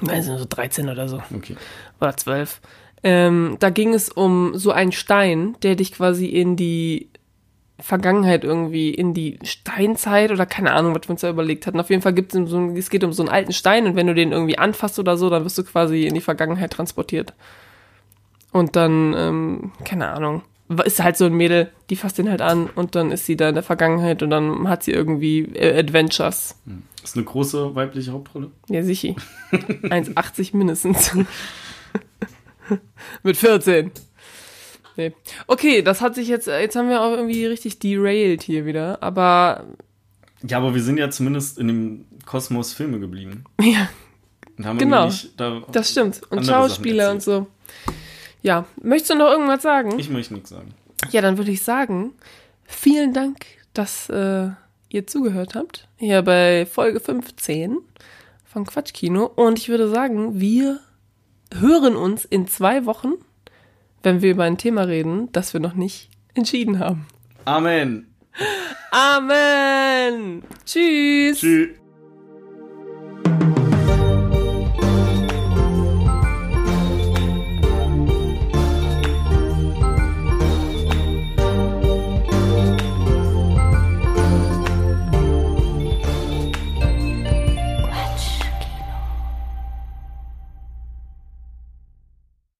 [0.00, 1.22] Weiß nicht, so 13 oder so.
[1.34, 1.56] Okay.
[2.00, 2.60] Oder 12.
[3.04, 7.08] Ähm, da ging es um so einen Stein, der dich quasi in die
[7.78, 11.80] Vergangenheit irgendwie, in die Steinzeit oder keine Ahnung, was wir uns da überlegt hatten.
[11.80, 14.06] Auf jeden Fall gibt es so es geht um so einen alten Stein und wenn
[14.06, 17.34] du den irgendwie anfasst oder so, dann wirst du quasi in die Vergangenheit transportiert.
[18.52, 20.42] Und dann, ähm, keine Ahnung,
[20.84, 23.48] ist halt so ein Mädel, die fasst den halt an und dann ist sie da
[23.48, 26.56] in der Vergangenheit und dann hat sie irgendwie äh, Adventures.
[27.02, 28.50] Ist eine große weibliche Hauptrolle?
[28.68, 29.14] Ja, sicher.
[29.52, 31.16] 1,80 mindestens.
[33.22, 33.90] Mit 14.
[34.96, 35.12] Nee.
[35.46, 39.64] Okay, das hat sich jetzt, jetzt haben wir auch irgendwie richtig derailed hier wieder, aber
[40.46, 43.44] Ja, aber wir sind ja zumindest in dem Kosmos Filme geblieben.
[43.60, 43.88] ja,
[44.58, 45.10] Und haben Genau.
[45.36, 46.20] da das stimmt.
[46.30, 47.46] Und Schauspieler und so.
[48.42, 49.98] Ja, möchtest du noch irgendwas sagen?
[49.98, 50.74] Ich möchte nichts sagen.
[51.10, 52.12] ja, dann würde ich sagen,
[52.64, 54.50] vielen Dank, dass äh,
[54.88, 55.88] ihr zugehört habt.
[55.96, 57.78] Hier bei Folge 15
[58.44, 59.26] von Quatschkino.
[59.26, 60.80] Und ich würde sagen, wir
[61.54, 63.12] hören uns in zwei Wochen,
[64.02, 67.06] wenn wir über ein Thema reden, das wir noch nicht entschieden haben.
[67.44, 68.06] Amen.
[68.90, 70.42] Amen.
[70.64, 71.40] Tschüss.
[71.40, 71.81] Tschüss.